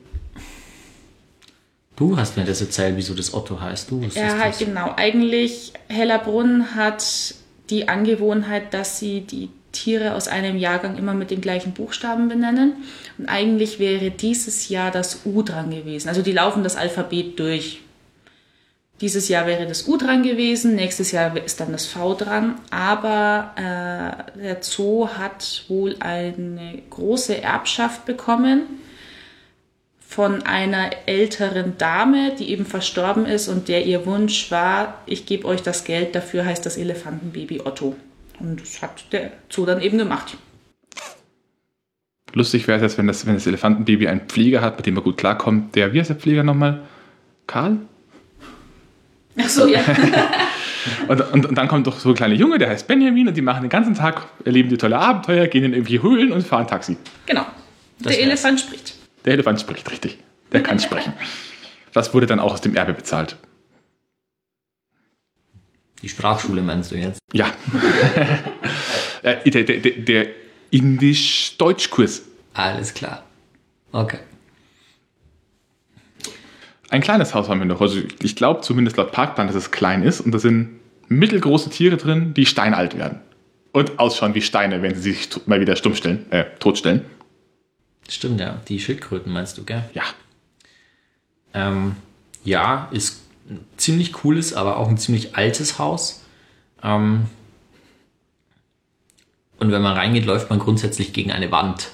Du 1.97 2.16
hast 2.16 2.36
mir 2.36 2.45
das 2.45 2.61
erzählt, 2.61 2.97
wieso 2.97 3.12
das 3.12 3.34
Otto 3.34 3.61
heißt. 3.61 3.91
Du 3.91 4.01
ja, 4.14 4.36
das. 4.39 4.59
genau. 4.59 4.95
Eigentlich, 4.97 5.72
Hellerbrunn 5.89 6.74
hat 6.76 7.34
die 7.70 7.89
Angewohnheit, 7.89 8.72
dass 8.72 9.01
sie 9.01 9.22
die 9.22 9.51
Tiere 9.73 10.14
aus 10.14 10.29
einem 10.29 10.57
Jahrgang 10.57 10.97
immer 10.97 11.14
mit 11.14 11.31
den 11.31 11.41
gleichen 11.41 11.73
Buchstaben 11.73 12.29
benennen. 12.29 12.75
Und 13.19 13.29
eigentlich 13.29 13.79
wäre 13.79 14.11
dieses 14.11 14.69
Jahr 14.69 14.91
das 14.91 15.21
U 15.25 15.43
dran 15.43 15.71
gewesen. 15.71 16.09
Also 16.09 16.23
die 16.23 16.33
laufen 16.33 16.62
das 16.62 16.77
Alphabet 16.77 17.39
durch. 17.39 17.81
Dieses 19.01 19.29
Jahr 19.29 19.47
wäre 19.47 19.66
das 19.66 19.87
U 19.87 19.97
dran 19.97 20.25
gewesen, 20.25 20.75
nächstes 20.75 21.12
Jahr 21.12 21.37
ist 21.37 21.61
dann 21.61 21.71
das 21.71 21.87
V 21.87 22.14
dran. 22.14 22.57
Aber 22.71 23.53
äh, 23.57 24.39
der 24.41 24.59
Zoo 24.61 25.09
hat 25.09 25.64
wohl 25.69 25.97
eine 26.01 26.83
große 26.91 27.41
Erbschaft 27.41 28.07
bekommen 28.07 28.62
von 30.09 30.43
einer 30.43 30.91
älteren 31.07 31.77
Dame, 31.79 32.35
die 32.37 32.51
eben 32.51 32.66
verstorben 32.66 33.27
ist 33.27 33.47
und 33.47 33.69
der 33.69 33.85
ihr 33.85 34.07
Wunsch 34.07 34.51
war, 34.51 35.03
ich 35.07 35.27
gebe 35.27 35.47
euch 35.47 35.62
das 35.62 35.85
Geld, 35.85 36.14
dafür 36.14 36.45
heißt 36.45 36.64
das 36.64 36.77
Elefantenbaby 36.77 37.61
Otto. 37.61 37.95
Und 38.41 38.61
das 38.61 38.82
hat 38.82 39.12
der 39.12 39.32
Zoo 39.49 39.66
dann 39.66 39.80
eben 39.80 39.99
gemacht. 39.99 40.36
Lustig 42.34 42.68
wäre 42.68 42.76
es 42.76 42.82
jetzt, 42.82 42.99
wenn 42.99 43.07
das, 43.07 43.26
wenn 43.26 43.34
das 43.34 43.47
Elefantenbaby 43.47 44.07
einen 44.07 44.20
Pfleger 44.28 44.61
hat, 44.61 44.76
mit 44.76 44.86
dem 44.86 44.97
er 44.97 45.03
gut 45.03 45.16
klarkommt. 45.16 45.74
Der, 45.74 45.93
wie 45.93 45.99
heißt 45.99 46.11
der 46.11 46.16
Pfleger 46.16 46.43
nochmal? 46.43 46.82
Karl? 47.47 47.78
Ach 49.41 49.49
so, 49.49 49.66
ja. 49.66 49.80
und, 51.09 51.20
und, 51.32 51.47
und, 51.47 51.55
dann 51.57 51.68
kommt 51.68 51.86
doch 51.86 51.99
so 51.99 52.11
ein 52.11 52.14
kleiner 52.14 52.34
Junge, 52.34 52.59
der 52.59 52.68
heißt 52.68 52.86
Benjamin, 52.86 53.28
und 53.28 53.36
die 53.36 53.43
machen 53.43 53.62
den 53.62 53.70
ganzen 53.70 53.95
Tag, 53.95 54.26
erleben 54.45 54.68
die 54.68 54.76
tolle 54.76 54.99
Abenteuer, 54.99 55.47
gehen 55.47 55.64
in 55.64 55.72
irgendwie 55.72 56.03
Höhlen 56.03 56.32
und 56.32 56.47
fahren 56.47 56.66
Taxi. 56.66 56.97
Genau. 57.26 57.47
Das 58.01 58.14
der 58.14 58.22
Elefant 58.22 58.61
spricht. 58.61 58.95
Der 59.24 59.32
Elefant 59.32 59.61
spricht, 59.61 59.91
richtig. 59.91 60.18
Der 60.53 60.62
kann 60.62 60.78
sprechen. 60.78 61.12
Das 61.95 62.12
wurde 62.12 62.26
dann 62.26 62.39
auch 62.39 62.53
aus 62.53 62.61
dem 62.61 62.76
Erbe 62.76 62.93
bezahlt. 62.93 63.36
Die 66.03 66.09
Sprachschule 66.09 66.62
meinst 66.62 66.90
du 66.92 66.96
jetzt? 66.96 67.20
Ja. 67.32 67.51
Äh, 69.24 69.51
der, 69.51 69.64
der, 69.64 69.90
der 69.90 70.26
Indisch-Deutsch-Kurs. 70.70 72.22
Alles 72.55 72.94
klar. 72.94 73.24
Okay. 73.90 74.20
Ein 76.88 77.01
kleines 77.01 77.34
Haus 77.34 77.49
haben 77.49 77.59
wir 77.59 77.66
noch. 77.66 77.80
Also 77.80 78.01
ich 78.22 78.36
glaube 78.36 78.61
zumindest 78.61 78.96
laut 78.96 79.11
Parkplan, 79.11 79.49
dass 79.49 79.57
es 79.57 79.72
klein 79.72 80.05
ist 80.05 80.20
und 80.20 80.30
da 80.30 80.38
sind 80.38 80.78
mittelgroße 81.09 81.68
Tiere 81.70 81.96
drin, 81.96 82.32
die 82.32 82.46
steinalt 82.46 82.96
werden. 82.96 83.20
und 83.72 83.99
ausschauen 83.99 84.34
wie 84.34 84.42
Steine, 84.42 84.82
wenn 84.82 84.94
sie 84.94 85.12
sich 85.12 85.28
mal 85.46 85.61
wieder 85.61 85.76
stumm 85.76 85.94
stellen, 85.94 86.30
äh, 86.30 86.44
totstellen. 86.59 87.05
Stimmt, 88.09 88.40
ja. 88.40 88.61
Die 88.68 88.80
Schildkröten 88.80 89.32
meinst 89.32 89.59
du, 89.59 89.64
gell? 89.64 89.84
Ja. 89.94 90.05
Ähm, 91.55 91.96
ja, 92.44 92.88
ist 92.92 93.20
ein 93.49 93.64
ziemlich 93.76 94.12
cooles, 94.12 94.53
aber 94.53 94.76
auch 94.76 94.88
ein 94.88 94.99
ziemlich 94.99 95.36
altes 95.36 95.78
Haus. 95.78 96.22
Ähm, 96.82 97.26
und 99.59 99.72
wenn 99.72 99.82
man 99.82 99.96
reingeht, 99.96 100.26
läuft 100.26 100.51
man 100.51 100.59
grundsätzlich 100.59 101.12
gegen 101.12 101.32
eine 101.32 101.51
Wand. 101.51 101.88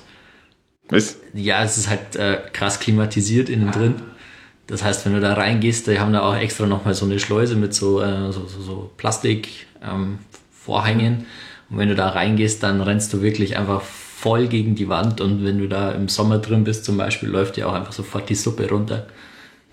Was? 0.89 1.19
Ja, 1.33 1.63
es 1.63 1.79
ist 1.79 1.89
halt 1.89 2.17
äh, 2.17 2.39
krass 2.53 2.81
klimatisiert 2.81 3.49
innen 3.49 3.71
drin. 3.71 3.95
Das 4.67 4.83
heißt, 4.83 5.05
wenn 5.07 5.15
du 5.15 5.21
da 5.21 5.35
reingehst, 5.35 5.87
die 5.87 5.99
haben 5.99 6.13
da 6.13 6.23
auch 6.23 6.37
extra 6.37 6.67
nochmal 6.67 6.95
so 6.95 7.05
eine 7.05 7.19
Schleuse 7.19 7.57
mit 7.57 7.75
so, 7.75 8.01
äh, 8.01 8.33
so, 8.33 8.47
so, 8.47 8.61
so 8.61 8.91
Plastikvorhängen. 8.97 11.15
Ähm, 11.15 11.27
und 11.71 11.79
wenn 11.79 11.89
du 11.89 11.95
da 11.95 12.11
reingehst, 12.11 12.63
dann 12.63 12.81
rennst 12.81 13.13
du 13.13 13.23
wirklich 13.23 13.57
einfach 13.57 13.83
voll 13.83 14.49
gegen 14.49 14.75
die 14.75 14.89
Wand. 14.89 15.21
Und 15.21 15.45
wenn 15.45 15.59
du 15.59 15.69
da 15.69 15.93
im 15.93 16.09
Sommer 16.09 16.39
drin 16.39 16.65
bist 16.65 16.85
zum 16.85 16.97
Beispiel, 16.97 17.29
läuft 17.29 17.57
dir 17.57 17.69
auch 17.69 17.75
einfach 17.75 17.93
sofort 17.93 18.29
die 18.29 18.35
Suppe 18.35 18.69
runter. 18.69 19.07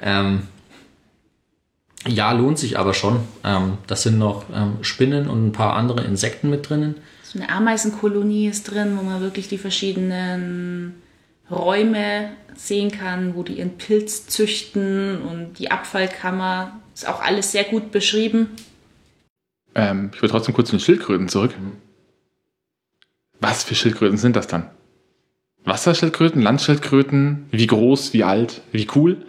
Ähm, 0.01 0.43
ja, 2.07 2.31
lohnt 2.31 2.57
sich 2.57 2.79
aber 2.79 2.93
schon. 2.93 3.19
Ähm, 3.43 3.77
das 3.87 4.03
sind 4.03 4.17
noch 4.17 4.45
ähm, 4.53 4.77
Spinnen 4.81 5.29
und 5.29 5.47
ein 5.47 5.51
paar 5.51 5.75
andere 5.75 6.03
Insekten 6.03 6.49
mit 6.49 6.69
drinnen. 6.69 6.95
So 7.23 7.39
eine 7.39 7.49
Ameisenkolonie 7.49 8.47
ist 8.47 8.71
drin, 8.71 8.97
wo 8.97 9.03
man 9.03 9.21
wirklich 9.21 9.47
die 9.47 9.57
verschiedenen 9.57 10.95
Räume 11.49 12.31
sehen 12.55 12.91
kann, 12.91 13.35
wo 13.35 13.43
die 13.43 13.53
ihren 13.53 13.77
Pilz 13.77 14.27
züchten 14.27 15.21
und 15.21 15.59
die 15.59 15.71
Abfallkammer. 15.71 16.79
Ist 16.93 17.07
auch 17.07 17.21
alles 17.21 17.51
sehr 17.51 17.63
gut 17.63 17.91
beschrieben. 17.91 18.49
Ähm, 19.75 20.11
ich 20.13 20.21
will 20.21 20.29
trotzdem 20.29 20.53
kurz 20.53 20.69
zu 20.69 20.75
den 20.75 20.81
Schildkröten 20.81 21.29
zurück. 21.29 21.53
Was 23.39 23.63
für 23.63 23.75
Schildkröten 23.75 24.17
sind 24.17 24.35
das 24.35 24.47
dann? 24.47 24.69
Wasserschildkröten, 25.63 26.41
Landschildkröten? 26.41 27.47
Wie 27.51 27.67
groß, 27.67 28.13
wie 28.13 28.23
alt, 28.23 28.61
wie 28.71 28.87
cool? 28.95 29.25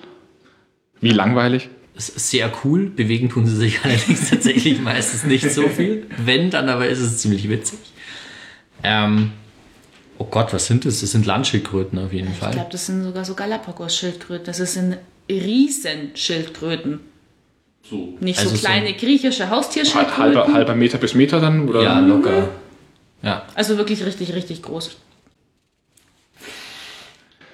Wie 1.01 1.11
langweilig? 1.11 1.69
Ist 1.95 2.19
sehr 2.31 2.51
cool. 2.65 2.87
Bewegen 2.91 3.29
tun 3.29 3.47
sie 3.47 3.57
sich 3.57 3.81
allerdings 3.85 4.31
tatsächlich 4.31 4.81
meistens 4.81 5.25
nicht 5.25 5.51
so 5.51 5.69
viel. 5.69 6.07
Wenn, 6.17 6.51
dann 6.51 6.69
aber 6.69 6.89
ist 6.89 7.01
es 7.01 7.19
ziemlich 7.19 7.49
witzig. 7.49 7.79
Ähm, 8.83 9.33
oh 10.19 10.25
Gott, 10.25 10.53
was 10.53 10.67
sind 10.67 10.85
das? 10.87 11.01
Das 11.01 11.11
sind 11.13 11.27
Landschildkröten 11.27 11.99
auf 11.99 12.13
jeden 12.13 12.33
Fall. 12.35 12.51
Ich 12.51 12.57
glaube, 12.57 12.71
das 12.73 12.87
sind 12.87 13.03
sogar 13.05 13.25
so 13.25 13.35
Galapagos-Schildkröten. 13.35 14.47
Das 14.47 14.57
sind 14.57 14.97
Riesenschildkröten. 15.31 17.01
So. 17.89 18.17
Nicht 18.21 18.39
Also 18.39 18.51
so 18.51 18.57
so- 18.57 18.67
kleine 18.67 18.95
griechische 18.95 19.51
Haustierschildkröten. 19.51 20.17
Halber, 20.39 20.53
halber 20.53 20.75
Meter 20.75 20.99
bis 20.99 21.15
Meter 21.15 21.41
dann? 21.41 21.69
Oder? 21.69 21.83
Ja, 21.83 22.01
locker. 22.01 22.49
Ja, 23.23 23.47
Also 23.55 23.77
wirklich 23.77 24.05
richtig, 24.05 24.33
richtig 24.35 24.63
groß. 24.63 24.97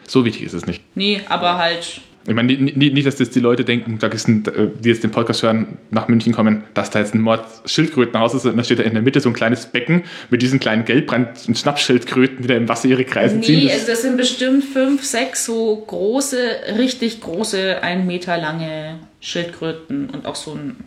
So 0.07 0.25
wichtig 0.25 0.45
ist 0.45 0.55
es 0.55 0.65
nicht. 0.67 0.83
Nee, 0.95 1.21
aber 1.29 1.59
halt. 1.59 2.01
Ich 2.27 2.35
meine, 2.35 2.53
nicht, 2.53 3.07
dass 3.07 3.17
das 3.17 3.31
die 3.31 3.41
Leute 3.41 3.65
denken, 3.65 3.99
da 3.99 4.09
ist 4.09 4.29
ein, 4.29 4.45
äh, 4.47 4.69
die 4.79 4.91
jetzt 4.91 5.03
den 5.03 5.11
Podcast 5.11 5.43
hören, 5.43 5.79
nach 5.91 6.09
München 6.09 6.35
kommen, 6.35 6.65
dass 6.75 6.91
da 6.91 6.99
jetzt 6.99 7.15
ein 7.15 7.23
Mord 7.23 7.43
Schildkrötenhaus 7.65 8.35
ist 8.35 8.45
und 8.45 8.57
da 8.57 8.65
steht 8.65 8.81
da 8.81 8.83
in 8.83 8.93
der 8.93 9.03
Mitte 9.03 9.21
so 9.21 9.31
ein 9.31 9.35
kleines 9.35 9.67
Becken 9.67 10.05
mit 10.29 10.43
diesen 10.43 10.61
kleinen 10.61 10.85
Gelbbrand- 10.85 11.49
und 11.49 11.57
Schnappschildkröten, 11.57 12.43
die 12.43 12.49
da 12.49 12.55
im 12.55 12.69
Wasser 12.69 12.89
ihre 12.89 13.05
Kreise 13.07 13.41
ziehen. 13.41 13.61
Nee, 13.61 13.65
Das- 13.69 13.75
also 13.75 13.87
das 13.87 14.03
sind 14.03 14.17
bestimmt 14.19 14.65
fünf, 14.65 15.05
sechs 15.05 15.47
so 15.47 15.77
große, 15.87 16.37
richtig 16.77 17.21
große, 17.23 17.83
ein 17.83 18.07
Meter 18.07 18.37
lange 18.37 18.99
Schildkröten 19.21 20.11
und 20.11 20.27
auch 20.27 20.37
so 20.37 20.53
einen 20.53 20.85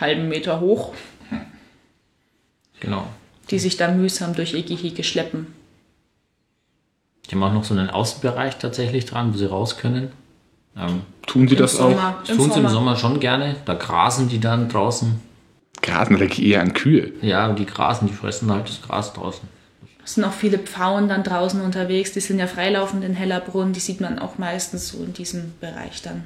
halben 0.00 0.28
Meter 0.28 0.60
hoch, 0.60 0.92
genau. 2.80 3.06
die 3.50 3.58
sich 3.58 3.76
da 3.76 3.90
mühsam 3.92 4.34
durch 4.34 4.54
ihr 4.54 4.62
Gehege 4.62 5.04
schleppen. 5.04 5.46
Die 7.30 7.34
haben 7.34 7.42
auch 7.42 7.52
noch 7.52 7.64
so 7.64 7.74
einen 7.74 7.90
Außenbereich 7.90 8.56
tatsächlich 8.58 9.04
dran, 9.04 9.34
wo 9.34 9.38
sie 9.38 9.44
raus 9.48 9.76
können. 9.76 10.10
Ähm, 10.78 11.02
Tun 11.26 11.46
sie 11.46 11.54
Im 11.54 11.60
das 11.60 11.76
auch? 11.76 11.90
Sommer. 11.90 12.22
das 12.26 12.36
tun 12.36 12.50
sie 12.50 12.60
im 12.60 12.68
Sommer 12.68 12.96
schon 12.96 13.20
gerne. 13.20 13.56
Da 13.66 13.74
grasen 13.74 14.28
die 14.28 14.40
dann 14.40 14.68
draußen. 14.68 15.20
Grasen 15.82 16.16
oder 16.16 16.38
eher 16.38 16.62
an 16.62 16.72
Kühe. 16.72 17.12
Ja, 17.20 17.52
die 17.52 17.66
grasen, 17.66 18.08
die 18.08 18.14
fressen 18.14 18.50
halt 18.50 18.68
das 18.68 18.80
Gras 18.80 19.12
draußen. 19.12 19.46
Es 20.02 20.14
sind 20.14 20.24
auch 20.24 20.32
viele 20.32 20.58
Pfauen 20.58 21.08
dann 21.08 21.22
draußen 21.22 21.60
unterwegs, 21.60 22.12
die 22.12 22.20
sind 22.20 22.38
ja 22.38 22.46
freilaufend 22.46 23.04
in 23.04 23.12
Hellerbrunn, 23.12 23.74
die 23.74 23.80
sieht 23.80 24.00
man 24.00 24.18
auch 24.18 24.38
meistens 24.38 24.88
so 24.88 25.04
in 25.04 25.12
diesem 25.12 25.52
Bereich 25.60 26.00
dann. 26.00 26.24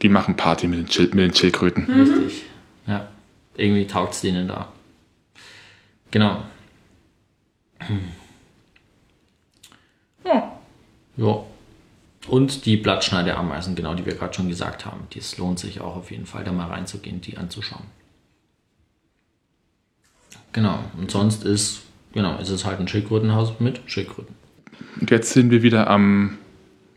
Die 0.00 0.08
machen 0.08 0.36
Party 0.36 0.68
mit 0.68 0.78
den, 0.78 0.88
Schild, 0.88 1.14
mit 1.16 1.24
den 1.24 1.34
Schildkröten. 1.34 1.86
Richtig. 1.90 2.44
Ja. 2.86 3.08
Irgendwie 3.56 3.86
taugt 3.86 4.14
es 4.14 4.20
denen 4.20 4.46
da. 4.46 4.68
Genau. 6.12 6.42
Ja. 10.24 10.52
Ja. 11.16 11.44
Und 12.28 12.64
die 12.64 12.76
Blattschneideameisen, 12.76 13.74
genau, 13.74 13.94
die 13.94 14.06
wir 14.06 14.14
gerade 14.14 14.32
schon 14.32 14.48
gesagt 14.48 14.86
haben. 14.86 15.06
Das 15.14 15.36
lohnt 15.36 15.58
sich 15.58 15.80
auch 15.80 15.96
auf 15.96 16.10
jeden 16.10 16.26
Fall, 16.26 16.44
da 16.44 16.52
mal 16.52 16.68
reinzugehen, 16.68 17.20
die 17.20 17.36
anzuschauen. 17.36 17.84
Genau. 20.52 20.78
Und 20.96 21.10
sonst 21.10 21.44
ist, 21.44 21.82
genau, 22.12 22.38
ist 22.38 22.48
es 22.48 22.64
halt 22.64 22.80
ein 22.80 22.88
Schildkrötenhaus 22.88 23.60
mit 23.60 23.80
Schildkröten. 23.86 24.34
Und 25.00 25.10
jetzt 25.10 25.32
sind 25.32 25.50
wir 25.50 25.62
wieder 25.62 25.90
am, 25.90 26.38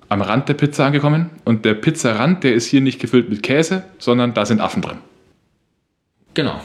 am 0.07 0.21
Rand 0.21 0.47
der 0.47 0.53
Pizza 0.53 0.86
angekommen. 0.86 1.30
Und 1.43 1.65
der 1.65 1.73
Pizzarand, 1.73 2.43
der 2.43 2.53
ist 2.53 2.67
hier 2.67 2.82
nicht 2.82 2.99
gefüllt 2.99 3.30
mit 3.30 3.43
Käse, 3.43 3.84
sondern 3.99 4.34
da 4.34 4.45
sind 4.45 4.61
Affen 4.61 4.82
drin. 4.82 4.99
Genau. 6.34 6.61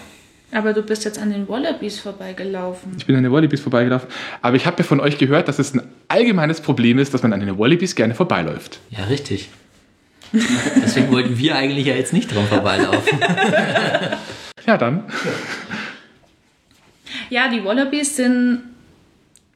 Aber 0.52 0.74
du 0.74 0.82
bist 0.82 1.04
jetzt 1.04 1.18
an 1.18 1.30
den 1.30 1.48
Wallabies 1.48 1.98
vorbeigelaufen. 1.98 2.92
Ich 2.98 3.06
bin 3.06 3.16
an 3.16 3.22
den 3.22 3.32
Wallabies 3.32 3.60
vorbeigelaufen. 3.60 4.08
Aber 4.42 4.56
ich 4.56 4.66
habe 4.66 4.76
ja 4.78 4.84
von 4.84 5.00
euch 5.00 5.16
gehört, 5.16 5.48
dass 5.48 5.58
es 5.58 5.74
ein 5.74 5.82
allgemeines 6.08 6.60
Problem 6.60 6.98
ist, 6.98 7.14
dass 7.14 7.22
man 7.22 7.32
an 7.32 7.40
den 7.40 7.58
Wallabies 7.58 7.94
gerne 7.94 8.14
vorbeiläuft. 8.14 8.78
Ja, 8.90 9.04
richtig. 9.04 9.48
Deswegen 10.32 11.10
wollten 11.10 11.38
wir 11.38 11.56
eigentlich 11.56 11.86
ja 11.86 11.94
jetzt 11.94 12.12
nicht 12.12 12.34
dran 12.34 12.46
vorbeilaufen. 12.46 13.18
Ja, 14.64 14.78
dann. 14.78 15.02
Ja, 17.30 17.48
die 17.48 17.64
Wallabies 17.64 18.14
sind 18.14 18.62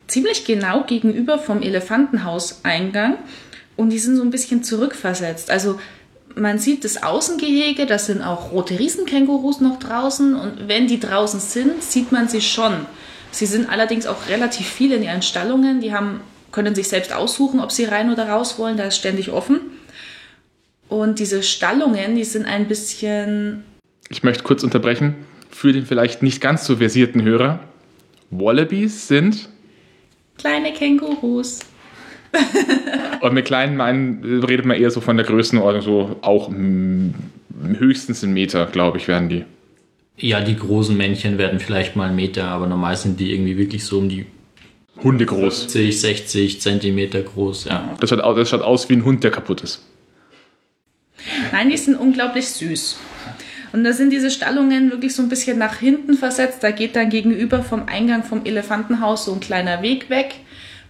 ziemlich 0.09 0.45
genau 0.45 0.83
gegenüber 0.83 1.39
vom 1.39 1.63
Elefantenhauseingang 1.63 3.19
und 3.77 3.91
die 3.91 4.01
sind 4.01 4.17
so 4.17 4.23
ein 4.23 4.31
bisschen 4.31 4.65
zurückversetzt. 4.65 5.51
Also 5.51 5.79
man 6.37 6.59
sieht 6.59 6.85
das 6.85 7.03
Außengehege, 7.03 7.87
da 7.87 7.99
sind 7.99 8.23
auch 8.23 8.53
rote 8.53 8.79
Riesenkängurus 8.79 9.61
noch 9.61 9.79
draußen 9.79 10.35
und 10.35 10.69
wenn 10.69 10.87
die 10.87 11.01
draußen 11.01 11.41
sind, 11.41 11.83
sieht 11.83 12.13
man 12.13 12.29
sie 12.29 12.43
schon. 12.43 12.75
Sie 13.31 13.47
sind 13.47 13.69
allerdings 13.69 14.07
auch 14.07 14.29
relativ 14.29 14.69
viel 14.69 14.93
in 14.93 15.03
ihren 15.03 15.23
Stallungen, 15.23 15.81
die 15.81 15.95
haben, 15.95 16.21
können 16.53 16.75
sich 16.75 16.89
selbst 16.89 17.13
aussuchen, 17.13 17.61
ob 17.61 17.73
sie 17.73 17.85
rein 17.85 18.13
oder 18.13 18.29
raus 18.29 18.59
wollen, 18.59 18.77
da 18.77 18.85
ist 18.85 18.97
ständig 18.97 19.31
offen. 19.31 19.61
Und 20.89 21.19
diese 21.19 21.43
Stallungen, 21.43 22.15
die 22.15 22.25
sind 22.25 22.45
ein 22.45 22.69
bisschen 22.69 23.65
Ich 24.09 24.23
möchte 24.23 24.45
kurz 24.45 24.63
unterbrechen. 24.63 25.17
Für 25.51 25.73
den 25.73 25.87
vielleicht 25.87 26.23
nicht 26.23 26.41
ganz 26.41 26.65
so 26.67 26.77
versierten 26.77 27.23
Hörer. 27.23 27.61
Wallabies 28.31 29.09
sind, 29.09 29.49
kleine 30.39 30.73
Kängurus. 30.73 31.61
Und 33.21 33.35
mit 33.35 33.45
kleinen 33.47 33.77
meinen, 33.77 34.43
redet 34.45 34.67
man 34.67 34.77
eher 34.77 34.91
so 34.91 35.01
von 35.01 35.17
der 35.17 35.27
Größenordnung, 35.27 35.83
so 35.83 36.17
auch 36.23 36.51
höchstens 37.79 38.23
einen 38.23 38.35
Meter, 38.35 38.67
glaube 38.67 38.99
ich, 38.99 39.09
werden 39.09 39.29
die. 39.29 39.45
Ja, 40.19 40.41
die 40.41 40.57
großen 40.57 40.97
Männchen 40.97 41.37
werden 41.39 41.61
vielleicht 41.61 41.95
mal 41.97 42.07
einen 42.09 42.17
Meter, 42.17 42.45
aber 42.45 42.67
normal 42.67 42.97
sind 42.97 43.21
die 43.21 43.33
irgendwie 43.35 43.59
wirklich 43.59 43.85
so 43.85 43.99
um 43.99 44.09
die 44.09 44.27
Hunde 45.03 45.27
groß. 45.27 45.61
50, 45.65 46.01
60 46.01 46.61
Zentimeter 46.61 47.21
groß. 47.23 47.67
Ja. 47.67 47.95
Das 48.01 48.09
schaut, 48.11 48.21
au- 48.21 48.35
das 48.35 48.49
schaut 48.49 48.63
aus 48.63 48.89
wie 48.89 48.95
ein 48.95 49.05
Hund, 49.05 49.25
der 49.25 49.31
kaputt 49.31 49.61
ist. 49.63 49.85
Nein, 51.53 51.69
die 51.71 51.77
sind 51.77 51.97
unglaublich 51.97 52.49
süß. 52.49 52.99
Und 53.73 53.85
da 53.85 53.93
sind 53.93 54.11
diese 54.11 54.31
Stallungen 54.31 54.91
wirklich 54.91 55.15
so 55.15 55.23
ein 55.23 55.29
bisschen 55.29 55.59
nach 55.59 55.77
hinten 55.77 56.15
versetzt. 56.15 56.63
Da 56.63 56.71
geht 56.71 56.97
dann 56.97 57.11
gegenüber 57.11 57.63
vom 57.63 57.83
Eingang 57.87 58.23
vom 58.23 58.45
Elefantenhaus 58.47 59.27
so 59.27 59.35
ein 59.35 59.41
kleiner 59.41 59.83
Weg 59.83 60.09
weg, 60.09 60.37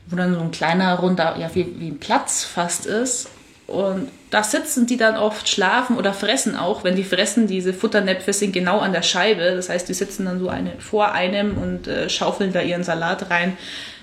wo 0.07 0.17
dann 0.17 0.35
so 0.35 0.41
ein 0.41 0.51
kleiner 0.51 0.95
runder, 0.99 1.37
ja, 1.39 1.51
wie, 1.55 1.79
wie 1.79 1.89
ein 1.89 1.99
Platz 1.99 2.45
fast 2.45 2.87
ist. 2.87 3.29
Und 3.67 4.09
da 4.31 4.45
sitzen 4.45 4.87
die 4.87 4.97
dann 4.97 5.17
oft, 5.17 5.49
schlafen 5.49 5.97
oder 5.97 6.13
fressen 6.13 6.57
auch. 6.57 6.85
Wenn 6.85 6.95
die 6.95 7.03
fressen, 7.03 7.49
diese 7.49 7.73
Futternäpfe 7.73 8.33
sind 8.33 8.53
genau 8.53 8.79
an 8.79 8.93
der 8.93 9.03
Scheibe. 9.03 9.55
Das 9.57 9.69
heißt, 9.69 9.89
die 9.89 9.95
sitzen 9.95 10.27
dann 10.27 10.39
so 10.39 10.49
eine, 10.49 10.73
vor 10.79 11.13
einem 11.13 11.59
und 11.59 11.89
äh, 11.89 12.09
schaufeln 12.09 12.53
da 12.53 12.61
ihren 12.61 12.85
Salat 12.85 13.31
rein. 13.31 13.57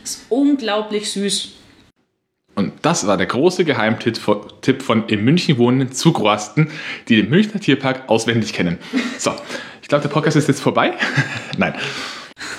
Ist 0.04 0.26
unglaublich 0.28 1.12
süß. 1.12 1.54
Und 2.56 2.74
das 2.82 3.08
war 3.08 3.18
der 3.18 3.26
große 3.26 3.64
Geheimtipp 3.64 4.18
von, 4.18 4.42
Tipp 4.62 4.84
von 4.84 5.08
in 5.08 5.24
München 5.24 5.58
wohnenden 5.58 5.92
Zugrasten, 5.94 6.70
die 7.08 7.16
den 7.16 7.30
Münchner 7.30 7.60
Tierpark 7.60 8.10
auswendig 8.10 8.54
kennen. 8.54 8.78
So, 9.18 9.34
ich 9.82 9.88
glaube, 9.88 10.04
der 10.04 10.10
Podcast 10.10 10.38
ist 10.38 10.48
jetzt 10.50 10.62
vorbei. 10.62 10.94
Nein. 11.58 11.74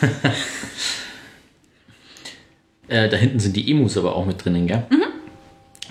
Äh, 2.94 3.08
da 3.08 3.16
hinten 3.16 3.40
sind 3.40 3.56
die 3.56 3.68
Emus 3.72 3.98
aber 3.98 4.14
auch 4.14 4.24
mit 4.24 4.44
drinnen, 4.44 4.68
gell? 4.68 4.86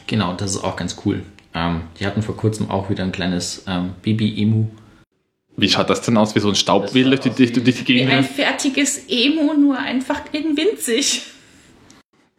Genau, 0.07 0.33
das 0.35 0.51
ist 0.51 0.63
auch 0.63 0.77
ganz 0.77 0.95
cool. 1.05 1.23
Ähm, 1.53 1.81
die 1.99 2.05
hatten 2.05 2.21
vor 2.21 2.37
kurzem 2.37 2.71
auch 2.71 2.89
wieder 2.89 3.03
ein 3.03 3.11
kleines 3.11 3.65
ähm, 3.67 3.95
Baby-Emu. 4.01 4.67
Wie 5.57 5.67
schaut 5.67 5.89
das 5.89 6.01
denn 6.01 6.15
aus? 6.15 6.33
Wie 6.33 6.39
so 6.39 6.47
ein 6.47 6.55
Staubwedel 6.55 7.09
durch 7.17 7.19
die, 7.19 7.29
durch, 7.31 7.51
durch 7.51 7.65
die 7.83 7.87
Wie 7.87 7.93
Gegend? 7.95 8.09
ein 8.09 8.19
rennt? 8.19 8.29
fertiges 8.29 9.01
Emo, 9.09 9.53
nur 9.53 9.77
einfach 9.77 10.21
in 10.31 10.55
winzig. 10.55 11.23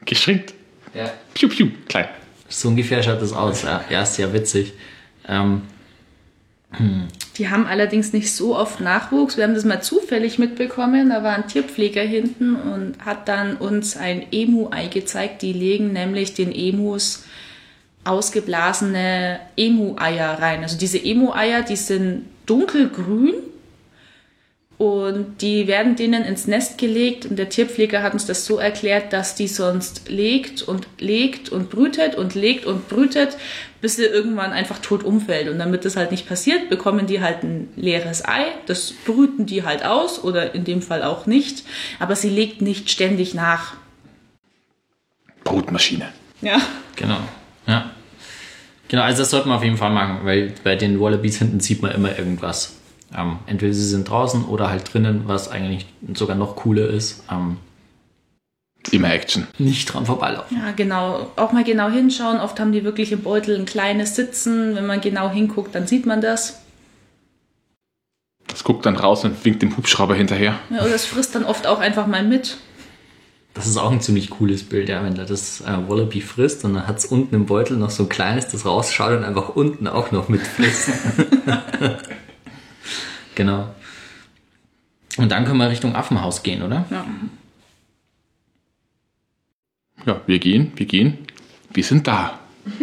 Geschrinkt. 0.06 0.54
Ja. 0.94 1.10
Piu, 1.34 1.50
piu, 1.50 1.68
klein. 1.86 2.08
So 2.48 2.68
ungefähr 2.68 3.02
schaut 3.02 3.20
das 3.20 3.34
aus. 3.34 3.64
Ja, 3.64 3.84
ja 3.90 4.02
ist 4.02 4.14
sehr 4.14 4.32
witzig. 4.32 4.72
Ähm, 5.28 5.60
Die 7.36 7.48
haben 7.48 7.66
allerdings 7.66 8.12
nicht 8.12 8.32
so 8.32 8.56
oft 8.56 8.80
Nachwuchs. 8.80 9.36
Wir 9.36 9.44
haben 9.44 9.54
das 9.54 9.64
mal 9.64 9.82
zufällig 9.82 10.38
mitbekommen. 10.38 11.10
Da 11.10 11.22
war 11.22 11.34
ein 11.34 11.48
Tierpfleger 11.48 12.02
hinten 12.02 12.54
und 12.54 12.94
hat 13.04 13.28
dann 13.28 13.56
uns 13.56 13.96
ein 13.96 14.26
Emu-Ei 14.30 14.86
gezeigt. 14.86 15.42
Die 15.42 15.52
legen 15.52 15.92
nämlich 15.92 16.34
den 16.34 16.52
Emus 16.52 17.24
ausgeblasene 18.04 19.40
Emu-Eier 19.56 20.38
rein. 20.40 20.62
Also 20.62 20.78
diese 20.78 21.02
Emu-Eier, 21.02 21.62
die 21.62 21.76
sind 21.76 22.26
dunkelgrün 22.46 23.34
und 24.76 25.40
die 25.40 25.68
werden 25.68 25.94
denen 25.94 26.24
ins 26.24 26.48
Nest 26.48 26.78
gelegt 26.78 27.26
und 27.26 27.36
der 27.38 27.48
Tierpfleger 27.48 28.02
hat 28.02 28.12
uns 28.12 28.26
das 28.26 28.44
so 28.44 28.58
erklärt, 28.58 29.12
dass 29.12 29.36
die 29.36 29.46
sonst 29.46 30.08
legt 30.08 30.62
und 30.62 30.88
legt 30.98 31.48
und 31.48 31.70
brütet 31.70 32.16
und 32.16 32.34
legt 32.34 32.66
und 32.66 32.88
brütet, 32.88 33.36
bis 33.80 33.96
sie 33.96 34.04
irgendwann 34.04 34.52
einfach 34.52 34.80
tot 34.80 35.04
umfällt. 35.04 35.48
Und 35.48 35.60
damit 35.60 35.84
das 35.84 35.96
halt 35.96 36.10
nicht 36.10 36.26
passiert, 36.26 36.70
bekommen 36.70 37.06
die 37.06 37.20
halt 37.20 37.44
ein 37.44 37.68
leeres 37.76 38.24
Ei, 38.24 38.46
das 38.66 38.92
brüten 38.92 39.46
die 39.46 39.62
halt 39.62 39.84
aus 39.84 40.22
oder 40.24 40.56
in 40.56 40.64
dem 40.64 40.82
Fall 40.82 41.04
auch 41.04 41.26
nicht, 41.26 41.64
aber 42.00 42.16
sie 42.16 42.30
legt 42.30 42.60
nicht 42.60 42.90
ständig 42.90 43.32
nach. 43.32 43.74
Brutmaschine. 45.44 46.08
Ja. 46.40 46.60
genau. 46.96 47.18
Ja. 47.66 47.92
Genau, 48.88 49.02
also 49.02 49.22
das 49.22 49.30
sollte 49.30 49.48
man 49.48 49.58
auf 49.58 49.64
jeden 49.64 49.76
Fall 49.76 49.90
machen, 49.90 50.20
weil 50.24 50.52
bei 50.64 50.74
den 50.74 51.00
Wallabies 51.00 51.38
hinten 51.38 51.60
sieht 51.60 51.80
man 51.80 51.92
immer 51.92 52.18
irgendwas. 52.18 52.73
Ähm, 53.16 53.38
entweder 53.46 53.72
sie 53.72 53.84
sind 53.84 54.08
draußen 54.08 54.44
oder 54.44 54.70
halt 54.70 54.92
drinnen, 54.92 55.22
was 55.26 55.50
eigentlich 55.50 55.86
sogar 56.14 56.36
noch 56.36 56.56
cooler 56.56 56.88
ist. 56.88 57.22
Ähm, 57.30 57.58
Immer 58.90 59.12
Action. 59.12 59.46
nicht 59.58 59.86
dran 59.86 60.06
vorbeilaufen. 60.06 60.58
Ja, 60.58 60.72
genau. 60.72 61.30
Auch 61.36 61.52
mal 61.52 61.64
genau 61.64 61.88
hinschauen. 61.88 62.38
Oft 62.38 62.60
haben 62.60 62.72
die 62.72 62.84
wirklich 62.84 63.12
im 63.12 63.22
Beutel 63.22 63.58
ein 63.58 63.64
kleines 63.64 64.14
Sitzen. 64.14 64.74
Wenn 64.74 64.86
man 64.86 65.00
genau 65.00 65.30
hinguckt, 65.30 65.74
dann 65.74 65.86
sieht 65.86 66.06
man 66.06 66.20
das. 66.20 66.60
Das 68.46 68.62
guckt 68.62 68.84
dann 68.84 68.96
raus 68.96 69.24
und 69.24 69.42
winkt 69.44 69.62
dem 69.62 69.76
Hubschrauber 69.76 70.14
hinterher. 70.14 70.58
Ja, 70.70 70.82
oder 70.82 70.94
es 70.94 71.06
frisst 71.06 71.34
dann 71.34 71.44
oft 71.44 71.66
auch 71.66 71.80
einfach 71.80 72.06
mal 72.06 72.22
mit. 72.22 72.58
Das 73.54 73.66
ist 73.68 73.76
auch 73.76 73.90
ein 73.90 74.00
ziemlich 74.00 74.30
cooles 74.30 74.64
Bild, 74.64 74.88
ja, 74.88 75.02
wenn 75.04 75.14
da 75.14 75.24
das 75.24 75.60
äh, 75.60 75.88
Wallaby 75.88 76.20
frisst 76.20 76.64
und 76.64 76.74
dann 76.74 76.88
hat 76.88 76.98
es 76.98 77.04
unten 77.04 77.36
im 77.36 77.46
Beutel 77.46 77.76
noch 77.76 77.90
so 77.90 78.02
ein 78.02 78.08
kleines, 78.08 78.48
das 78.48 78.66
rausschaut 78.66 79.12
und 79.12 79.24
einfach 79.24 79.50
unten 79.50 79.86
auch 79.86 80.10
noch 80.10 80.28
mitfrisst. 80.28 80.90
genau. 83.34 83.74
Und 85.16 85.30
dann 85.30 85.44
können 85.44 85.58
wir 85.58 85.70
Richtung 85.70 85.94
Affenhaus 85.94 86.42
gehen, 86.42 86.62
oder? 86.62 86.86
Ja. 86.90 87.04
Ja, 90.06 90.20
wir 90.26 90.38
gehen, 90.38 90.72
wir 90.76 90.86
gehen. 90.86 91.18
Wir 91.72 91.84
sind 91.84 92.06
da. 92.06 92.38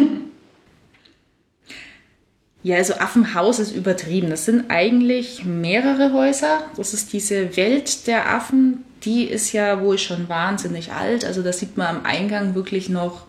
Ja, 2.64 2.76
also 2.76 2.94
Affenhaus 2.94 3.58
ist 3.58 3.74
übertrieben. 3.74 4.30
Das 4.30 4.44
sind 4.44 4.70
eigentlich 4.70 5.44
mehrere 5.44 6.12
Häuser. 6.12 6.62
Das 6.76 6.94
ist 6.94 7.12
diese 7.12 7.56
Welt 7.56 8.06
der 8.06 8.32
Affen. 8.32 8.84
Die 9.02 9.24
ist 9.24 9.52
ja 9.52 9.80
wohl 9.80 9.98
schon 9.98 10.28
wahnsinnig 10.28 10.92
alt. 10.92 11.24
Also 11.24 11.42
da 11.42 11.52
sieht 11.52 11.76
man 11.76 11.88
am 11.88 12.04
Eingang 12.04 12.54
wirklich 12.54 12.88
noch 12.88 13.26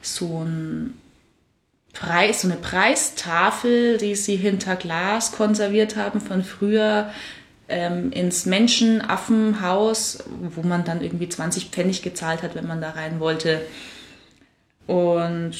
so 0.00 0.44
ein 0.44 0.94
Preis, 2.00 2.40
so 2.40 2.48
eine 2.48 2.56
Preistafel, 2.56 3.98
die 3.98 4.14
sie 4.14 4.36
hinter 4.36 4.74
Glas 4.74 5.32
konserviert 5.32 5.96
haben 5.96 6.22
von 6.22 6.42
früher 6.42 7.10
ähm, 7.68 8.10
ins 8.10 8.46
Menschenaffenhaus, 8.46 10.24
wo 10.54 10.62
man 10.62 10.84
dann 10.84 11.02
irgendwie 11.02 11.28
20 11.28 11.66
Pfennig 11.66 12.00
gezahlt 12.00 12.42
hat, 12.42 12.54
wenn 12.54 12.66
man 12.66 12.80
da 12.80 12.92
rein 12.92 13.20
wollte. 13.20 13.60
Und 14.86 15.52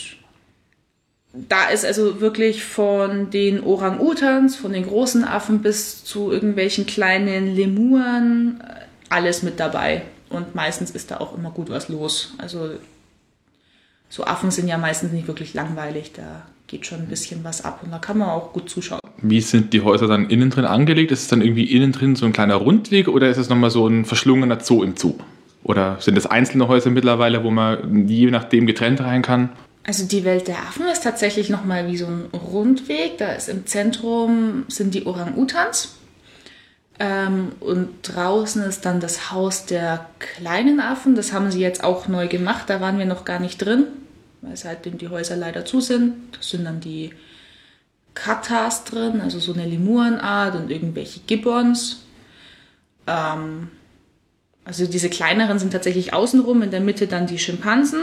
da 1.34 1.68
ist 1.68 1.84
also 1.84 2.22
wirklich 2.22 2.64
von 2.64 3.28
den 3.28 3.62
Orang-Utans, 3.62 4.57
von 4.57 4.72
den 4.72 4.86
großen 4.86 5.24
Affen 5.24 5.61
bis 5.61 6.05
zu 6.05 6.32
irgendwelchen 6.32 6.86
kleinen 6.86 7.55
Lemuren 7.55 8.62
äh, 8.66 8.80
alles 9.11 9.43
mit 9.43 9.61
dabei. 9.61 10.03
Und 10.30 10.55
meistens 10.55 10.91
ist 10.91 11.11
da 11.11 11.18
auch 11.18 11.36
immer 11.36 11.51
gut 11.51 11.68
was 11.68 11.91
los. 11.91 12.32
Also 12.38 12.70
so 14.11 14.24
Affen 14.24 14.50
sind 14.50 14.68
ja 14.68 14.76
meistens 14.76 15.12
nicht 15.12 15.28
wirklich 15.28 15.54
langweilig. 15.54 16.12
Da 16.14 16.42
geht 16.66 16.84
schon 16.84 16.98
ein 16.98 17.06
bisschen 17.06 17.42
was 17.44 17.64
ab 17.64 17.80
und 17.82 17.90
da 17.90 17.98
kann 17.98 18.18
man 18.18 18.28
auch 18.28 18.52
gut 18.52 18.68
zuschauen. 18.68 19.00
Wie 19.22 19.40
sind 19.40 19.72
die 19.72 19.80
Häuser 19.80 20.08
dann 20.08 20.28
innen 20.28 20.50
drin 20.50 20.64
angelegt? 20.64 21.12
Ist 21.12 21.22
es 21.22 21.28
dann 21.28 21.40
irgendwie 21.40 21.64
innen 21.64 21.92
drin 21.92 22.16
so 22.16 22.26
ein 22.26 22.32
kleiner 22.32 22.56
Rundweg 22.56 23.08
oder 23.08 23.30
ist 23.30 23.38
es 23.38 23.48
nochmal 23.48 23.70
so 23.70 23.86
ein 23.86 24.04
verschlungener 24.04 24.61
Zoo 24.61 24.82
im 24.82 24.96
Zoo? 24.96 25.14
Oder 25.62 25.98
sind 26.00 26.18
es 26.18 26.26
einzelne 26.26 26.68
Häuser 26.68 26.90
mittlerweile, 26.90 27.44
wo 27.44 27.50
man 27.50 28.08
je 28.08 28.30
nachdem 28.30 28.66
getrennt 28.66 29.00
rein 29.00 29.22
kann? 29.22 29.50
Also 29.84 30.06
die 30.06 30.24
Welt 30.24 30.48
der 30.48 30.58
Affen 30.58 30.86
ist 30.86 31.04
tatsächlich 31.04 31.48
nochmal 31.48 31.86
wie 31.86 31.96
so 31.96 32.06
ein 32.06 32.24
Rundweg. 32.32 33.18
Da 33.18 33.32
ist 33.32 33.48
im 33.48 33.66
Zentrum 33.66 34.64
sind 34.68 34.94
die 34.94 35.06
Orang-Utans. 35.06 35.96
Ähm, 37.03 37.53
und 37.61 37.88
draußen 38.03 38.62
ist 38.62 38.84
dann 38.84 39.01
das 39.01 39.32
Haus 39.32 39.64
der 39.64 40.07
kleinen 40.18 40.80
Affen. 40.80 41.14
Das 41.14 41.32
haben 41.32 41.51
sie 41.51 41.61
jetzt 41.61 41.82
auch 41.82 42.09
neu 42.09 42.28
gemacht. 42.28 42.68
Da 42.68 42.82
waren 42.82 42.98
wir 42.98 43.07
noch 43.07 43.24
gar 43.24 43.40
nicht 43.40 43.57
drin, 43.57 43.86
weil 44.42 44.55
seitdem 44.55 44.98
die 44.98 45.09
Häuser 45.09 45.34
leider 45.34 45.64
zu 45.64 45.80
sind. 45.80 46.36
Das 46.36 46.51
sind 46.51 46.66
dann 46.66 46.80
die 46.80 47.14
Katas 48.12 48.84
drin, 48.84 49.22
also 49.22 49.38
so 49.38 49.55
eine 49.55 49.64
Lemurenart 49.64 50.55
und 50.57 50.70
irgendwelche 50.70 51.20
Gibbons. 51.20 52.03
Ähm, 53.07 53.68
also 54.66 54.86
diese 54.86 55.09
kleineren 55.09 55.59
sind 55.59 55.72
tatsächlich 55.72 56.12
außenrum, 56.12 56.61
in 56.61 56.70
der 56.70 56.80
Mitte 56.80 57.07
dann 57.07 57.26
die 57.26 57.38
Schimpansen. 57.38 58.03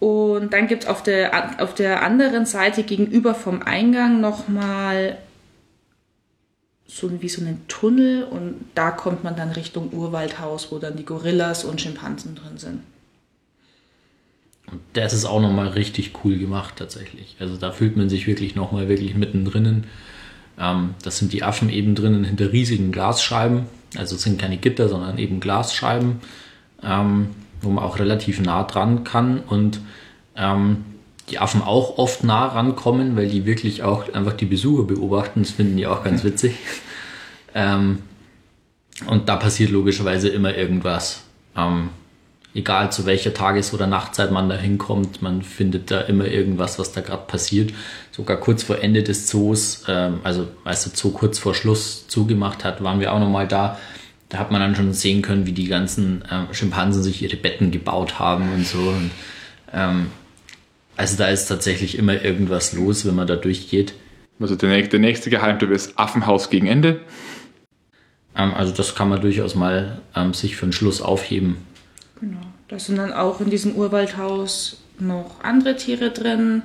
Und 0.00 0.52
dann 0.52 0.66
gibt 0.66 0.82
es 0.82 0.88
auf 0.88 1.04
der, 1.04 1.62
auf 1.62 1.74
der 1.74 2.02
anderen 2.02 2.44
Seite 2.44 2.82
gegenüber 2.82 3.36
vom 3.36 3.62
Eingang 3.62 4.20
nochmal 4.20 5.18
so 6.96 7.10
wie 7.20 7.28
so 7.28 7.42
einen 7.42 7.66
Tunnel 7.68 8.24
und 8.24 8.54
da 8.74 8.90
kommt 8.90 9.22
man 9.22 9.36
dann 9.36 9.50
Richtung 9.50 9.92
Urwaldhaus, 9.92 10.72
wo 10.72 10.78
dann 10.78 10.96
die 10.96 11.04
Gorillas 11.04 11.64
und 11.64 11.80
Schimpansen 11.80 12.34
drin 12.34 12.56
sind. 12.56 12.80
Und 14.70 14.80
das 14.94 15.12
ist 15.12 15.24
auch 15.24 15.40
nochmal 15.40 15.68
richtig 15.68 16.12
cool 16.24 16.38
gemacht 16.38 16.74
tatsächlich. 16.76 17.36
Also 17.38 17.56
da 17.56 17.70
fühlt 17.70 17.96
man 17.96 18.08
sich 18.08 18.26
wirklich 18.26 18.56
nochmal 18.56 18.88
wirklich 18.88 19.14
mittendrin. 19.14 19.84
Ähm, 20.58 20.94
das 21.02 21.18
sind 21.18 21.32
die 21.32 21.42
Affen 21.42 21.68
eben 21.68 21.94
drinnen 21.94 22.24
hinter 22.24 22.52
riesigen 22.52 22.92
Glasscheiben. 22.92 23.66
Also 23.96 24.16
es 24.16 24.22
sind 24.22 24.40
keine 24.40 24.56
Gitter, 24.56 24.88
sondern 24.88 25.18
eben 25.18 25.38
Glasscheiben, 25.38 26.20
ähm, 26.82 27.28
wo 27.60 27.68
man 27.68 27.84
auch 27.84 27.98
relativ 27.98 28.40
nah 28.40 28.64
dran 28.64 29.04
kann 29.04 29.40
und 29.40 29.80
ähm, 30.34 30.84
die 31.28 31.38
Affen 31.38 31.62
auch 31.62 31.98
oft 31.98 32.24
nah 32.24 32.46
rankommen, 32.46 33.16
weil 33.16 33.28
die 33.28 33.46
wirklich 33.46 33.82
auch 33.82 34.12
einfach 34.12 34.34
die 34.34 34.44
Besucher 34.44 34.84
beobachten. 34.84 35.42
Das 35.42 35.50
finden 35.50 35.76
die 35.76 35.86
auch 35.86 36.04
ganz 36.04 36.24
witzig. 36.24 36.54
Ähm, 37.54 38.00
und 39.06 39.28
da 39.28 39.36
passiert 39.36 39.70
logischerweise 39.70 40.28
immer 40.28 40.54
irgendwas. 40.54 41.22
Ähm, 41.56 41.90
egal 42.54 42.90
zu 42.90 43.04
welcher 43.06 43.34
Tages- 43.34 43.74
oder 43.74 43.86
Nachtzeit 43.86 44.30
man 44.30 44.48
da 44.48 44.56
hinkommt, 44.56 45.20
man 45.20 45.42
findet 45.42 45.90
da 45.90 46.00
immer 46.00 46.26
irgendwas, 46.26 46.78
was 46.78 46.92
da 46.92 47.02
gerade 47.02 47.24
passiert. 47.26 47.72
Sogar 48.12 48.38
kurz 48.38 48.62
vor 48.62 48.78
Ende 48.78 49.02
des 49.02 49.26
Zoos, 49.26 49.84
ähm, 49.88 50.20
also 50.22 50.48
als 50.64 50.84
der 50.84 50.92
Zoo 50.94 51.10
kurz 51.10 51.38
vor 51.38 51.54
Schluss 51.54 52.08
zugemacht 52.08 52.64
hat, 52.64 52.82
waren 52.82 53.00
wir 53.00 53.12
auch 53.12 53.20
nochmal 53.20 53.46
da. 53.46 53.78
Da 54.28 54.38
hat 54.38 54.50
man 54.50 54.60
dann 54.60 54.74
schon 54.74 54.92
sehen 54.92 55.22
können, 55.22 55.46
wie 55.46 55.52
die 55.52 55.68
ganzen 55.68 56.24
ähm, 56.30 56.48
Schimpansen 56.52 57.02
sich 57.02 57.22
ihre 57.22 57.36
Betten 57.36 57.70
gebaut 57.70 58.18
haben 58.18 58.52
und 58.52 58.66
so. 58.66 58.78
Und, 58.78 59.10
ähm, 59.72 60.06
also 60.96 61.16
da 61.16 61.28
ist 61.28 61.46
tatsächlich 61.46 61.98
immer 61.98 62.22
irgendwas 62.22 62.72
los, 62.72 63.04
wenn 63.06 63.14
man 63.14 63.26
da 63.26 63.36
durchgeht. 63.36 63.94
Also 64.40 64.56
der, 64.56 64.68
nächste- 64.70 64.90
der 64.90 65.00
nächste 65.00 65.30
Geheimtipp 65.30 65.70
ist 65.70 65.98
Affenhaus 65.98 66.50
gegen 66.50 66.66
Ende. 66.66 67.00
Ähm, 68.36 68.52
also 68.54 68.72
das 68.72 68.94
kann 68.94 69.08
man 69.08 69.20
durchaus 69.20 69.54
mal 69.54 70.00
ähm, 70.14 70.34
sich 70.34 70.56
für 70.56 70.66
den 70.66 70.72
Schluss 70.72 71.00
aufheben. 71.00 71.56
Genau. 72.20 72.40
Da 72.68 72.78
sind 72.78 72.96
dann 72.96 73.12
auch 73.12 73.40
in 73.40 73.50
diesem 73.50 73.76
Urwaldhaus 73.76 74.78
noch 74.98 75.42
andere 75.42 75.76
Tiere 75.76 76.10
drin. 76.10 76.62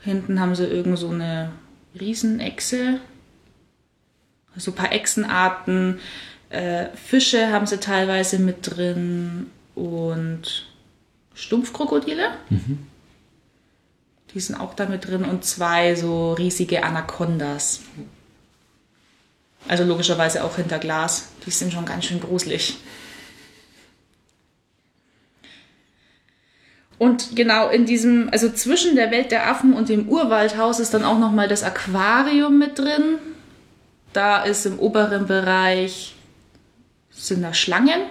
Hinten 0.00 0.40
haben 0.40 0.54
sie 0.54 0.64
irgend 0.66 0.98
so 0.98 1.08
eine 1.10 1.50
Riesenechse. 1.98 3.00
Also 4.54 4.72
ein 4.72 4.74
paar 4.74 4.92
Echsenarten. 4.92 5.98
Äh, 6.50 6.86
Fische 6.96 7.52
haben 7.52 7.66
sie 7.66 7.78
teilweise 7.78 8.38
mit 8.38 8.56
drin 8.76 9.46
und 9.74 10.66
Stumpfkrokodile. 11.34 12.30
Die 14.38 14.42
sind 14.42 14.54
auch 14.54 14.74
da 14.74 14.86
mit 14.86 15.04
drin 15.04 15.24
und 15.24 15.44
zwei 15.44 15.96
so 15.96 16.32
riesige 16.34 16.84
Anacondas. 16.84 17.80
Also 19.66 19.82
logischerweise 19.82 20.44
auch 20.44 20.54
hinter 20.54 20.78
Glas. 20.78 21.30
Die 21.44 21.50
sind 21.50 21.72
schon 21.72 21.84
ganz 21.84 22.04
schön 22.04 22.20
gruselig. 22.20 22.78
Und 26.98 27.34
genau 27.34 27.68
in 27.68 27.84
diesem, 27.84 28.28
also 28.30 28.48
zwischen 28.48 28.94
der 28.94 29.10
Welt 29.10 29.32
der 29.32 29.50
Affen 29.50 29.72
und 29.72 29.88
dem 29.88 30.08
Urwaldhaus 30.08 30.78
ist 30.78 30.94
dann 30.94 31.04
auch 31.04 31.18
nochmal 31.18 31.48
das 31.48 31.64
Aquarium 31.64 32.60
mit 32.60 32.78
drin. 32.78 33.18
Da 34.12 34.44
ist 34.44 34.66
im 34.66 34.78
oberen 34.78 35.26
Bereich 35.26 36.14
sind 37.10 37.42
da 37.42 37.52
Schlangen, 37.52 38.02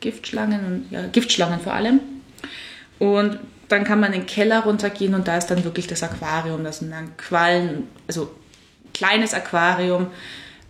Giftschlangen, 0.00 0.88
ja, 0.90 1.06
Giftschlangen 1.06 1.60
vor 1.60 1.74
allem. 1.74 2.00
Und 2.98 3.38
dann 3.70 3.84
kann 3.84 4.00
man 4.00 4.12
in 4.12 4.20
den 4.20 4.26
Keller 4.26 4.64
runtergehen 4.64 5.14
und 5.14 5.28
da 5.28 5.36
ist 5.36 5.46
dann 5.46 5.64
wirklich 5.64 5.86
das 5.86 6.02
Aquarium. 6.02 6.64
Das 6.64 6.80
sind 6.80 6.90
dann 6.90 7.16
Quallen, 7.16 7.88
also 8.06 8.34
kleines 8.92 9.32
Aquarium, 9.32 10.08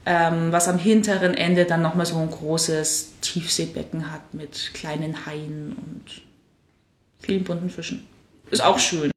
ähm, 0.05 0.53
was 0.53 0.69
am 0.69 0.79
hinteren 0.79 1.35
Ende 1.35 1.65
dann 1.65 1.83
nochmal 1.83 2.07
so 2.07 2.19
ein 2.19 2.31
großes 2.31 3.15
Tiefseebecken 3.23 4.13
hat 4.13 4.35
mit 4.35 4.73
kleinen 4.75 5.27
Haien 5.27 5.77
und 5.77 6.23
vielen 7.19 7.45
bunten 7.45 7.71
Fischen. 7.71 8.07
Ist 8.51 8.63
auch 8.63 8.79
schön. 8.79 9.11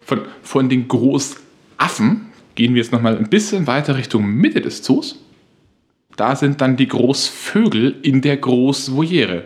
Von, 0.00 0.26
von 0.42 0.68
den 0.68 0.88
Großaffen 0.88 2.32
gehen 2.54 2.74
wir 2.74 2.82
jetzt 2.82 2.92
nochmal 2.92 3.16
ein 3.16 3.28
bisschen 3.28 3.66
weiter 3.66 3.96
Richtung 3.96 4.26
Mitte 4.26 4.60
des 4.60 4.82
Zoos. 4.82 5.18
Da 6.16 6.36
sind 6.36 6.60
dann 6.60 6.76
die 6.76 6.88
Großvögel 6.88 7.96
in 8.02 8.22
der 8.22 8.36
Großvoliere. 8.36 9.44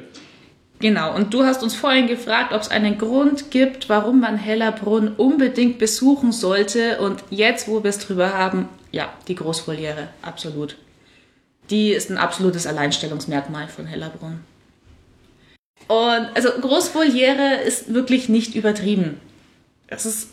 Genau, 0.80 1.14
und 1.14 1.34
du 1.34 1.44
hast 1.44 1.62
uns 1.62 1.74
vorhin 1.74 2.06
gefragt, 2.06 2.52
ob 2.52 2.60
es 2.60 2.70
einen 2.70 2.98
Grund 2.98 3.50
gibt, 3.50 3.88
warum 3.88 4.20
man 4.20 4.36
Hellerbrunn 4.36 5.08
unbedingt 5.08 5.78
besuchen 5.78 6.30
sollte. 6.30 7.00
Und 7.00 7.24
jetzt, 7.30 7.66
wo 7.66 7.82
wir 7.82 7.90
es 7.90 7.98
drüber 7.98 8.32
haben, 8.34 8.68
ja, 8.92 9.12
die 9.26 9.34
Großvoliere, 9.34 10.08
absolut. 10.22 10.76
Die 11.70 11.90
ist 11.90 12.10
ein 12.10 12.18
absolutes 12.18 12.66
Alleinstellungsmerkmal 12.66 13.66
von 13.66 13.86
Hellerbrunn. 13.86 14.40
Und 15.88 16.28
also 16.34 16.50
Großvoliere 16.60 17.62
ist 17.66 17.92
wirklich 17.92 18.28
nicht 18.28 18.54
übertrieben. 18.54 19.20
Es 19.88 20.06
ist 20.06 20.28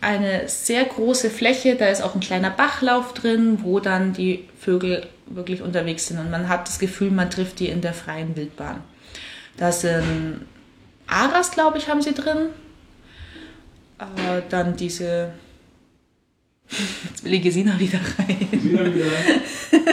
eine 0.00 0.48
sehr 0.48 0.84
große 0.84 1.30
Fläche, 1.30 1.76
da 1.76 1.86
ist 1.86 2.02
auch 2.02 2.14
ein 2.14 2.20
kleiner 2.20 2.50
Bachlauf 2.50 3.14
drin, 3.14 3.60
wo 3.62 3.80
dann 3.80 4.12
die 4.12 4.48
Vögel 4.58 5.06
wirklich 5.26 5.62
unterwegs 5.62 6.06
sind 6.06 6.18
und 6.18 6.30
man 6.30 6.48
hat 6.48 6.68
das 6.68 6.78
Gefühl, 6.78 7.10
man 7.10 7.30
trifft 7.30 7.60
die 7.60 7.68
in 7.68 7.80
der 7.80 7.92
freien 7.92 8.36
Wildbahn. 8.36 8.82
Da 9.58 9.72
sind 9.72 10.46
Aras, 11.08 11.50
glaube 11.50 11.78
ich, 11.78 11.88
haben 11.88 12.00
sie 12.00 12.14
drin. 12.14 12.50
Äh, 13.98 14.42
dann 14.48 14.76
diese. 14.76 15.32
Jetzt 16.70 17.24
will 17.24 17.34
ich 17.34 17.42
Gesina 17.42 17.78
wieder 17.78 17.98
rein. 18.18 18.48
Gesina 18.50 18.94
wieder 18.94 19.06
rein. 19.06 19.40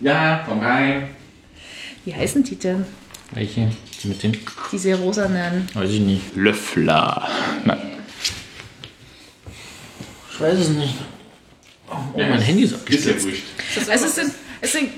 ja, 0.00 0.44
komm 0.46 0.60
rein. 0.60 1.08
Wie 2.04 2.14
heißen 2.14 2.42
die 2.42 2.56
denn? 2.56 2.84
Welche? 3.30 3.70
Die 4.02 4.08
mit 4.08 4.22
den? 4.22 4.36
Diese 4.70 4.94
rosanen. 4.96 5.68
Weiß 5.72 5.90
ich 5.90 6.00
nicht. 6.00 6.36
Löffler. 6.36 7.28
Nein. 7.64 7.78
Ich 10.30 10.40
weiß 10.40 10.58
es 10.58 10.68
nicht. 10.68 10.96
Oh, 11.88 11.94
oh 12.14 12.18
mein 12.18 12.40
Handy 12.40 12.64
ist 12.64 12.74
abgestürzt. 12.74 13.26
Ist 13.26 13.86
ja 13.86 13.92
also 13.92 14.06
es 14.06 14.14
sind, 14.16 14.32
es 14.60 14.72
sind 14.72 14.90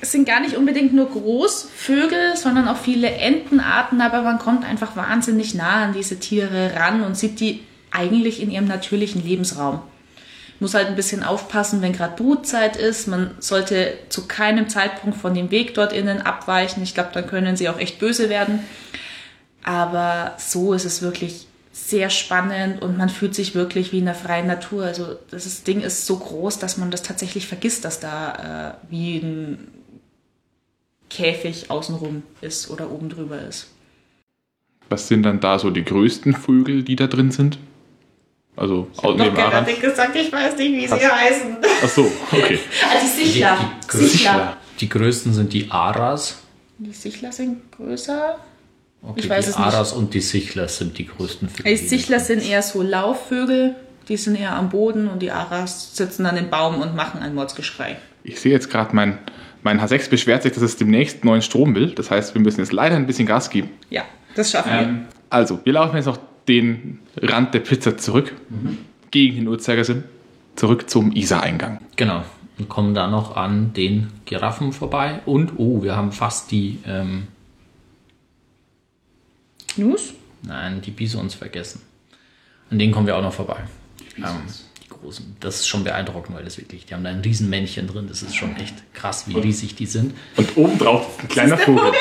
es 0.00 0.12
sind 0.12 0.26
gar 0.26 0.40
nicht 0.40 0.56
unbedingt 0.56 0.94
nur 0.94 1.08
Großvögel, 1.10 2.36
sondern 2.36 2.68
auch 2.68 2.76
viele 2.76 3.10
Entenarten, 3.10 4.00
aber 4.00 4.22
man 4.22 4.38
kommt 4.38 4.64
einfach 4.64 4.96
wahnsinnig 4.96 5.54
nah 5.54 5.84
an 5.84 5.92
diese 5.92 6.20
Tiere 6.20 6.72
ran 6.76 7.02
und 7.02 7.16
sieht 7.16 7.40
die 7.40 7.64
eigentlich 7.90 8.40
in 8.40 8.50
ihrem 8.50 8.66
natürlichen 8.66 9.24
Lebensraum. 9.24 9.80
Muss 10.60 10.74
halt 10.74 10.88
ein 10.88 10.96
bisschen 10.96 11.22
aufpassen, 11.22 11.82
wenn 11.82 11.92
gerade 11.92 12.16
Brutzeit 12.16 12.76
ist. 12.76 13.06
Man 13.06 13.30
sollte 13.38 13.94
zu 14.08 14.26
keinem 14.26 14.68
Zeitpunkt 14.68 15.16
von 15.16 15.34
dem 15.34 15.50
Weg 15.50 15.74
dort 15.74 15.92
innen 15.92 16.20
abweichen. 16.22 16.82
Ich 16.82 16.94
glaube, 16.94 17.10
dann 17.12 17.26
können 17.26 17.56
sie 17.56 17.68
auch 17.68 17.78
echt 17.78 18.00
böse 18.00 18.28
werden. 18.28 18.60
Aber 19.62 20.34
so 20.38 20.72
ist 20.74 20.84
es 20.84 21.00
wirklich 21.00 21.46
sehr 21.72 22.10
spannend 22.10 22.82
und 22.82 22.98
man 22.98 23.08
fühlt 23.08 23.36
sich 23.36 23.54
wirklich 23.54 23.92
wie 23.92 23.98
in 23.98 24.06
der 24.06 24.14
freien 24.14 24.48
Natur. 24.48 24.84
Also 24.84 25.16
das 25.30 25.62
Ding 25.62 25.80
ist 25.80 26.06
so 26.06 26.18
groß, 26.18 26.58
dass 26.58 26.76
man 26.76 26.90
das 26.90 27.02
tatsächlich 27.02 27.46
vergisst, 27.46 27.84
dass 27.84 28.00
da 28.00 28.74
äh, 28.90 28.90
wie 28.90 29.18
ein 29.18 29.77
Käfig 31.10 31.70
außenrum 31.70 32.22
ist 32.40 32.70
oder 32.70 32.90
oben 32.90 33.08
drüber 33.08 33.40
ist. 33.40 33.68
Was 34.88 35.08
sind 35.08 35.22
dann 35.22 35.40
da 35.40 35.58
so 35.58 35.70
die 35.70 35.84
größten 35.84 36.34
Vögel, 36.34 36.82
die 36.82 36.96
da 36.96 37.06
drin 37.06 37.30
sind? 37.30 37.58
Also 38.56 38.88
ich 38.92 39.02
habe 39.02 39.30
gerade 39.30 39.72
gesagt, 39.74 40.16
ich 40.16 40.32
weiß 40.32 40.56
nicht, 40.56 40.72
wie 40.72 40.86
sie 40.86 40.94
heißen. 40.94 41.58
Ach 41.84 41.88
so, 41.88 42.10
okay. 42.32 42.58
also 42.92 43.06
die 43.06 43.24
Sichler. 43.24 43.58
Die, 43.92 43.98
die, 43.98 44.04
Sichler. 44.04 44.56
die 44.80 44.88
größten 44.88 45.32
sind 45.32 45.52
die 45.52 45.70
Aras. 45.70 46.38
Die 46.78 46.92
Sichler 46.92 47.30
sind 47.30 47.70
größer. 47.72 48.36
Okay, 49.00 49.20
ich 49.20 49.30
weiß 49.30 49.44
die 49.44 49.50
es 49.52 49.56
Aras 49.56 49.92
nicht. 49.92 49.98
und 50.00 50.14
die 50.14 50.20
Sichler 50.20 50.66
sind 50.66 50.98
die 50.98 51.06
größten 51.06 51.48
Vögel. 51.48 51.72
Die 51.72 51.76
Sichler 51.76 52.18
sind 52.18 52.44
eher 52.44 52.62
so 52.62 52.82
Laufvögel, 52.82 53.76
die 54.08 54.16
sind 54.16 54.34
eher 54.34 54.56
am 54.56 54.70
Boden 54.70 55.06
und 55.06 55.20
die 55.20 55.30
Aras 55.30 55.94
sitzen 55.94 56.26
an 56.26 56.34
dem 56.34 56.50
Baum 56.50 56.80
und 56.80 56.96
machen 56.96 57.20
ein 57.20 57.34
Mordsgeschrei. 57.34 57.98
Ich 58.24 58.40
sehe 58.40 58.50
jetzt 58.50 58.70
gerade 58.70 58.96
mein 58.96 59.18
mein 59.62 59.80
H6 59.80 60.10
beschwert 60.10 60.42
sich, 60.42 60.52
dass 60.52 60.62
es 60.62 60.76
demnächst 60.76 61.24
neuen 61.24 61.42
Strom 61.42 61.74
will. 61.74 61.90
Das 61.90 62.10
heißt, 62.10 62.34
wir 62.34 62.40
müssen 62.40 62.60
jetzt 62.60 62.72
leider 62.72 62.96
ein 62.96 63.06
bisschen 63.06 63.26
Gas 63.26 63.50
geben. 63.50 63.70
Ja, 63.90 64.04
das 64.34 64.50
schaffen 64.50 64.72
ähm, 64.72 64.78
wir. 64.78 65.06
Also, 65.30 65.60
wir 65.64 65.72
laufen 65.72 65.96
jetzt 65.96 66.06
noch 66.06 66.18
den 66.48 67.00
Rand 67.16 67.54
der 67.54 67.60
Pizza 67.60 67.96
zurück, 67.96 68.34
mhm. 68.48 68.78
gegen 69.10 69.36
den 69.36 69.48
Uhrzeigersinn, 69.48 70.04
zurück 70.56 70.88
zum 70.88 71.12
Isar-Eingang. 71.12 71.80
Genau. 71.96 72.24
Und 72.58 72.68
kommen 72.68 72.94
da 72.94 73.06
noch 73.06 73.36
an 73.36 73.72
den 73.74 74.08
Giraffen 74.24 74.72
vorbei. 74.72 75.20
Und, 75.26 75.52
oh, 75.58 75.82
wir 75.82 75.96
haben 75.96 76.12
fast 76.12 76.50
die. 76.50 76.78
Ähm, 76.86 77.28
Nus? 79.76 80.14
Nein, 80.42 80.80
die 80.80 80.90
Bisons 80.90 81.34
vergessen. 81.34 81.82
An 82.70 82.78
denen 82.78 82.92
kommen 82.92 83.06
wir 83.06 83.16
auch 83.16 83.22
noch 83.22 83.32
vorbei. 83.32 83.58
Die 84.00 84.20
Großen. 84.88 85.36
Das 85.40 85.60
ist 85.60 85.68
schon 85.68 85.84
beeindruckend, 85.84 86.36
weil 86.36 86.44
das 86.44 86.58
wirklich, 86.58 86.86
die 86.86 86.94
haben 86.94 87.04
da 87.04 87.10
ein 87.10 87.20
Riesenmännchen 87.20 87.86
drin. 87.86 88.06
Das 88.08 88.22
ist 88.22 88.36
schon 88.36 88.56
echt 88.56 88.74
krass, 88.94 89.28
wie 89.28 89.34
und, 89.34 89.42
riesig 89.42 89.74
die 89.74 89.86
sind. 89.86 90.14
Und 90.36 90.56
obendrauf 90.56 91.08
ist 91.08 91.22
ein 91.22 91.28
kleiner 91.28 91.54
ist 91.54 91.64
Vogel. 91.64 91.84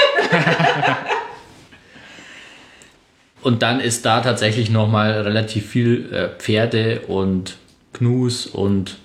und 3.42 3.62
dann 3.62 3.80
ist 3.80 4.06
da 4.06 4.22
tatsächlich 4.22 4.70
nochmal 4.70 5.22
relativ 5.22 5.68
viel 5.68 6.12
äh, 6.12 6.30
Pferde 6.40 7.02
und 7.08 7.58
Knus 7.94 8.46
und 8.46 8.98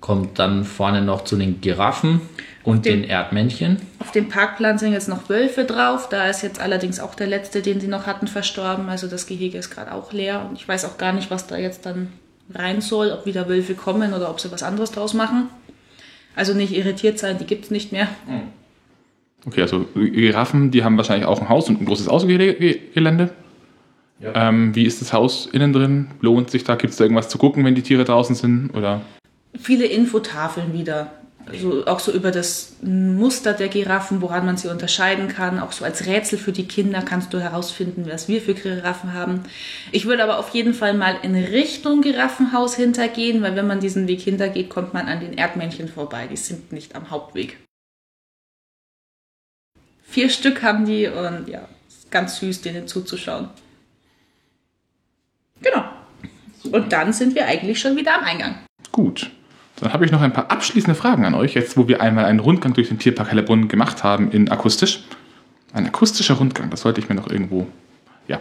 kommt 0.00 0.38
dann 0.38 0.64
vorne 0.64 1.00
noch 1.00 1.24
zu 1.24 1.36
den 1.36 1.60
Giraffen 1.60 2.20
und 2.64 2.84
dem, 2.84 3.02
den 3.02 3.10
Erdmännchen. 3.10 3.80
Auf 4.00 4.12
dem 4.12 4.28
Parkplan 4.28 4.78
sind 4.78 4.92
jetzt 4.92 5.08
noch 5.08 5.28
Wölfe 5.28 5.64
drauf. 5.64 6.08
Da 6.10 6.28
ist 6.28 6.42
jetzt 6.42 6.60
allerdings 6.60 7.00
auch 7.00 7.14
der 7.14 7.28
letzte, 7.28 7.62
den 7.62 7.80
sie 7.80 7.88
noch 7.88 8.06
hatten, 8.06 8.26
verstorben. 8.26 8.88
Also 8.88 9.06
das 9.06 9.26
Gehege 9.26 9.56
ist 9.56 9.70
gerade 9.70 9.92
auch 9.92 10.12
leer. 10.12 10.44
Und 10.48 10.56
ich 10.56 10.68
weiß 10.68 10.84
auch 10.84 10.98
gar 10.98 11.12
nicht, 11.12 11.30
was 11.30 11.46
da 11.46 11.56
jetzt 11.56 11.86
dann 11.86 12.12
rein 12.54 12.80
soll, 12.80 13.10
ob 13.10 13.26
wieder 13.26 13.48
Wölfe 13.48 13.74
kommen 13.74 14.14
oder 14.14 14.30
ob 14.30 14.40
sie 14.40 14.50
was 14.50 14.62
anderes 14.62 14.92
draus 14.92 15.14
machen. 15.14 15.48
Also 16.34 16.54
nicht 16.54 16.74
irritiert 16.74 17.18
sein, 17.18 17.38
die 17.38 17.44
gibt 17.44 17.64
es 17.64 17.70
nicht 17.70 17.92
mehr. 17.92 18.08
Hm. 18.26 18.42
Okay, 19.44 19.62
also 19.62 19.86
Giraffen, 19.94 20.70
die 20.70 20.84
haben 20.84 20.96
wahrscheinlich 20.96 21.26
auch 21.26 21.40
ein 21.40 21.48
Haus 21.48 21.68
und 21.68 21.80
ein 21.80 21.84
großes 21.84 22.08
Außengelände. 22.08 23.30
Ja. 24.20 24.48
Ähm, 24.48 24.74
wie 24.74 24.84
ist 24.84 25.00
das 25.00 25.12
Haus 25.12 25.46
innen 25.46 25.72
drin? 25.72 26.08
Lohnt 26.20 26.50
sich 26.50 26.62
da? 26.62 26.76
Gibt 26.76 26.92
es 26.92 26.96
da 26.96 27.04
irgendwas 27.04 27.28
zu 27.28 27.38
gucken, 27.38 27.64
wenn 27.64 27.74
die 27.74 27.82
Tiere 27.82 28.04
draußen 28.04 28.36
sind? 28.36 28.70
Oder? 28.70 29.02
Viele 29.58 29.86
Infotafeln 29.86 30.72
wieder 30.72 31.12
also 31.46 31.86
auch 31.86 32.00
so 32.00 32.12
über 32.12 32.30
das 32.30 32.76
Muster 32.82 33.52
der 33.52 33.68
Giraffen, 33.68 34.22
woran 34.22 34.46
man 34.46 34.56
sie 34.56 34.68
unterscheiden 34.68 35.28
kann. 35.28 35.58
Auch 35.58 35.72
so 35.72 35.84
als 35.84 36.06
Rätsel 36.06 36.38
für 36.38 36.52
die 36.52 36.68
Kinder 36.68 37.02
kannst 37.02 37.34
du 37.34 37.40
herausfinden, 37.40 38.06
was 38.08 38.28
wir 38.28 38.40
für 38.40 38.54
Giraffen 38.54 39.12
haben. 39.12 39.42
Ich 39.90 40.06
würde 40.06 40.22
aber 40.22 40.38
auf 40.38 40.50
jeden 40.50 40.74
Fall 40.74 40.94
mal 40.94 41.16
in 41.22 41.34
Richtung 41.34 42.02
Giraffenhaus 42.02 42.74
hintergehen, 42.74 43.42
weil 43.42 43.56
wenn 43.56 43.66
man 43.66 43.80
diesen 43.80 44.08
Weg 44.08 44.20
hintergeht, 44.20 44.70
kommt 44.70 44.94
man 44.94 45.08
an 45.08 45.20
den 45.20 45.32
Erdmännchen 45.32 45.88
vorbei. 45.88 46.28
Die 46.28 46.36
sind 46.36 46.72
nicht 46.72 46.94
am 46.94 47.10
Hauptweg. 47.10 47.58
Vier 50.04 50.28
Stück 50.28 50.62
haben 50.62 50.84
die 50.84 51.06
und 51.06 51.48
ja, 51.48 51.68
ist 51.88 52.10
ganz 52.10 52.38
süß, 52.38 52.60
denen 52.60 52.86
zuzuschauen. 52.86 53.48
Genau. 55.60 55.84
Und 56.70 56.92
dann 56.92 57.12
sind 57.12 57.34
wir 57.34 57.46
eigentlich 57.46 57.80
schon 57.80 57.96
wieder 57.96 58.18
am 58.18 58.24
Eingang. 58.24 58.58
Gut. 58.92 59.30
Dann 59.76 59.92
habe 59.92 60.04
ich 60.04 60.12
noch 60.12 60.20
ein 60.20 60.32
paar 60.32 60.50
abschließende 60.50 60.94
Fragen 60.94 61.24
an 61.24 61.34
euch, 61.34 61.54
jetzt 61.54 61.76
wo 61.76 61.88
wir 61.88 62.00
einmal 62.00 62.26
einen 62.26 62.40
Rundgang 62.40 62.74
durch 62.74 62.88
den 62.88 62.98
Tierpark 62.98 63.30
Hellerbrunn 63.30 63.68
gemacht 63.68 64.04
haben 64.04 64.30
in 64.30 64.50
akustisch. 64.50 65.04
Ein 65.72 65.86
akustischer 65.86 66.34
Rundgang, 66.34 66.70
das 66.70 66.82
sollte 66.82 67.00
ich 67.00 67.08
mir 67.08 67.14
noch 67.14 67.30
irgendwo. 67.30 67.66
Ja. 68.28 68.40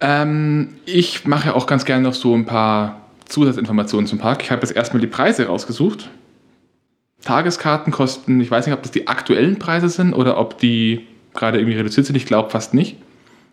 Ähm, 0.00 0.74
ich 0.86 1.26
mache 1.26 1.54
auch 1.54 1.66
ganz 1.66 1.84
gerne 1.84 2.02
noch 2.02 2.14
so 2.14 2.34
ein 2.34 2.46
paar 2.46 3.02
Zusatzinformationen 3.26 4.06
zum 4.06 4.18
Park. 4.18 4.42
Ich 4.42 4.50
habe 4.50 4.62
jetzt 4.62 4.74
erstmal 4.74 5.00
die 5.00 5.06
Preise 5.06 5.46
rausgesucht. 5.46 6.08
Tageskarten 7.22 7.92
kosten, 7.92 8.40
ich 8.40 8.50
weiß 8.50 8.66
nicht, 8.66 8.74
ob 8.74 8.82
das 8.82 8.92
die 8.92 9.06
aktuellen 9.06 9.58
Preise 9.58 9.90
sind 9.90 10.14
oder 10.14 10.38
ob 10.38 10.58
die 10.58 11.06
gerade 11.34 11.58
irgendwie 11.58 11.76
reduziert 11.76 12.06
sind. 12.06 12.16
Ich 12.16 12.26
glaube 12.26 12.50
fast 12.50 12.72
nicht. 12.72 12.96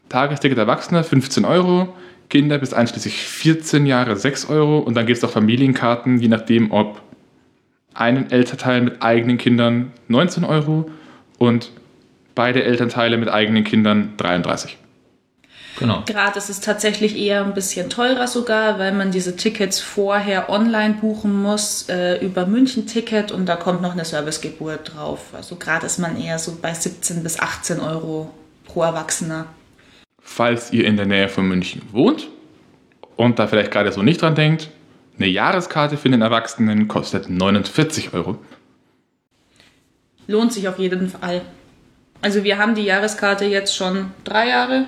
Tagesticket 0.10 0.58
Erwachsene 0.58 1.04
15 1.04 1.44
Euro, 1.44 1.94
Kinder 2.30 2.58
bis 2.58 2.74
einschließlich 2.74 3.16
14 3.16 3.86
Jahre 3.86 4.16
6 4.16 4.50
Euro 4.50 4.80
und 4.80 4.96
dann 4.96 5.06
gibt 5.06 5.18
es 5.18 5.24
auch 5.24 5.32
Familienkarten, 5.32 6.20
je 6.20 6.28
nachdem, 6.28 6.72
ob 6.72 7.02
einen 7.94 8.30
Elternteil 8.30 8.82
mit 8.82 9.02
eigenen 9.02 9.38
Kindern 9.38 9.92
19 10.08 10.44
Euro 10.44 10.90
und 11.38 11.72
beide 12.36 12.64
Elternteile 12.64 13.18
mit 13.18 13.30
eigenen 13.30 13.64
Kindern 13.64 14.14
33. 14.18 14.78
Genau. 15.80 16.04
Gerade 16.06 16.40
ist 16.40 16.50
es 16.50 16.60
tatsächlich 16.60 17.18
eher 17.18 17.44
ein 17.44 17.54
bisschen 17.54 17.90
teurer 17.90 18.28
sogar, 18.28 18.80
weil 18.80 18.94
man 18.94 19.12
diese 19.12 19.36
Tickets 19.36 19.80
vorher 19.80 20.50
online 20.50 20.96
buchen 20.96 21.40
muss 21.42 21.88
äh, 21.88 22.18
über 22.18 22.48
München-Ticket 22.48 23.32
und 23.32 23.46
da 23.46 23.56
kommt 23.56 23.82
noch 23.82 23.92
eine 23.92 24.04
Servicegebühr 24.04 24.78
drauf. 24.78 25.20
Also 25.34 25.56
gerade 25.56 25.86
ist 25.86 26.00
man 26.00 26.20
eher 26.20 26.40
so 26.40 26.58
bei 26.60 26.74
17 26.74 27.22
bis 27.22 27.40
18 27.40 27.80
Euro 27.80 28.32
pro 28.66 28.84
Erwachsener. 28.84 29.46
Falls 30.30 30.74
ihr 30.74 30.86
in 30.86 30.98
der 30.98 31.06
Nähe 31.06 31.30
von 31.30 31.48
München 31.48 31.82
wohnt 31.94 32.28
und 33.16 33.40
da 33.40 33.48
vielleicht 33.48 33.72
gerade 33.72 33.94
so 33.94 34.04
nicht 34.04 34.22
dran 34.22 34.36
denkt, 34.36 34.70
eine 35.18 35.28
Jahreskarte 35.28 35.96
für 35.96 36.10
den 36.10 36.22
Erwachsenen 36.22 36.90
kostet 36.90 37.30
49 37.30 38.14
Euro. 38.14 38.38
Lohnt 40.28 40.52
sich 40.52 40.68
auf 40.68 40.80
jeden 40.80 41.08
Fall. 41.08 41.42
Also 42.22 42.44
wir 42.44 42.58
haben 42.58 42.76
die 42.76 42.84
Jahreskarte 42.84 43.46
jetzt 43.46 43.74
schon 43.74 44.12
drei 44.26 44.50
Jahre 44.50 44.86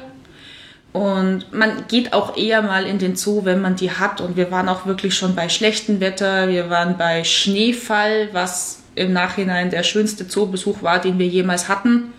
und 0.92 1.54
man 1.54 1.88
geht 1.88 2.12
auch 2.12 2.36
eher 2.36 2.62
mal 2.62 2.86
in 2.86 3.00
den 3.00 3.16
Zoo, 3.16 3.46
wenn 3.46 3.62
man 3.62 3.78
die 3.78 3.92
hat. 3.92 4.20
Und 4.20 4.36
wir 4.36 4.52
waren 4.52 4.68
auch 4.68 4.86
wirklich 4.86 5.16
schon 5.16 5.36
bei 5.36 5.48
schlechtem 5.48 6.02
Wetter. 6.02 6.50
Wir 6.50 6.70
waren 6.70 6.98
bei 6.98 7.24
Schneefall, 7.24 8.30
was 8.34 8.84
im 8.94 9.14
Nachhinein 9.14 9.70
der 9.70 9.84
schönste 9.84 10.28
Zoobesuch 10.28 10.84
war, 10.84 11.00
den 11.00 11.18
wir 11.18 11.28
jemals 11.28 11.70
hatten. 11.70 12.12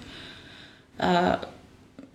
Äh, 0.99 1.37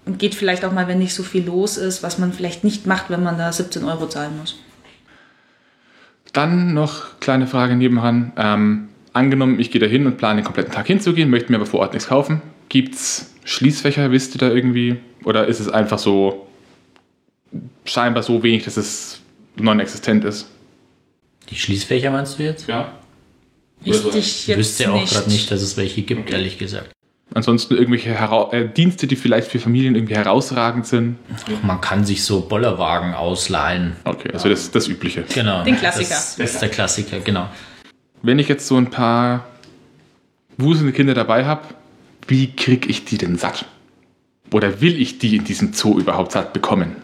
und 0.06 0.20
geht 0.20 0.36
vielleicht 0.36 0.64
auch 0.66 0.72
mal, 0.72 0.88
wenn 0.88 1.00
nicht 1.00 1.14
so 1.14 1.24
viel 1.24 1.46
los 1.46 1.78
ist, 1.78 2.04
was 2.04 2.18
man 2.18 2.34
vielleicht 2.34 2.64
nicht 2.64 2.86
macht, 2.86 3.10
wenn 3.10 3.24
man 3.24 3.38
da 3.38 3.52
17 3.52 3.84
Euro 3.84 4.08
zahlen 4.08 4.38
muss. 4.38 4.56
Dann 6.34 6.74
noch 6.74 7.20
kleine 7.20 7.48
Frage 7.48 7.76
nebenan. 7.76 8.34
Ähm, 8.38 8.90
angenommen, 9.14 9.60
ich 9.60 9.72
gehe 9.72 9.80
da 9.82 9.88
hin 9.88 10.06
und 10.06 10.18
plane 10.18 10.42
den 10.42 10.46
kompletten 10.46 10.74
Tag 10.74 10.86
hinzugehen, 10.88 11.30
möchte 11.30 11.52
mir 11.52 11.58
aber 11.58 11.66
vor 11.66 11.80
Ort 11.80 11.94
nichts 11.94 12.10
kaufen. 12.10 12.42
Gibt 12.70 12.96
es 12.96 13.34
Schließfächer, 13.46 14.12
wisst 14.12 14.36
ihr 14.36 14.40
da 14.40 14.50
irgendwie? 14.50 14.98
Oder 15.24 15.48
ist 15.48 15.60
es 15.60 15.70
einfach 15.70 15.98
so 15.98 16.48
scheinbar 17.86 18.24
so 18.24 18.44
wenig, 18.44 18.66
dass 18.66 18.78
es 18.78 19.22
non-existent 19.56 20.26
ist? 20.26 20.48
Die 21.50 21.56
Schließfächer 21.56 22.12
meinst 22.12 22.38
du 22.38 22.44
jetzt? 22.44 22.68
Ja. 22.68 22.94
Ich 23.84 24.04
Ich 24.16 24.48
jetzt 24.48 24.58
wüsste 24.58 24.92
auch 24.92 25.06
gerade 25.06 25.30
nicht, 25.30 25.50
dass 25.52 25.62
es 25.62 25.78
welche 25.78 26.02
gibt, 26.02 26.30
ehrlich 26.32 26.58
gesagt. 26.58 26.95
Ansonsten 27.34 27.76
irgendwelche 27.76 28.12
Hera 28.12 28.54
äh, 28.54 28.70
Dienste, 28.70 29.08
die 29.08 29.16
vielleicht 29.16 29.50
für 29.50 29.60
Familien 29.60 29.96
irgendwie 29.96 30.16
herausragend 30.16 30.86
sind. 30.86 31.18
Man 31.64 31.82
kann 31.82 32.06
sich 32.06 32.24
so 32.24 32.42
Bollerwagen 32.42 33.14
ausleihen. 33.14 33.96
Okay, 34.06 34.30
also 34.32 34.48
das 34.48 34.72
das 34.72 34.88
Übliche. 34.88 35.26
Genau. 35.34 35.64
Den 35.64 35.78
Klassiker. 35.78 36.10
Das 36.10 36.38
ist 36.38 36.62
der 36.62 36.70
Klassiker, 36.70 37.20
genau. 37.20 37.50
Wenn 38.22 38.40
ich 38.40 38.48
jetzt 38.48 38.68
so 38.68 38.78
ein 38.78 38.90
paar 38.90 39.46
wuselnde 40.58 40.94
Kinder 40.94 41.14
dabei 41.14 41.46
habe, 41.46 41.64
wie 42.28 42.56
kriege 42.56 42.88
ich 42.90 43.06
die 43.06 43.18
denn 43.18 43.38
satt? 43.38 43.66
Oder 44.54 44.80
will 44.82 45.02
ich 45.02 45.18
die 45.20 45.36
in 45.36 45.44
diesem 45.44 45.74
Zoo 45.74 46.00
überhaupt 46.00 46.32
satt 46.32 46.54
bekommen? 46.54 46.96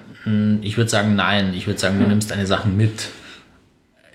Ich 0.61 0.78
würde 0.78 0.89
sagen, 0.89 1.15
nein. 1.15 1.53
Ich 1.55 1.67
würde 1.67 1.80
sagen, 1.80 1.99
du 1.99 2.07
nimmst 2.07 2.32
deine 2.32 2.45
Sachen 2.45 2.78
mit. 2.78 3.09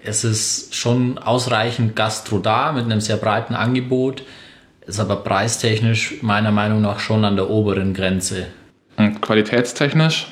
Es 0.05 0.25
ist 0.25 0.75
schon 0.75 1.19
ausreichend 1.19 1.97
Gastro 1.97 2.39
da 2.39 2.73
mit 2.73 2.85
einem 2.85 3.01
sehr 3.01 3.17
breiten 3.17 3.55
Angebot, 3.55 4.23
ist 4.87 5.01
aber 5.01 5.17
preistechnisch 5.17 6.23
meiner 6.23 6.53
Meinung 6.53 6.81
nach 6.81 7.01
schon 7.01 7.25
an 7.25 7.37
der 7.37 7.51
oberen 7.51 7.93
Grenze. 7.95 8.47
Und 8.97 9.21
qualitätstechnisch? 9.21 10.29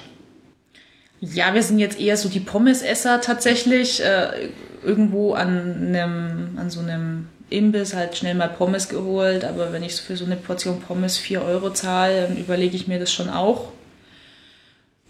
Ja, 1.21 1.55
wir 1.55 1.63
sind 1.63 1.79
jetzt 1.79 1.99
eher 1.99 2.17
so 2.17 2.29
die 2.29 2.41
Pommesesser 2.41 3.21
tatsächlich. 3.21 4.03
Äh, 4.03 4.51
irgendwo 4.83 5.33
an, 5.33 5.89
einem, 5.89 6.59
an 6.59 6.71
so 6.71 6.81
einem 6.81 7.29
Imbiss 7.51 7.95
halt 7.95 8.17
schnell 8.17 8.35
mal 8.35 8.49
Pommes 8.49 8.89
geholt. 8.89 9.45
Aber 9.45 9.73
wenn 9.73 9.83
ich 9.83 9.95
für 9.95 10.17
so 10.17 10.25
eine 10.25 10.37
Portion 10.37 10.81
Pommes 10.81 11.19
4 11.19 11.43
Euro 11.43 11.71
zahle, 11.71 12.29
dann 12.29 12.37
überlege 12.37 12.77
ich 12.77 12.87
mir 12.87 12.99
das 12.99 13.13
schon 13.13 13.29
auch. 13.29 13.73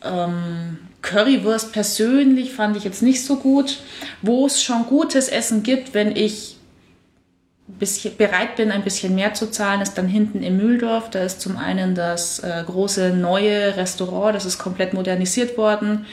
Ähm, 0.03 0.79
Currywurst 1.03 1.73
persönlich 1.73 2.53
fand 2.53 2.77
ich 2.77 2.85
jetzt 2.85 3.03
nicht 3.03 3.25
so 3.25 3.37
gut. 3.37 3.79
Wo 4.23 4.47
es 4.47 4.63
schon 4.63 4.87
gutes 4.87 5.29
Essen 5.29 5.63
gibt, 5.63 5.95
wenn 5.95 6.17
ich 6.17 6.57
bisschen, 7.67 8.17
bereit 8.17 8.57
bin, 8.57 8.71
ein 8.71 8.83
bisschen 8.83 9.15
mehr 9.15 9.35
zu 9.35 9.51
zahlen, 9.51 9.81
ist 9.81 9.95
dann 9.95 10.09
hinten 10.09 10.43
im 10.43 10.57
Mühldorf. 10.57 11.11
Da 11.11 11.21
ist 11.21 11.41
zum 11.41 11.57
einen 11.57 11.95
das 11.95 12.41
äh, 12.41 12.63
große 12.67 13.11
neue 13.11 13.77
Restaurant, 13.77 14.35
das 14.35 14.45
ist 14.45 14.59
komplett 14.59 14.93
modernisiert 14.93 15.57
worden. 15.57 16.07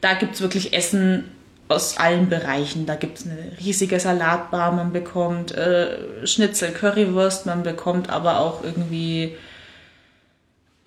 Da 0.00 0.14
gibt 0.14 0.34
es 0.34 0.40
wirklich 0.40 0.72
Essen 0.72 1.24
aus 1.68 1.98
allen 1.98 2.28
Bereichen. 2.28 2.86
Da 2.86 2.94
gibt 2.94 3.18
es 3.18 3.26
eine 3.26 3.52
riesige 3.60 4.00
Salatbar, 4.00 4.72
man 4.72 4.92
bekommt 4.92 5.52
äh, 5.52 6.26
Schnitzel, 6.26 6.70
Currywurst, 6.70 7.46
man 7.46 7.62
bekommt 7.62 8.10
aber 8.10 8.40
auch 8.40 8.64
irgendwie. 8.64 9.36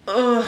Äh, 0.08 0.42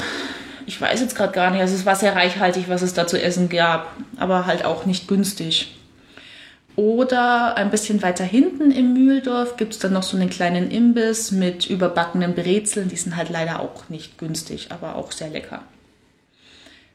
ich 0.65 0.79
weiß 0.79 1.01
jetzt 1.01 1.15
gerade 1.15 1.33
gar 1.33 1.51
nicht, 1.51 1.59
also 1.59 1.75
es 1.75 1.85
war 1.85 1.95
sehr 1.95 2.15
reichhaltig, 2.15 2.69
was 2.69 2.81
es 2.81 2.93
da 2.93 3.05
zu 3.05 3.21
essen 3.21 3.49
gab, 3.49 3.91
aber 4.17 4.45
halt 4.45 4.63
auch 4.63 4.85
nicht 4.85 5.09
günstig. 5.09 5.75
Oder 6.76 7.55
ein 7.55 7.69
bisschen 7.69 8.01
weiter 8.01 8.24
hinten 8.24 8.71
im 8.71 8.93
Mühldorf 8.93 9.57
gibt 9.57 9.74
es 9.74 9.80
dann 9.80 9.93
noch 9.93 10.01
so 10.01 10.17
einen 10.17 10.32
kleinen 10.32 10.71
Imbiss 10.71 11.32
mit 11.32 11.69
überbackenen 11.69 12.34
Brezeln. 12.34 12.89
Die 12.89 12.95
sind 12.95 13.15
halt 13.15 13.30
leider 13.30 13.59
auch 13.59 13.89
nicht 13.89 14.17
günstig, 14.17 14.67
aber 14.71 14.95
auch 14.95 15.11
sehr 15.11 15.30
lecker. 15.30 15.61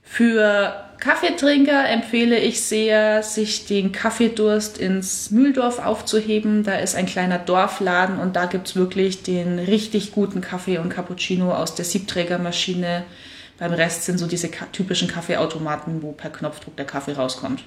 Für 0.03 0.72
Kaffeetrinker 0.99 1.89
empfehle 1.89 2.39
ich 2.39 2.62
sehr, 2.62 3.22
sich 3.22 3.66
den 3.66 3.93
Kaffeedurst 3.93 4.79
ins 4.79 5.31
Mühldorf 5.31 5.79
aufzuheben. 5.79 6.64
Da 6.64 6.76
ist 6.76 6.97
ein 6.97 7.07
kleiner 7.07 7.39
Dorfladen 7.39 8.18
und 8.18 8.35
da 8.35 8.47
gibt 8.47 8.68
es 8.68 8.74
wirklich 8.74 9.22
den 9.22 9.61
richtig 9.61 10.12
guten 10.12 10.41
Kaffee 10.41 10.79
und 10.79 10.89
Cappuccino 10.89 11.53
aus 11.53 11.76
der 11.76 11.85
Siebträgermaschine. 11.85 13.05
Beim 13.59 13.72
Rest 13.72 14.07
sind 14.07 14.18
so 14.18 14.26
diese 14.26 14.51
typischen 14.72 15.09
Kaffeeautomaten, 15.09 16.03
wo 16.03 16.12
per 16.12 16.31
Knopfdruck 16.31 16.76
der 16.76 16.87
Kaffee 16.87 17.12
rauskommt. 17.12 17.62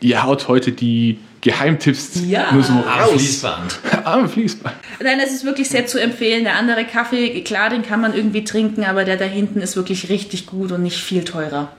Ihr 0.00 0.22
haut 0.22 0.48
heute 0.48 0.72
die 0.72 1.18
Geheimtipps 1.40 2.20
Ja. 2.26 2.52
nur 2.52 2.62
so 2.62 2.72
Am 2.72 2.80
raus. 2.82 3.12
Fließband. 3.12 3.78
Am 4.04 4.28
Fließband. 4.28 4.74
Nein, 5.02 5.18
es 5.24 5.32
ist 5.32 5.44
wirklich 5.44 5.68
sehr 5.68 5.86
zu 5.86 6.00
empfehlen. 6.00 6.44
Der 6.44 6.56
andere 6.56 6.84
Kaffee, 6.84 7.40
klar, 7.42 7.70
den 7.70 7.82
kann 7.82 8.00
man 8.00 8.14
irgendwie 8.14 8.44
trinken, 8.44 8.84
aber 8.84 9.04
der 9.04 9.16
da 9.16 9.24
hinten 9.24 9.60
ist 9.60 9.76
wirklich 9.76 10.08
richtig 10.08 10.46
gut 10.46 10.72
und 10.72 10.82
nicht 10.82 10.98
viel 10.98 11.24
teurer. 11.24 11.72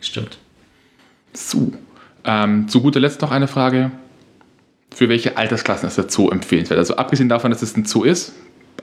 Stimmt. 0.00 0.38
So. 1.32 1.72
Ähm, 2.24 2.68
zu 2.68 2.82
guter 2.82 3.00
Letzt 3.00 3.20
noch 3.22 3.30
eine 3.30 3.48
Frage. 3.48 3.90
Für 4.94 5.08
welche 5.08 5.36
Altersklassen 5.36 5.86
ist 5.88 5.96
der 5.98 6.08
Zoo 6.10 6.28
empfehlenswert? 6.30 6.78
Also 6.78 6.96
abgesehen 6.96 7.28
davon, 7.28 7.50
dass 7.52 7.62
es 7.62 7.76
ein 7.76 7.84
Zoo 7.84 8.02
ist, 8.04 8.32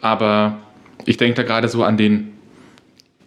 aber 0.01 0.57
ich 1.05 1.17
denke 1.17 1.35
da 1.35 1.43
gerade 1.43 1.67
so 1.67 1.83
an 1.83 1.97
den 1.97 2.31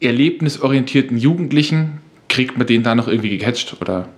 erlebnisorientierten 0.01 1.19
Jugendlichen. 1.19 1.99
Kriegt 2.29 2.57
man 2.57 2.67
den 2.67 2.83
da 2.83 2.95
noch 2.95 3.07
irgendwie 3.09 3.31
gecatcht? 3.37 3.77
Oder? 3.81 4.09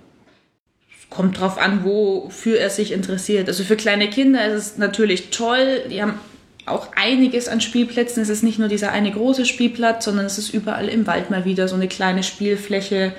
Kommt 1.15 1.39
drauf 1.39 1.59
an, 1.59 1.83
wofür 1.83 2.59
er 2.59 2.69
sich 2.69 2.91
interessiert. 2.91 3.47
Also 3.47 3.63
für 3.63 3.75
kleine 3.75 4.09
Kinder 4.09 4.45
ist 4.47 4.53
es 4.55 4.77
natürlich 4.77 5.29
toll. 5.29 5.83
Die 5.91 6.01
haben 6.01 6.15
auch 6.65 6.87
einiges 6.95 7.47
an 7.47 7.61
Spielplätzen. 7.61 8.23
Es 8.23 8.29
ist 8.29 8.41
nicht 8.41 8.57
nur 8.57 8.67
dieser 8.67 8.91
eine 8.91 9.11
große 9.11 9.45
Spielplatz, 9.45 10.05
sondern 10.05 10.25
es 10.25 10.37
ist 10.37 10.53
überall 10.53 10.87
im 10.87 11.05
Wald 11.05 11.29
mal 11.29 11.45
wieder 11.45 11.67
so 11.67 11.75
eine 11.75 11.87
kleine 11.87 12.23
Spielfläche. 12.23 13.13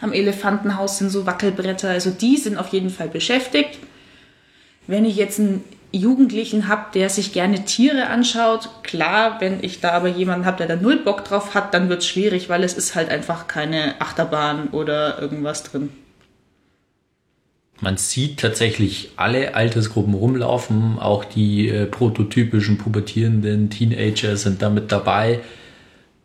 Am 0.00 0.12
Elefantenhaus 0.12 0.98
sind 0.98 1.10
so 1.10 1.24
Wackelbretter. 1.24 1.88
Also 1.88 2.10
die 2.10 2.36
sind 2.36 2.58
auf 2.58 2.68
jeden 2.68 2.90
Fall 2.90 3.08
beschäftigt. 3.08 3.78
Wenn 4.86 5.04
ich 5.04 5.16
jetzt 5.16 5.40
einen 5.40 5.64
Jugendlichen 5.90 6.68
habe, 6.68 6.86
der 6.92 7.08
sich 7.08 7.32
gerne 7.32 7.64
Tiere 7.64 8.08
anschaut, 8.08 8.68
klar, 8.82 9.40
wenn 9.40 9.62
ich 9.62 9.80
da 9.80 9.92
aber 9.92 10.08
jemanden 10.08 10.44
habe, 10.44 10.58
der 10.58 10.66
da 10.66 10.76
null 10.76 10.96
Bock 10.96 11.24
drauf 11.24 11.54
hat, 11.54 11.72
dann 11.72 11.88
wird 11.88 12.02
es 12.02 12.08
schwierig, 12.08 12.50
weil 12.50 12.62
es 12.62 12.74
ist 12.74 12.94
halt 12.94 13.10
einfach 13.10 13.48
keine 13.48 13.98
Achterbahn 14.00 14.68
oder 14.68 15.20
irgendwas 15.20 15.62
drin. 15.62 15.90
Man 17.80 17.96
sieht 17.96 18.40
tatsächlich 18.40 19.10
alle 19.16 19.54
Altersgruppen 19.54 20.14
rumlaufen, 20.14 20.98
auch 20.98 21.24
die 21.24 21.68
äh, 21.68 21.86
prototypischen 21.86 22.76
pubertierenden 22.76 23.70
Teenager 23.70 24.36
sind 24.36 24.62
da 24.62 24.68
mit 24.68 24.90
dabei, 24.90 25.40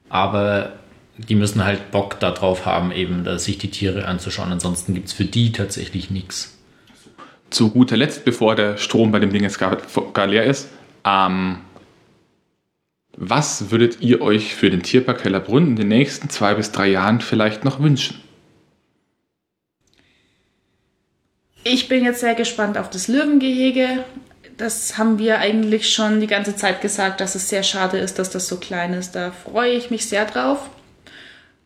aber 0.10 0.74
die 1.18 1.36
müssen 1.36 1.64
halt 1.64 1.92
Bock 1.92 2.20
darauf 2.20 2.66
haben, 2.66 2.92
eben 2.92 3.38
sich 3.38 3.60
die 3.60 3.70
Tiere 3.70 4.08
anzuschauen. 4.08 4.52
Ansonsten 4.52 4.96
gibt 4.96 5.08
es 5.08 5.14
für 5.14 5.26
die 5.26 5.52
tatsächlich 5.52 6.10
nichts. 6.10 6.58
Zu 7.52 7.70
guter 7.70 7.98
Letzt, 7.98 8.26
bevor 8.26 8.56
der 8.56 8.78
Strom 8.78 9.12
bei 9.12 9.20
dem 9.20 9.32
Ding 9.32 9.44
jetzt 9.44 9.60
gar, 9.60 9.78
gar 10.14 10.26
leer 10.26 10.46
ist, 10.46 10.70
ähm, 11.06 11.58
was 13.16 13.70
würdet 13.70 14.02
ihr 14.02 14.22
euch 14.22 14.56
für 14.56 14.72
den 14.72 14.82
Tierpark 14.82 15.24
Hellerbrunn 15.24 15.68
in 15.68 15.76
den 15.76 15.88
nächsten 15.88 16.32
zwei 16.32 16.56
bis 16.56 16.72
drei 16.72 16.88
Jahren 16.88 17.22
vielleicht 17.22 17.64
noch 17.64 17.80
wünschen? 17.80 18.23
Ich 21.64 21.88
bin 21.88 22.04
jetzt 22.04 22.20
sehr 22.20 22.36
gespannt 22.36 22.78
auf 22.78 22.90
das 22.90 23.08
Löwengehege. 23.08 24.04
Das 24.58 24.98
haben 24.98 25.18
wir 25.18 25.40
eigentlich 25.40 25.94
schon 25.94 26.20
die 26.20 26.28
ganze 26.28 26.56
Zeit 26.56 26.82
gesagt, 26.82 27.22
dass 27.22 27.36
es 27.36 27.50
sehr 27.50 27.64
schade 27.64 27.98
ist, 27.98 28.20
dass 28.20 28.30
das 28.30 28.48
so 28.48 28.58
klein 28.58 28.94
ist. 28.94 29.16
Da 29.16 29.32
freue 29.32 29.72
ich 29.72 29.90
mich 29.90 30.08
sehr 30.08 30.26
drauf. 30.26 30.70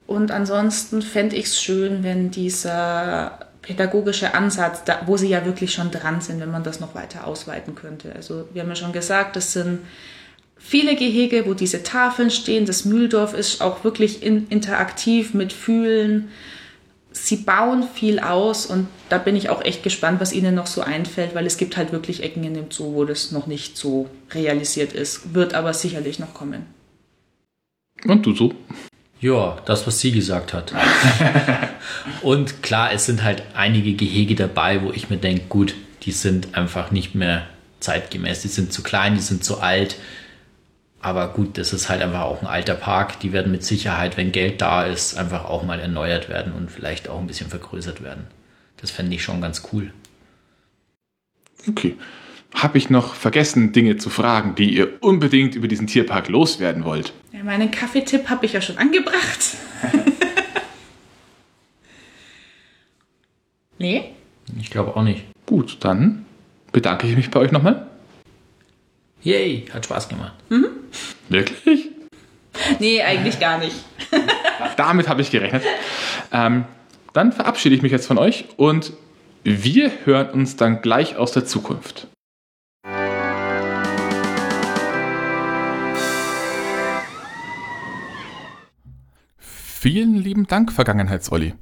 Und 0.06 0.32
ansonsten 0.32 1.02
fände 1.02 1.36
ich 1.36 1.46
es 1.46 1.62
schön, 1.62 2.04
wenn 2.04 2.32
dieser 2.32 3.40
pädagogische 3.62 4.34
Ansatz, 4.34 4.86
da, 4.86 5.02
wo 5.06 5.18
sie 5.18 5.28
ja 5.28 5.46
wirklich 5.46 5.74
schon 5.74 5.92
dran 5.92 6.22
sind, 6.22 6.40
wenn 6.40 6.52
man 6.52 6.64
das 6.64 6.80
noch 6.80 6.96
weiter 6.96 7.28
ausweiten 7.28 7.76
könnte. 7.76 8.14
Also 8.16 8.48
wir 8.54 8.62
haben 8.62 8.70
ja 8.70 8.76
schon 8.76 8.94
gesagt, 8.94 9.36
das 9.36 9.52
sind 9.52 9.80
viele 10.58 10.96
Gehege, 10.96 11.46
wo 11.46 11.54
diese 11.54 11.84
Tafeln 11.84 12.30
stehen. 12.30 12.66
Das 12.66 12.86
Mühldorf 12.86 13.34
ist 13.34 13.62
auch 13.62 13.84
wirklich 13.84 14.24
in, 14.24 14.48
interaktiv 14.48 15.34
mit 15.34 15.52
Fühlen. 15.52 16.30
Sie 17.12 17.38
bauen 17.38 17.84
viel 17.84 18.20
aus 18.20 18.66
und 18.66 18.88
da 19.10 19.18
bin 19.18 19.36
ich 19.36 19.50
auch 19.50 19.64
echt 19.64 19.84
gespannt, 19.84 20.20
was 20.20 20.34
ihnen 20.34 20.54
noch 20.54 20.68
so 20.68 20.82
einfällt, 20.82 21.34
weil 21.34 21.46
es 21.46 21.58
gibt 21.58 21.78
halt 21.78 21.92
wirklich 21.92 22.22
Ecken 22.24 22.44
in 22.44 22.54
dem 22.54 22.72
Zoo, 22.72 22.94
wo 22.94 23.06
das 23.06 23.32
noch 23.32 23.48
nicht 23.48 23.78
so 23.78 24.10
realisiert 24.32 24.94
ist. 24.94 25.34
Wird 25.34 25.54
aber 25.54 25.74
sicherlich 25.74 26.20
noch 26.20 26.34
kommen. 26.34 26.66
Und 28.06 28.26
du 28.26 28.36
so? 28.36 28.54
Ja, 29.20 29.58
das, 29.66 29.88
was 29.88 30.00
sie 30.00 30.12
gesagt 30.12 30.54
hat. 30.54 30.74
und 32.22 32.62
klar, 32.62 32.92
es 32.94 33.08
sind 33.08 33.24
halt 33.24 33.44
einige 33.56 33.94
Gehege 33.94 34.36
dabei, 34.36 34.84
wo 34.84 34.92
ich 34.92 35.10
mir 35.10 35.18
denke, 35.18 35.46
gut, 35.50 35.74
die 36.04 36.12
sind 36.12 36.56
einfach 36.56 36.92
nicht 36.92 37.16
mehr 37.16 37.48
zeitgemäß. 37.80 38.44
Die 38.44 38.48
sind 38.48 38.72
zu 38.72 38.84
klein, 38.84 39.16
die 39.16 39.22
sind 39.22 39.44
zu 39.44 39.60
alt. 39.60 39.98
Aber 41.00 41.30
gut, 41.30 41.58
das 41.58 41.74
ist 41.74 41.90
halt 41.90 42.02
einfach 42.02 42.22
auch 42.22 42.42
ein 42.42 42.48
alter 42.48 42.74
Park. 42.74 43.20
Die 43.20 43.32
werden 43.32 43.52
mit 43.52 43.64
Sicherheit, 43.64 44.18
wenn 44.18 44.32
Geld 44.32 44.62
da 44.62 44.84
ist, 44.84 45.16
einfach 45.18 45.46
auch 45.46 45.64
mal 45.64 45.80
erneuert 45.80 46.28
werden 46.28 46.54
und 46.54 46.72
vielleicht 46.72 47.08
auch 47.08 47.20
ein 47.20 47.28
bisschen 47.28 47.50
vergrößert 47.50 48.04
werden. 48.04 48.26
Das 48.78 48.92
fände 48.92 49.16
ich 49.16 49.24
schon 49.24 49.42
ganz 49.42 49.64
cool. 49.72 49.94
Okay. 51.68 51.96
Habe 52.54 52.78
ich 52.78 52.90
noch 52.90 53.14
vergessen, 53.14 53.74
Dinge 53.74 53.98
zu 53.98 54.10
fragen, 54.10 54.56
die 54.56 54.74
ihr 54.74 55.04
unbedingt 55.04 55.56
über 55.56 55.68
diesen 55.68 55.86
Tierpark 55.86 56.30
loswerden 56.30 56.86
wollt? 56.86 57.14
Ja, 57.32 57.44
meinen 57.44 57.70
Kaffeetipp 57.70 58.30
habe 58.30 58.46
ich 58.46 58.54
ja 58.54 58.62
schon 58.62 58.78
angebracht. 58.78 59.58
nee? 63.78 64.12
Ich 64.60 64.72
glaube 64.72 64.96
auch 64.96 65.04
nicht. 65.04 65.26
Gut, 65.46 65.78
dann 65.82 66.26
bedanke 66.72 67.06
ich 67.08 67.16
mich 67.16 67.30
bei 67.30 67.40
euch 67.40 67.52
nochmal. 67.52 67.86
Yay, 69.24 69.66
hat 69.74 69.86
Spaß 69.86 70.10
gemacht. 70.10 70.34
Mhm. 70.50 70.68
Wirklich? 71.30 71.90
Nee, 72.80 73.02
eigentlich 73.02 73.40
gar 73.40 73.58
nicht. 73.58 73.76
Damit 74.78 75.10
habe 75.10 75.22
ich 75.22 75.32
gerechnet. 75.32 75.64
Ähm, 76.32 76.66
dann 77.14 77.32
verabschiede 77.32 77.76
ich 77.76 77.82
mich 77.82 77.92
jetzt 77.92 78.06
von 78.06 78.18
euch 78.18 78.46
und 78.58 78.94
wir 79.44 79.92
hören 80.06 80.30
uns 80.30 80.56
dann 80.56 80.82
gleich 80.82 81.16
aus 81.18 81.32
der 81.32 81.46
Zukunft. 81.46 82.08
Vielen 89.38 90.16
lieben 90.16 90.48
Dank, 90.48 90.72
Vergangenheits-Olli. 90.72 91.54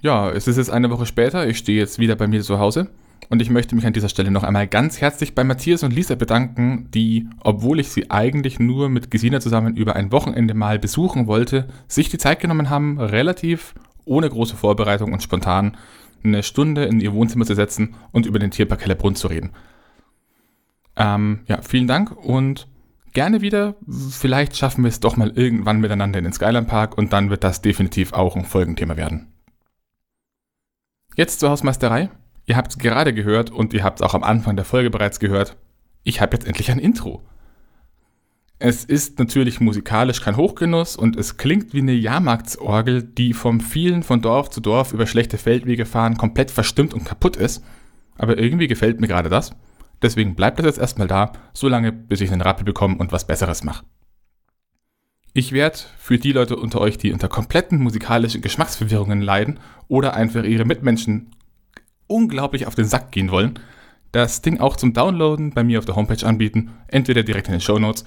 Ja, 0.00 0.30
es 0.30 0.48
ist 0.48 0.56
jetzt 0.56 0.70
eine 0.70 0.90
Woche 0.90 1.06
später, 1.06 1.46
ich 1.46 1.58
stehe 1.58 1.78
jetzt 1.78 1.98
wieder 1.98 2.16
bei 2.16 2.26
mir 2.26 2.42
zu 2.42 2.58
Hause 2.58 2.88
und 3.28 3.42
ich 3.42 3.50
möchte 3.50 3.74
mich 3.74 3.86
an 3.86 3.92
dieser 3.92 4.08
Stelle 4.08 4.30
noch 4.30 4.42
einmal 4.42 4.66
ganz 4.66 5.00
herzlich 5.00 5.34
bei 5.34 5.44
Matthias 5.44 5.82
und 5.82 5.92
Lisa 5.92 6.14
bedanken, 6.14 6.88
die, 6.92 7.28
obwohl 7.40 7.78
ich 7.80 7.90
sie 7.90 8.10
eigentlich 8.10 8.58
nur 8.58 8.88
mit 8.88 9.10
Gesina 9.10 9.40
zusammen 9.40 9.76
über 9.76 9.96
ein 9.96 10.12
Wochenende 10.12 10.54
mal 10.54 10.78
besuchen 10.78 11.26
wollte, 11.26 11.68
sich 11.86 12.08
die 12.08 12.18
Zeit 12.18 12.40
genommen 12.40 12.70
haben, 12.70 12.98
relativ 12.98 13.74
ohne 14.06 14.28
große 14.28 14.56
Vorbereitung 14.56 15.12
und 15.12 15.22
spontan 15.22 15.76
eine 16.24 16.42
Stunde 16.42 16.84
in 16.84 17.00
ihr 17.00 17.12
Wohnzimmer 17.12 17.44
zu 17.44 17.54
setzen 17.54 17.94
und 18.12 18.26
über 18.26 18.38
den 18.38 18.50
Tierpark 18.50 18.82
Hellerbrunn 18.82 19.14
zu 19.14 19.28
reden. 19.28 19.50
Ähm, 20.96 21.40
ja, 21.46 21.60
vielen 21.62 21.86
Dank 21.86 22.16
und 22.16 22.66
gerne 23.12 23.40
wieder. 23.42 23.76
Vielleicht 23.88 24.56
schaffen 24.56 24.84
wir 24.84 24.88
es 24.88 25.00
doch 25.00 25.16
mal 25.16 25.30
irgendwann 25.30 25.80
miteinander 25.80 26.18
in 26.18 26.24
den 26.24 26.32
Skyline 26.32 26.66
Park 26.66 26.96
und 26.96 27.12
dann 27.12 27.30
wird 27.30 27.44
das 27.44 27.62
definitiv 27.62 28.14
auch 28.14 28.36
ein 28.36 28.44
Folgenthema 28.44 28.96
werden. 28.96 29.32
Jetzt 31.14 31.40
zur 31.40 31.50
Hausmeisterei. 31.50 32.10
Ihr 32.48 32.56
habt 32.56 32.72
es 32.72 32.78
gerade 32.78 33.12
gehört 33.12 33.50
und 33.50 33.74
ihr 33.74 33.84
habt 33.84 34.00
es 34.00 34.02
auch 34.02 34.14
am 34.14 34.24
Anfang 34.24 34.56
der 34.56 34.64
Folge 34.64 34.88
bereits 34.88 35.20
gehört. 35.20 35.58
Ich 36.02 36.22
habe 36.22 36.34
jetzt 36.34 36.46
endlich 36.46 36.70
ein 36.70 36.78
Intro. 36.78 37.22
Es 38.58 38.84
ist 38.84 39.18
natürlich 39.18 39.60
musikalisch 39.60 40.22
kein 40.22 40.38
Hochgenuss 40.38 40.96
und 40.96 41.16
es 41.16 41.36
klingt 41.36 41.74
wie 41.74 41.82
eine 41.82 41.92
Jahrmarktsorgel, 41.92 43.02
die 43.02 43.34
vom 43.34 43.60
vielen 43.60 44.02
von 44.02 44.22
Dorf 44.22 44.48
zu 44.48 44.62
Dorf 44.62 44.94
über 44.94 45.06
schlechte 45.06 45.36
Feldwege 45.36 45.84
fahren 45.84 46.16
komplett 46.16 46.50
verstimmt 46.50 46.94
und 46.94 47.04
kaputt 47.04 47.36
ist. 47.36 47.62
Aber 48.16 48.38
irgendwie 48.38 48.66
gefällt 48.66 48.98
mir 48.98 49.08
gerade 49.08 49.28
das. 49.28 49.50
Deswegen 50.00 50.34
bleibt 50.34 50.58
das 50.58 50.64
jetzt 50.64 50.78
erstmal 50.78 51.06
da, 51.06 51.32
solange 51.52 51.92
bis 51.92 52.22
ich 52.22 52.32
einen 52.32 52.40
Rappel 52.40 52.64
bekomme 52.64 52.96
und 52.96 53.12
was 53.12 53.26
Besseres 53.26 53.62
mache. 53.62 53.84
Ich 55.34 55.52
werde 55.52 55.78
für 55.98 56.16
die 56.16 56.32
Leute 56.32 56.56
unter 56.56 56.80
euch, 56.80 56.96
die 56.96 57.12
unter 57.12 57.28
kompletten 57.28 57.78
musikalischen 57.78 58.40
Geschmacksverwirrungen 58.40 59.20
leiden 59.20 59.60
oder 59.86 60.14
einfach 60.14 60.44
ihre 60.44 60.64
Mitmenschen 60.64 61.34
unglaublich 62.08 62.66
auf 62.66 62.74
den 62.74 62.84
Sack 62.84 63.12
gehen 63.12 63.30
wollen, 63.30 63.58
das 64.12 64.42
Ding 64.42 64.58
auch 64.58 64.76
zum 64.76 64.92
Downloaden 64.92 65.50
bei 65.50 65.62
mir 65.62 65.78
auf 65.78 65.84
der 65.84 65.96
Homepage 65.96 66.26
anbieten, 66.26 66.70
entweder 66.88 67.22
direkt 67.22 67.46
in 67.46 67.52
den 67.52 67.60
Show 67.60 67.78
Notes 67.78 68.04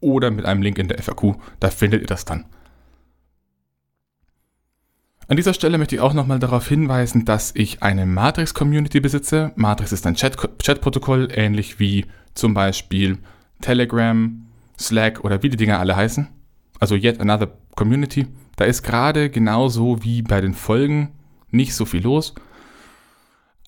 oder 0.00 0.30
mit 0.30 0.44
einem 0.44 0.62
Link 0.62 0.78
in 0.78 0.88
der 0.88 1.02
FAQ, 1.02 1.36
da 1.58 1.70
findet 1.70 2.02
ihr 2.02 2.06
das 2.06 2.24
dann. 2.24 2.44
An 5.30 5.36
dieser 5.36 5.54
Stelle 5.54 5.78
möchte 5.78 5.94
ich 5.94 6.00
auch 6.00 6.12
nochmal 6.12 6.40
darauf 6.40 6.66
hinweisen, 6.66 7.24
dass 7.24 7.52
ich 7.54 7.84
eine 7.84 8.04
Matrix-Community 8.04 8.98
besitze. 8.98 9.52
Matrix 9.54 9.92
ist 9.92 10.04
ein 10.04 10.16
Chat-Protokoll, 10.16 11.28
ähnlich 11.32 11.78
wie 11.78 12.06
zum 12.34 12.52
Beispiel 12.52 13.18
Telegram, 13.60 14.44
Slack 14.76 15.22
oder 15.22 15.42
wie 15.44 15.48
die 15.48 15.56
Dinger 15.56 15.78
alle 15.78 15.94
heißen. 15.94 16.26
Also 16.80 16.96
Yet 16.96 17.20
Another 17.20 17.52
Community. 17.76 18.26
Da 18.56 18.64
ist 18.64 18.82
gerade 18.82 19.30
genauso 19.30 20.02
wie 20.02 20.22
bei 20.22 20.40
den 20.40 20.54
Folgen 20.54 21.12
nicht 21.52 21.76
so 21.76 21.84
viel 21.84 22.02
los. 22.02 22.34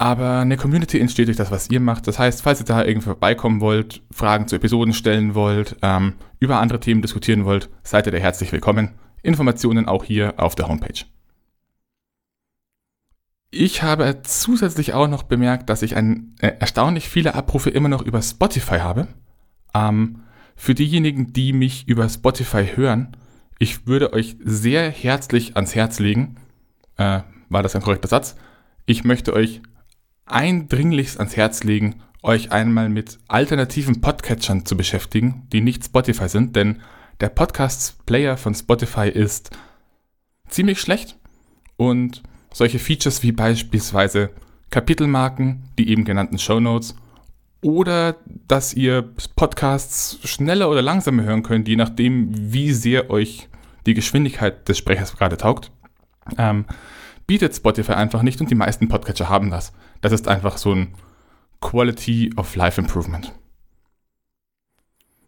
Aber 0.03 0.40
eine 0.40 0.57
Community 0.57 0.98
entsteht 0.98 1.28
durch 1.28 1.36
das, 1.36 1.53
was 1.53 1.70
ihr 1.70 1.78
macht. 1.78 2.09
Das 2.09 2.18
heißt, 2.18 2.42
falls 2.42 2.59
ihr 2.59 2.64
da 2.66 2.84
irgendwie 2.84 3.05
vorbeikommen 3.05 3.61
wollt, 3.61 4.03
Fragen 4.11 4.48
zu 4.48 4.57
Episoden 4.57 4.94
stellen 4.94 5.36
wollt, 5.36 5.76
ähm, 5.80 6.14
über 6.40 6.59
andere 6.59 6.80
Themen 6.80 7.03
diskutieren 7.03 7.44
wollt, 7.44 7.70
seid 7.84 8.07
ihr 8.07 8.11
da 8.11 8.18
herzlich 8.18 8.50
willkommen. 8.50 8.96
Informationen 9.22 9.86
auch 9.86 10.03
hier 10.03 10.34
auf 10.38 10.57
der 10.57 10.66
Homepage. 10.66 11.05
Ich 13.53 13.84
habe 13.84 14.22
zusätzlich 14.24 14.92
auch 14.92 15.07
noch 15.07 15.22
bemerkt, 15.22 15.70
dass 15.70 15.82
ich 15.82 15.94
ein, 15.94 16.34
äh, 16.40 16.50
erstaunlich 16.59 17.09
viele 17.09 17.36
Abrufe 17.36 17.70
immer 17.70 17.88
noch 17.88 18.03
über 18.03 18.22
Spotify 18.22 18.78
habe. 18.78 19.07
Ähm, 19.72 20.22
für 20.57 20.74
diejenigen, 20.74 21.32
die 21.32 21.53
mich 21.53 21.86
über 21.86 22.09
Spotify 22.09 22.66
hören, 22.74 23.16
ich 23.61 23.86
würde 23.86 24.12
euch 24.12 24.36
sehr 24.42 24.90
herzlich 24.90 25.55
ans 25.55 25.76
Herz 25.76 26.00
legen, 26.00 26.38
äh, 26.96 27.20
war 27.50 27.62
das 27.62 27.76
ein 27.76 27.82
korrekter 27.82 28.09
Satz, 28.09 28.34
ich 28.84 29.05
möchte 29.05 29.32
euch 29.32 29.62
eindringlichst 30.33 31.18
ans 31.18 31.37
Herz 31.37 31.64
legen, 31.64 32.03
euch 32.22 32.53
einmal 32.53 32.89
mit 32.89 33.18
alternativen 33.28 34.01
Podcatchern 34.01 34.64
zu 34.64 34.76
beschäftigen, 34.76 35.47
die 35.53 35.61
nicht 35.61 35.85
Spotify 35.85 36.28
sind, 36.28 36.57
denn 36.57 36.80
der 37.20 37.28
Podcast-Player 37.28 38.37
von 38.37 38.55
Spotify 38.55 39.09
ist 39.09 39.51
ziemlich 40.49 40.80
schlecht 40.80 41.16
und 41.76 42.22
solche 42.53 42.78
Features 42.78 43.22
wie 43.22 43.33
beispielsweise 43.33 44.30
Kapitelmarken, 44.70 45.64
die 45.78 45.89
eben 45.91 46.05
genannten 46.05 46.39
Show 46.39 46.61
Notes 46.61 46.97
oder 47.61 48.16
dass 48.26 48.74
ihr 48.74 49.14
Podcasts 49.37 50.18
schneller 50.28 50.68
oder 50.68 50.83
langsamer 50.83 51.22
hören 51.22 51.43
könnt, 51.43 51.68
je 51.68 51.76
nachdem, 51.76 52.30
wie 52.53 52.72
sehr 52.72 53.11
euch 53.11 53.49
die 53.87 53.95
Geschwindigkeit 53.95 54.68
des 54.68 54.78
Sprechers 54.78 55.16
gerade 55.16 55.37
taugt, 55.37 55.70
ähm, 56.39 56.66
bietet 57.26 57.55
Spotify 57.55 57.93
einfach 57.93 58.22
nicht 58.22 58.41
und 58.41 58.51
die 58.51 58.57
meisten 58.57 58.89
Podcatcher 58.89 59.28
haben 59.28 59.51
das. 59.51 59.72
Das 60.03 60.12
ist 60.12 60.28
einfach 60.28 60.59
so 60.59 60.74
ein 60.74 60.94
Quality 61.61 62.32
of 62.36 62.55
Life 62.55 62.78
Improvement. 62.78 63.32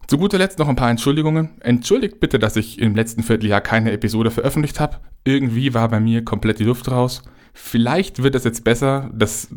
Zu 0.07 0.19
guter 0.19 0.37
Letzt 0.37 0.59
noch 0.59 0.69
ein 0.69 0.77
paar 0.77 0.91
Entschuldigungen. 0.91 1.63
Entschuldigt 1.63 2.21
bitte, 2.21 2.39
dass 2.39 2.57
ich 2.57 2.79
im 2.79 2.95
letzten 2.95 3.23
Vierteljahr 3.23 3.63
keine 3.63 3.93
Episode 3.93 4.31
veröffentlicht 4.31 4.81
habe. 4.81 5.01
Irgendwie 5.25 5.73
war 5.73 5.89
bei 5.89 6.01
mir 6.01 6.25
komplett 6.25 6.59
die 6.59 6.65
Luft 6.65 6.91
raus. 6.91 7.23
Vielleicht 7.55 8.23
wird 8.23 8.35
es 8.35 8.45
jetzt 8.45 8.65
besser. 8.65 9.11
Das 9.15 9.49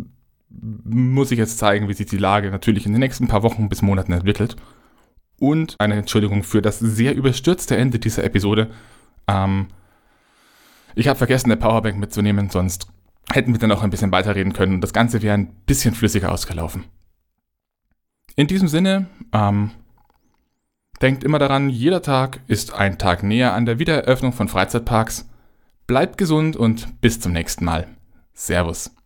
muss 0.50 1.32
ich 1.32 1.38
jetzt 1.38 1.58
zeigen, 1.58 1.90
wie 1.90 1.94
sich 1.94 2.06
die 2.06 2.18
Lage 2.18 2.50
natürlich 2.50 2.86
in 2.86 2.94
den 2.94 3.02
nächsten 3.02 3.28
paar 3.28 3.44
Wochen 3.44 3.68
bis 3.68 3.82
Monaten 3.82 4.14
entwickelt. 4.14 4.56
Und 5.40 5.76
eine 5.80 5.96
Entschuldigung 5.96 6.44
für 6.44 6.62
das 6.62 6.80
sehr 6.80 7.16
überstürzte 7.16 7.76
Ende 7.76 8.00
dieser 8.00 8.24
Episode. 8.24 8.70
Ähm, 9.28 9.68
ich 10.96 11.08
habe 11.08 11.18
vergessen, 11.18 11.52
eine 11.52 11.60
Powerbank 11.60 11.98
mitzunehmen, 11.98 12.50
sonst 12.50 12.88
hätten 13.32 13.54
wir 13.54 13.60
dann 13.60 13.72
auch 13.72 13.84
ein 13.84 13.90
bisschen 13.90 14.12
weiterreden 14.12 14.54
können 14.54 14.76
und 14.76 14.82
das 14.82 14.94
Ganze 14.94 15.22
wäre 15.22 15.36
ein 15.36 15.54
bisschen 15.66 15.94
flüssiger 15.94 16.32
ausgelaufen. 16.32 16.86
In 18.36 18.48
diesem 18.48 18.68
Sinne, 18.68 19.08
ähm, 19.34 19.72
Denkt 21.02 21.24
immer 21.24 21.38
daran, 21.38 21.70
jeder 21.70 22.02
Tag 22.02 22.40
ist 22.48 22.74
ein 22.74 22.98
Tag 22.98 23.22
näher 23.22 23.54
an 23.54 23.66
der 23.66 23.78
Wiedereröffnung 23.78 24.34
von 24.34 24.48
Freizeitparks. 24.48 25.30
Bleibt 25.86 26.18
gesund 26.18 26.56
und 26.56 27.02
bis 27.02 27.20
zum 27.20 27.34
nächsten 27.34 27.66
Mal. 27.66 27.88
Servus. 28.34 28.97